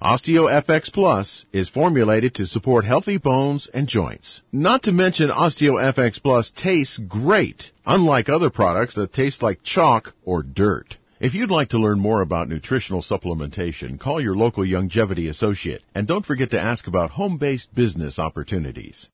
OsteoFX 0.00 0.92
Plus 0.92 1.44
is 1.52 1.68
formulated 1.68 2.36
to 2.36 2.46
support 2.46 2.84
healthy 2.84 3.16
bones 3.16 3.68
and 3.74 3.88
joints. 3.88 4.42
Not 4.52 4.84
to 4.84 4.92
mention 4.92 5.28
OsteoFX 5.28 6.22
Plus 6.22 6.52
tastes 6.52 6.98
great, 6.98 7.72
unlike 7.84 8.28
other 8.28 8.48
products 8.48 8.94
that 8.94 9.12
taste 9.12 9.42
like 9.42 9.64
chalk 9.64 10.14
or 10.24 10.44
dirt. 10.44 10.96
If 11.18 11.34
you'd 11.34 11.50
like 11.50 11.70
to 11.70 11.80
learn 11.80 11.98
more 11.98 12.20
about 12.20 12.48
nutritional 12.48 13.02
supplementation, 13.02 13.98
call 13.98 14.20
your 14.20 14.36
local 14.36 14.62
Youngevity 14.62 15.28
associate 15.28 15.82
and 15.96 16.06
don't 16.06 16.24
forget 16.24 16.50
to 16.50 16.60
ask 16.60 16.86
about 16.86 17.10
home-based 17.10 17.74
business 17.74 18.20
opportunities. 18.20 19.08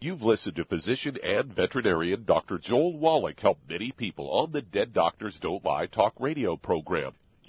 You've 0.00 0.22
listened 0.22 0.56
to 0.56 0.64
physician 0.64 1.18
and 1.22 1.54
veterinarian 1.54 2.24
Dr. 2.24 2.58
Joel 2.58 2.98
Wallach 2.98 3.38
help 3.38 3.58
many 3.68 3.92
people 3.92 4.28
on 4.32 4.50
the 4.50 4.62
Dead 4.62 4.92
Doctors 4.92 5.38
Don't 5.38 5.64
Lie 5.64 5.86
talk 5.86 6.14
radio 6.18 6.56
program. 6.56 7.12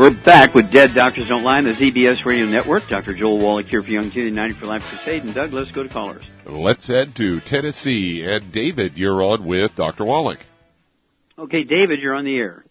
We're 0.00 0.18
back 0.24 0.54
with 0.54 0.72
Dead 0.72 0.94
Doctors 0.94 1.28
Don't 1.28 1.42
Lie 1.42 1.58
on 1.58 1.64
the 1.64 1.72
ZBS 1.72 2.24
Radio 2.24 2.46
Network. 2.46 2.84
Dr. 2.88 3.14
Joel 3.14 3.38
Wallach 3.38 3.66
here 3.66 3.82
for 3.82 3.90
Young 3.90 4.08
Community 4.08 4.34
90 4.34 4.58
for 4.58 4.64
Life 4.64 4.80
Crusade. 4.88 5.24
And 5.24 5.34
Doug, 5.34 5.52
let's 5.52 5.70
go 5.72 5.82
to 5.82 5.90
callers. 5.90 6.24
Let's 6.46 6.86
head 6.86 7.14
to 7.16 7.38
Tennessee. 7.40 8.24
And 8.26 8.50
David, 8.50 8.96
you're 8.96 9.22
on 9.22 9.44
with 9.44 9.76
Dr. 9.76 10.06
Wallach. 10.06 10.38
Okay, 11.38 11.64
David, 11.64 12.00
you're 12.00 12.14
on 12.14 12.24
the 12.24 12.34
air. 12.34 12.64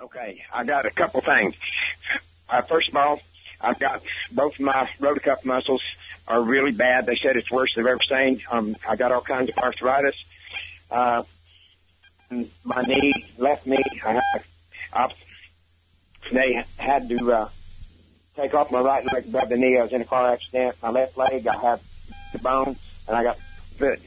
Okay, 0.00 0.42
I 0.52 0.64
got 0.64 0.84
a 0.84 0.90
couple 0.90 1.20
things. 1.20 1.54
Uh, 2.48 2.62
first 2.62 2.88
of 2.88 2.96
all, 2.96 3.20
I've 3.60 3.78
got 3.78 4.02
both 4.32 4.54
of 4.54 4.62
my 4.62 4.90
rotacuff 4.98 5.44
muscles 5.44 5.80
are 6.26 6.42
really 6.42 6.72
bad. 6.72 7.06
They 7.06 7.14
said 7.14 7.36
it's 7.36 7.52
worse 7.52 7.72
than 7.76 7.84
they've 7.84 7.92
ever 7.92 8.02
seen. 8.02 8.42
Um, 8.50 8.74
I 8.88 8.96
got 8.96 9.12
all 9.12 9.22
kinds 9.22 9.48
of 9.48 9.58
arthritis. 9.58 10.16
Uh, 10.90 11.22
my 12.64 12.82
knee, 12.82 13.12
left 13.38 13.64
knee, 13.64 13.84
I 14.04 14.14
have 14.14 14.44
op- 14.92 15.12
they 16.30 16.64
had 16.76 17.08
to 17.08 17.32
uh, 17.32 17.48
take 18.36 18.54
off 18.54 18.70
my 18.70 18.80
right 18.80 19.04
leg 19.12 19.26
above 19.26 19.48
the 19.48 19.56
knee. 19.56 19.78
I 19.78 19.82
was 19.82 19.92
in 19.92 20.02
a 20.02 20.04
car 20.04 20.32
accident. 20.32 20.76
My 20.82 20.90
left 20.90 21.16
leg, 21.16 21.46
I 21.46 21.56
have 21.56 21.80
the 22.32 22.38
bone, 22.38 22.76
and 23.08 23.16
I 23.16 23.22
got 23.22 23.38
foot. 23.78 24.00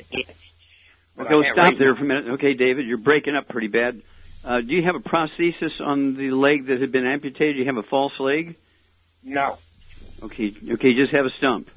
Okay, 1.17 1.33
we'll 1.35 1.51
stop 1.51 1.75
there 1.77 1.95
for 1.95 2.03
a 2.03 2.07
minute. 2.07 2.27
Okay, 2.33 2.53
David, 2.53 2.85
you're 2.85 2.97
breaking 2.97 3.35
up 3.35 3.47
pretty 3.47 3.67
bad. 3.67 4.01
Uh, 4.43 4.61
do 4.61 4.75
you 4.75 4.83
have 4.83 4.95
a 4.95 4.99
prosthesis 4.99 5.81
on 5.81 6.15
the 6.15 6.31
leg 6.31 6.67
that 6.67 6.81
had 6.81 6.91
been 6.91 7.05
amputated? 7.05 7.55
Do 7.55 7.59
you 7.59 7.65
have 7.65 7.77
a 7.77 7.83
false 7.83 8.19
leg? 8.19 8.55
No. 9.23 9.57
Okay, 10.21 10.53
okay, 10.71 10.89
you 10.89 11.03
just 11.03 11.13
have 11.13 11.25
a 11.25 11.31
stump. 11.31 11.69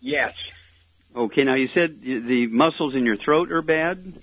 Yes. 0.00 0.34
Okay, 1.14 1.44
now 1.44 1.54
you 1.54 1.68
said 1.68 2.00
the 2.02 2.48
muscles 2.48 2.94
in 2.94 3.06
your 3.06 3.16
throat 3.16 3.52
are 3.52 3.62
bad? 3.62 4.14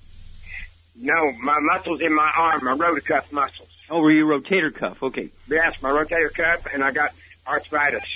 No, 0.95 1.31
my 1.41 1.59
muscles 1.59 2.01
in 2.01 2.13
my 2.13 2.31
arm, 2.35 2.65
my 2.65 2.75
rotacuff 2.75 3.31
muscles. 3.31 3.70
Oh, 3.91 3.99
were 3.99 4.09
you 4.09 4.25
rotator 4.25 4.73
cuff? 4.73 5.03
Okay. 5.03 5.29
Yes, 5.49 5.81
my 5.81 5.89
rotator 5.89 6.33
cuff, 6.33 6.65
and 6.73 6.81
I 6.81 6.91
got 6.91 7.11
arthritis. 7.45 8.07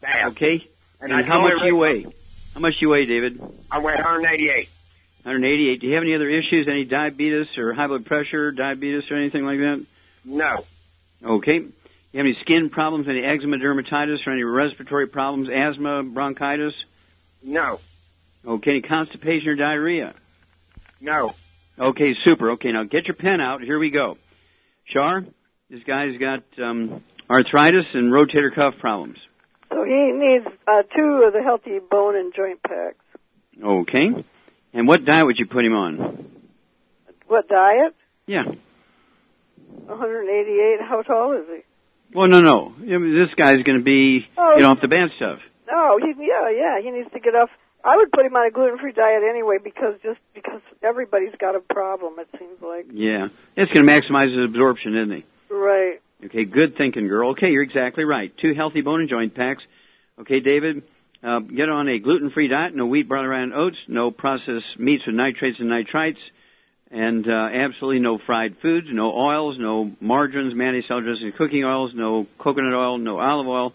Bad. 0.00 0.28
Okay. 0.28 0.64
And, 1.00 1.12
and 1.12 1.26
how 1.26 1.42
much 1.42 1.58
do 1.58 1.66
you 1.66 1.76
weigh? 1.76 2.06
How 2.54 2.60
much 2.60 2.78
do 2.78 2.86
you 2.86 2.90
weigh, 2.90 3.04
David? 3.04 3.40
I 3.68 3.80
weigh 3.80 3.96
188. 3.96 4.68
188. 5.24 5.80
Do 5.80 5.86
you 5.88 5.94
have 5.94 6.04
any 6.04 6.14
other 6.14 6.28
issues? 6.28 6.68
Any 6.68 6.84
diabetes 6.84 7.58
or 7.58 7.72
high 7.72 7.88
blood 7.88 8.06
pressure, 8.06 8.52
diabetes 8.52 9.10
or 9.10 9.16
anything 9.16 9.44
like 9.44 9.58
that? 9.58 9.84
No. 10.24 10.64
Okay. 11.24 11.56
You 11.56 11.72
have 12.14 12.26
any 12.26 12.34
skin 12.34 12.70
problems, 12.70 13.08
any 13.08 13.24
eczema, 13.24 13.56
dermatitis, 13.56 14.24
or 14.24 14.30
any 14.30 14.44
respiratory 14.44 15.08
problems, 15.08 15.48
asthma, 15.50 16.04
bronchitis? 16.04 16.74
No. 17.42 17.80
Okay. 18.46 18.70
Any 18.70 18.82
constipation 18.82 19.48
or 19.48 19.56
diarrhea? 19.56 20.14
No. 21.00 21.34
Okay, 21.76 22.14
super. 22.14 22.52
Okay, 22.52 22.70
now 22.72 22.84
get 22.84 23.08
your 23.08 23.14
pen 23.14 23.40
out. 23.40 23.62
Here 23.62 23.78
we 23.78 23.90
go. 23.90 24.16
Char, 24.88 25.24
this 25.70 25.82
guy's 25.84 26.16
got 26.18 26.42
um, 26.62 27.02
arthritis 27.28 27.86
and 27.92 28.12
rotator 28.12 28.54
cuff 28.54 28.74
problems. 28.78 29.18
So 29.70 29.84
he 29.84 30.12
needs 30.12 30.46
uh, 30.66 30.82
two 30.96 31.24
of 31.26 31.32
the 31.32 31.42
healthy 31.42 31.78
bone 31.78 32.16
and 32.16 32.34
joint 32.34 32.62
packs. 32.62 33.04
Okay. 33.62 34.24
And 34.72 34.88
what 34.88 35.04
diet 35.04 35.26
would 35.26 35.38
you 35.38 35.46
put 35.46 35.64
him 35.64 35.74
on? 35.74 36.26
What 37.26 37.48
diet? 37.48 37.94
Yeah. 38.26 38.44
188. 38.44 40.80
How 40.86 41.02
tall 41.02 41.32
is 41.32 41.44
he? 41.48 41.60
Well, 42.16 42.28
no, 42.28 42.40
no. 42.40 42.72
I 42.78 42.96
mean, 42.98 43.14
this 43.14 43.34
guy's 43.34 43.62
going 43.62 43.78
to 43.78 43.84
be, 43.84 44.26
oh, 44.38 44.54
you 44.56 44.62
know, 44.62 44.70
off 44.70 44.80
the 44.80 44.88
bad 44.88 45.10
stuff. 45.16 45.40
No, 45.70 45.98
he, 45.98 46.14
yeah, 46.18 46.48
yeah. 46.50 46.80
He 46.82 46.90
needs 46.90 47.10
to 47.12 47.20
get 47.20 47.34
off. 47.34 47.50
I 47.88 47.96
would 47.96 48.12
put 48.12 48.26
him 48.26 48.36
on 48.36 48.46
a 48.46 48.50
gluten-free 48.50 48.92
diet 48.92 49.22
anyway 49.22 49.56
because 49.64 49.94
just 50.02 50.20
because 50.34 50.60
everybody's 50.82 51.34
got 51.38 51.56
a 51.56 51.60
problem. 51.60 52.18
It 52.18 52.28
seems 52.38 52.60
like. 52.60 52.86
Yeah, 52.92 53.28
it's 53.56 53.72
going 53.72 53.86
to 53.86 53.90
maximize 53.90 54.36
his 54.36 54.44
absorption, 54.44 54.94
isn't 54.94 55.16
he? 55.16 55.24
Right. 55.48 55.98
Okay, 56.26 56.44
good 56.44 56.76
thinking, 56.76 57.08
girl. 57.08 57.30
Okay, 57.30 57.50
you're 57.50 57.62
exactly 57.62 58.04
right. 58.04 58.30
Two 58.36 58.52
healthy 58.52 58.82
bone 58.82 59.00
and 59.00 59.08
joint 59.08 59.34
packs. 59.34 59.62
Okay, 60.20 60.40
David, 60.40 60.82
uh, 61.22 61.38
get 61.38 61.70
on 61.70 61.88
a 61.88 61.98
gluten-free 61.98 62.48
diet. 62.48 62.74
No 62.74 62.84
wheat, 62.84 63.08
barley, 63.08 63.26
rye, 63.26 63.40
and 63.40 63.54
oats. 63.54 63.78
No 63.88 64.10
processed 64.10 64.78
meats 64.78 65.06
with 65.06 65.14
nitrates 65.14 65.58
and 65.58 65.70
nitrites. 65.70 66.18
And 66.90 67.26
uh, 67.26 67.48
absolutely 67.52 68.00
no 68.00 68.18
fried 68.18 68.58
foods, 68.58 68.88
no 68.90 69.14
oils, 69.14 69.58
no 69.58 69.90
margarines, 69.98 70.54
mayonnaise, 70.54 70.86
salad 70.88 71.04
dressing, 71.04 71.32
cooking 71.32 71.64
oils, 71.64 71.94
no 71.94 72.26
coconut 72.36 72.74
oil, 72.74 72.98
no 72.98 73.18
olive 73.18 73.48
oil 73.48 73.74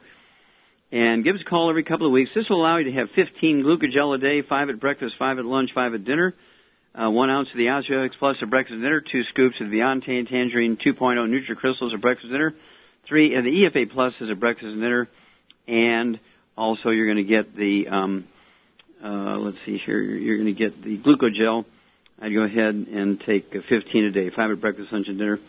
and 0.94 1.24
give 1.24 1.36
us 1.36 1.42
a 1.42 1.46
call 1.46 1.72
every 1.72 1.82
couple 1.82 2.06
of 2.06 2.14
weeks. 2.14 2.30
This 2.36 2.48
will 2.50 2.62
allow 2.62 2.78
you 2.78 2.84
to 2.84 2.92
have 2.92 3.10
15 3.10 3.64
glucogel 3.64 4.14
a 4.14 4.20
day, 4.20 4.44
five 4.44 4.70
at 4.70 4.80
breakfast, 4.80 5.16
five 5.18 5.40
at 5.40 5.46
lunch, 5.46 5.74
five 5.74 5.96
at 5.96 6.06
dinner. 6.06 6.36
Uh, 6.94 7.10
one 7.10 7.32
ounce 7.32 7.50
of 7.50 7.58
the 7.58 7.66
Osteo 7.66 8.08
FX 8.08 8.12
Plus 8.20 8.38
at 8.44 8.50
breakfast 8.52 8.74
and 8.74 8.84
dinner, 8.84 9.02
two 9.02 9.24
scoops 9.24 9.60
of 9.60 9.72
the 9.72 9.80
Ontane 9.80 10.30
Tangerine 10.30 10.78
2.0 10.78 10.96
NutriCrystals 10.96 11.96
at 11.96 12.00
breakfast 12.00 12.26
and 12.26 12.34
dinner, 12.34 12.54
three 13.06 13.34
of 13.34 13.44
the 13.44 13.64
EFA 13.64 13.90
Plus 13.90 14.14
is 14.22 14.30
at 14.30 14.40
breakfast 14.40 14.68
and 14.68 14.82
dinner, 14.82 15.10
and 15.68 16.20
also 16.56 16.92
you're 16.92 17.08
going 17.08 17.18
to 17.18 17.24
get 17.24 17.56
the, 17.56 17.88
um, 17.88 18.28
uh, 19.04 19.40
let's 19.40 19.58
see 19.66 19.80
here, 19.80 20.00
you're 20.00 20.38
going 20.38 20.46
to 20.46 20.54
get 20.54 20.80
the 20.84 21.00
glucogel. 21.00 21.66
I'd 22.22 22.36
go 22.36 22.44
ahead 22.44 22.76
and 22.76 23.20
take 23.20 23.52
15 23.52 24.06
a 24.06 24.12
day, 24.12 24.30
five 24.30 24.52
at 24.52 24.62
breakfast, 24.62 24.92
lunch, 24.92 25.08
and 25.08 25.18
dinner. 25.18 25.40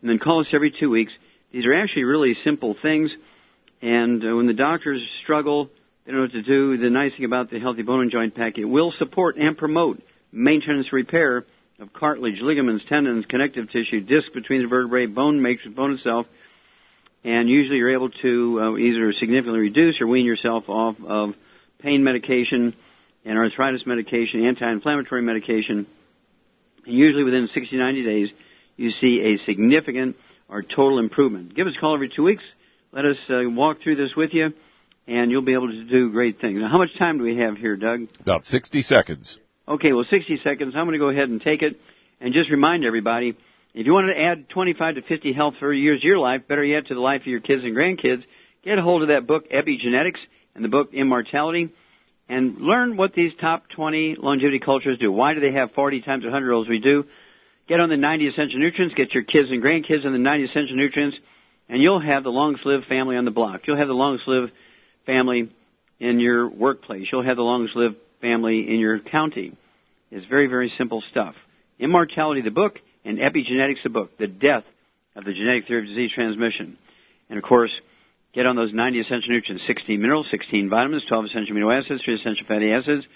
And 0.00 0.10
then 0.10 0.18
call 0.18 0.40
us 0.40 0.48
every 0.50 0.72
two 0.72 0.90
weeks. 0.90 1.12
These 1.52 1.66
are 1.66 1.74
actually 1.74 2.04
really 2.04 2.34
simple 2.42 2.74
things. 2.74 3.14
And 3.82 4.24
uh, 4.24 4.36
when 4.36 4.46
the 4.46 4.54
doctors 4.54 5.02
struggle 5.22 5.70
they 6.10 6.12
don't 6.12 6.22
know 6.22 6.24
what 6.24 6.32
to 6.32 6.42
do. 6.42 6.76
The 6.76 6.90
nice 6.90 7.14
thing 7.14 7.24
about 7.24 7.50
the 7.50 7.60
Healthy 7.60 7.82
Bone 7.82 8.02
and 8.02 8.10
Joint 8.10 8.34
Pack, 8.34 8.58
it 8.58 8.64
will 8.64 8.90
support 8.90 9.36
and 9.36 9.56
promote 9.56 10.02
maintenance 10.32 10.92
repair 10.92 11.44
of 11.78 11.92
cartilage, 11.92 12.40
ligaments, 12.40 12.84
tendons, 12.88 13.26
connective 13.26 13.70
tissue, 13.70 14.00
disc 14.00 14.32
between 14.32 14.62
the 14.62 14.68
vertebrae, 14.68 15.06
bone 15.06 15.40
matrix, 15.40 15.74
bone 15.74 15.92
itself, 15.94 16.26
and 17.22 17.48
usually 17.48 17.78
you're 17.78 17.92
able 17.92 18.10
to 18.10 18.60
uh, 18.60 18.76
either 18.76 19.12
significantly 19.12 19.60
reduce 19.60 20.00
or 20.00 20.06
wean 20.06 20.24
yourself 20.24 20.68
off 20.68 20.96
of 21.04 21.36
pain 21.78 22.02
medication 22.02 22.74
and 23.24 23.38
arthritis 23.38 23.86
medication, 23.86 24.44
anti-inflammatory 24.44 25.22
medication. 25.22 25.86
And 26.86 26.94
usually 26.94 27.24
within 27.24 27.48
60, 27.48 27.76
90 27.76 28.04
days, 28.04 28.30
you 28.76 28.90
see 28.92 29.20
a 29.20 29.38
significant 29.44 30.16
or 30.48 30.62
total 30.62 30.98
improvement. 30.98 31.54
Give 31.54 31.66
us 31.66 31.76
a 31.76 31.78
call 31.78 31.94
every 31.94 32.08
two 32.08 32.24
weeks. 32.24 32.42
Let 32.92 33.04
us 33.04 33.18
uh, 33.28 33.42
walk 33.48 33.82
through 33.82 33.94
this 33.96 34.16
with 34.16 34.34
you, 34.34 34.52
and 35.06 35.30
you'll 35.30 35.42
be 35.42 35.52
able 35.52 35.68
to 35.68 35.84
do 35.84 36.10
great 36.10 36.40
things. 36.40 36.60
Now, 36.60 36.66
how 36.66 36.78
much 36.78 36.96
time 36.98 37.18
do 37.18 37.24
we 37.24 37.36
have 37.36 37.56
here, 37.56 37.76
Doug? 37.76 38.08
About 38.18 38.46
60 38.46 38.82
seconds. 38.82 39.38
Okay, 39.68 39.92
well, 39.92 40.04
60 40.10 40.40
seconds. 40.42 40.74
I'm 40.74 40.86
going 40.86 40.94
to 40.94 40.98
go 40.98 41.08
ahead 41.08 41.28
and 41.28 41.40
take 41.40 41.62
it 41.62 41.80
and 42.20 42.34
just 42.34 42.50
remind 42.50 42.84
everybody, 42.84 43.36
if 43.74 43.86
you 43.86 43.92
want 43.92 44.08
to 44.08 44.20
add 44.20 44.48
25 44.48 44.96
to 44.96 45.02
50 45.02 45.32
health 45.32 45.54
for 45.60 45.72
years 45.72 46.00
of 46.00 46.04
your 46.04 46.18
life, 46.18 46.48
better 46.48 46.64
yet 46.64 46.88
to 46.88 46.94
the 46.94 47.00
life 47.00 47.20
of 47.20 47.28
your 47.28 47.38
kids 47.38 47.62
and 47.62 47.76
grandkids, 47.76 48.24
get 48.64 48.76
a 48.76 48.82
hold 48.82 49.02
of 49.02 49.08
that 49.08 49.24
book, 49.24 49.48
Epigenetics, 49.50 50.18
and 50.56 50.64
the 50.64 50.68
book 50.68 50.92
Immortality, 50.92 51.68
and 52.28 52.58
learn 52.58 52.96
what 52.96 53.14
these 53.14 53.32
top 53.40 53.68
20 53.68 54.16
longevity 54.16 54.58
cultures 54.58 54.98
do. 54.98 55.12
Why 55.12 55.34
do 55.34 55.40
they 55.40 55.52
have 55.52 55.70
40 55.72 56.00
times 56.00 56.24
100 56.24 56.44
year 56.44 56.52
olds 56.52 56.68
we 56.68 56.80
do? 56.80 57.06
Get 57.68 57.78
on 57.78 57.88
the 57.88 57.96
90 57.96 58.26
essential 58.26 58.58
nutrients, 58.58 58.96
get 58.96 59.14
your 59.14 59.22
kids 59.22 59.48
and 59.52 59.62
grandkids 59.62 60.04
on 60.04 60.10
the 60.10 60.18
90 60.18 60.46
essential 60.46 60.74
nutrients, 60.74 61.16
and 61.70 61.80
you'll 61.80 62.00
have 62.00 62.24
the 62.24 62.32
longest 62.32 62.66
lived 62.66 62.86
family 62.86 63.16
on 63.16 63.24
the 63.24 63.30
block. 63.30 63.66
You'll 63.66 63.76
have 63.76 63.86
the 63.86 63.94
longest 63.94 64.26
lived 64.26 64.52
family 65.06 65.48
in 66.00 66.18
your 66.18 66.48
workplace. 66.48 67.08
You'll 67.10 67.22
have 67.22 67.36
the 67.36 67.44
longest 67.44 67.76
lived 67.76 67.96
family 68.20 68.68
in 68.68 68.80
your 68.80 68.98
county. 68.98 69.56
It's 70.10 70.26
very, 70.26 70.48
very 70.48 70.72
simple 70.76 71.00
stuff. 71.00 71.36
Immortality, 71.78 72.40
the 72.40 72.50
book, 72.50 72.80
and 73.04 73.18
Epigenetics, 73.18 73.84
the 73.84 73.88
book, 73.88 74.18
the 74.18 74.26
death 74.26 74.64
of 75.14 75.24
the 75.24 75.32
genetic 75.32 75.68
theory 75.68 75.82
of 75.82 75.86
disease 75.86 76.10
transmission. 76.10 76.76
And 77.28 77.38
of 77.38 77.44
course, 77.44 77.70
get 78.32 78.46
on 78.46 78.56
those 78.56 78.74
90 78.74 79.00
essential 79.00 79.30
nutrients, 79.30 79.64
16 79.68 80.00
minerals, 80.00 80.26
16 80.32 80.68
vitamins, 80.68 81.04
12 81.04 81.26
essential 81.26 81.54
amino 81.54 81.72
acids, 81.72 82.02
3 82.02 82.16
essential 82.16 82.46
fatty 82.48 82.72
acids. 82.72 83.06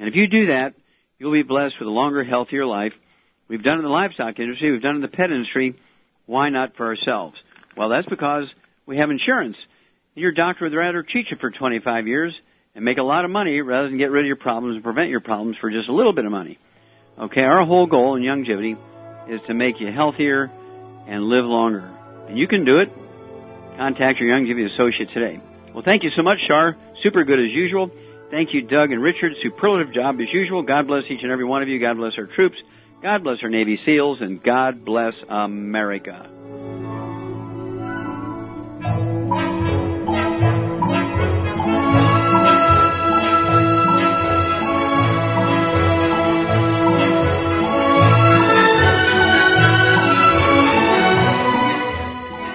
And 0.00 0.08
if 0.08 0.16
you 0.16 0.26
do 0.26 0.46
that, 0.46 0.74
you'll 1.20 1.32
be 1.32 1.44
blessed 1.44 1.78
with 1.78 1.86
a 1.86 1.92
longer, 1.92 2.24
healthier 2.24 2.66
life. 2.66 2.94
We've 3.46 3.62
done 3.62 3.74
it 3.74 3.82
in 3.82 3.84
the 3.84 3.90
livestock 3.90 4.40
industry, 4.40 4.72
we've 4.72 4.82
done 4.82 4.96
it 4.96 4.98
in 4.98 5.02
the 5.02 5.08
pet 5.08 5.30
industry. 5.30 5.76
Why 6.26 6.48
not 6.48 6.74
for 6.74 6.86
ourselves? 6.86 7.40
Well, 7.76 7.88
that's 7.88 8.08
because 8.08 8.48
we 8.86 8.96
have 8.98 9.10
insurance. 9.10 9.56
Your 10.14 10.32
doctor 10.32 10.64
would 10.64 10.74
rather 10.74 11.02
treat 11.02 11.30
you 11.30 11.36
for 11.36 11.50
25 11.50 12.08
years 12.08 12.38
and 12.74 12.84
make 12.84 12.98
a 12.98 13.02
lot 13.02 13.24
of 13.24 13.30
money 13.30 13.60
rather 13.60 13.88
than 13.88 13.98
get 13.98 14.10
rid 14.10 14.20
of 14.20 14.26
your 14.26 14.36
problems 14.36 14.76
and 14.76 14.84
prevent 14.84 15.10
your 15.10 15.20
problems 15.20 15.56
for 15.58 15.70
just 15.70 15.88
a 15.88 15.92
little 15.92 16.12
bit 16.12 16.24
of 16.24 16.32
money. 16.32 16.58
Okay, 17.18 17.44
our 17.44 17.64
whole 17.64 17.86
goal 17.86 18.16
in 18.16 18.22
Youngevity 18.22 18.78
is 19.28 19.40
to 19.46 19.54
make 19.54 19.80
you 19.80 19.90
healthier 19.90 20.50
and 21.06 21.24
live 21.24 21.44
longer. 21.44 21.90
And 22.28 22.38
you 22.38 22.46
can 22.46 22.64
do 22.64 22.78
it. 22.78 22.90
Contact 23.76 24.20
your 24.20 24.34
Youngevity 24.34 24.72
associate 24.72 25.10
today. 25.10 25.40
Well, 25.74 25.82
thank 25.82 26.02
you 26.02 26.10
so 26.10 26.22
much, 26.22 26.40
Shar. 26.46 26.76
Super 27.02 27.24
good 27.24 27.38
as 27.38 27.50
usual. 27.50 27.90
Thank 28.30 28.54
you, 28.54 28.62
Doug 28.62 28.92
and 28.92 29.02
Richard. 29.02 29.34
Superlative 29.42 29.92
job 29.92 30.20
as 30.20 30.32
usual. 30.32 30.62
God 30.62 30.86
bless 30.86 31.04
each 31.10 31.22
and 31.22 31.30
every 31.30 31.44
one 31.44 31.62
of 31.62 31.68
you. 31.68 31.78
God 31.78 31.96
bless 31.96 32.18
our 32.18 32.26
troops. 32.26 32.56
God 33.02 33.22
bless 33.22 33.42
our 33.42 33.50
Navy 33.50 33.78
SEALs. 33.84 34.20
And 34.20 34.42
God 34.42 34.84
bless 34.84 35.14
America. 35.28 36.30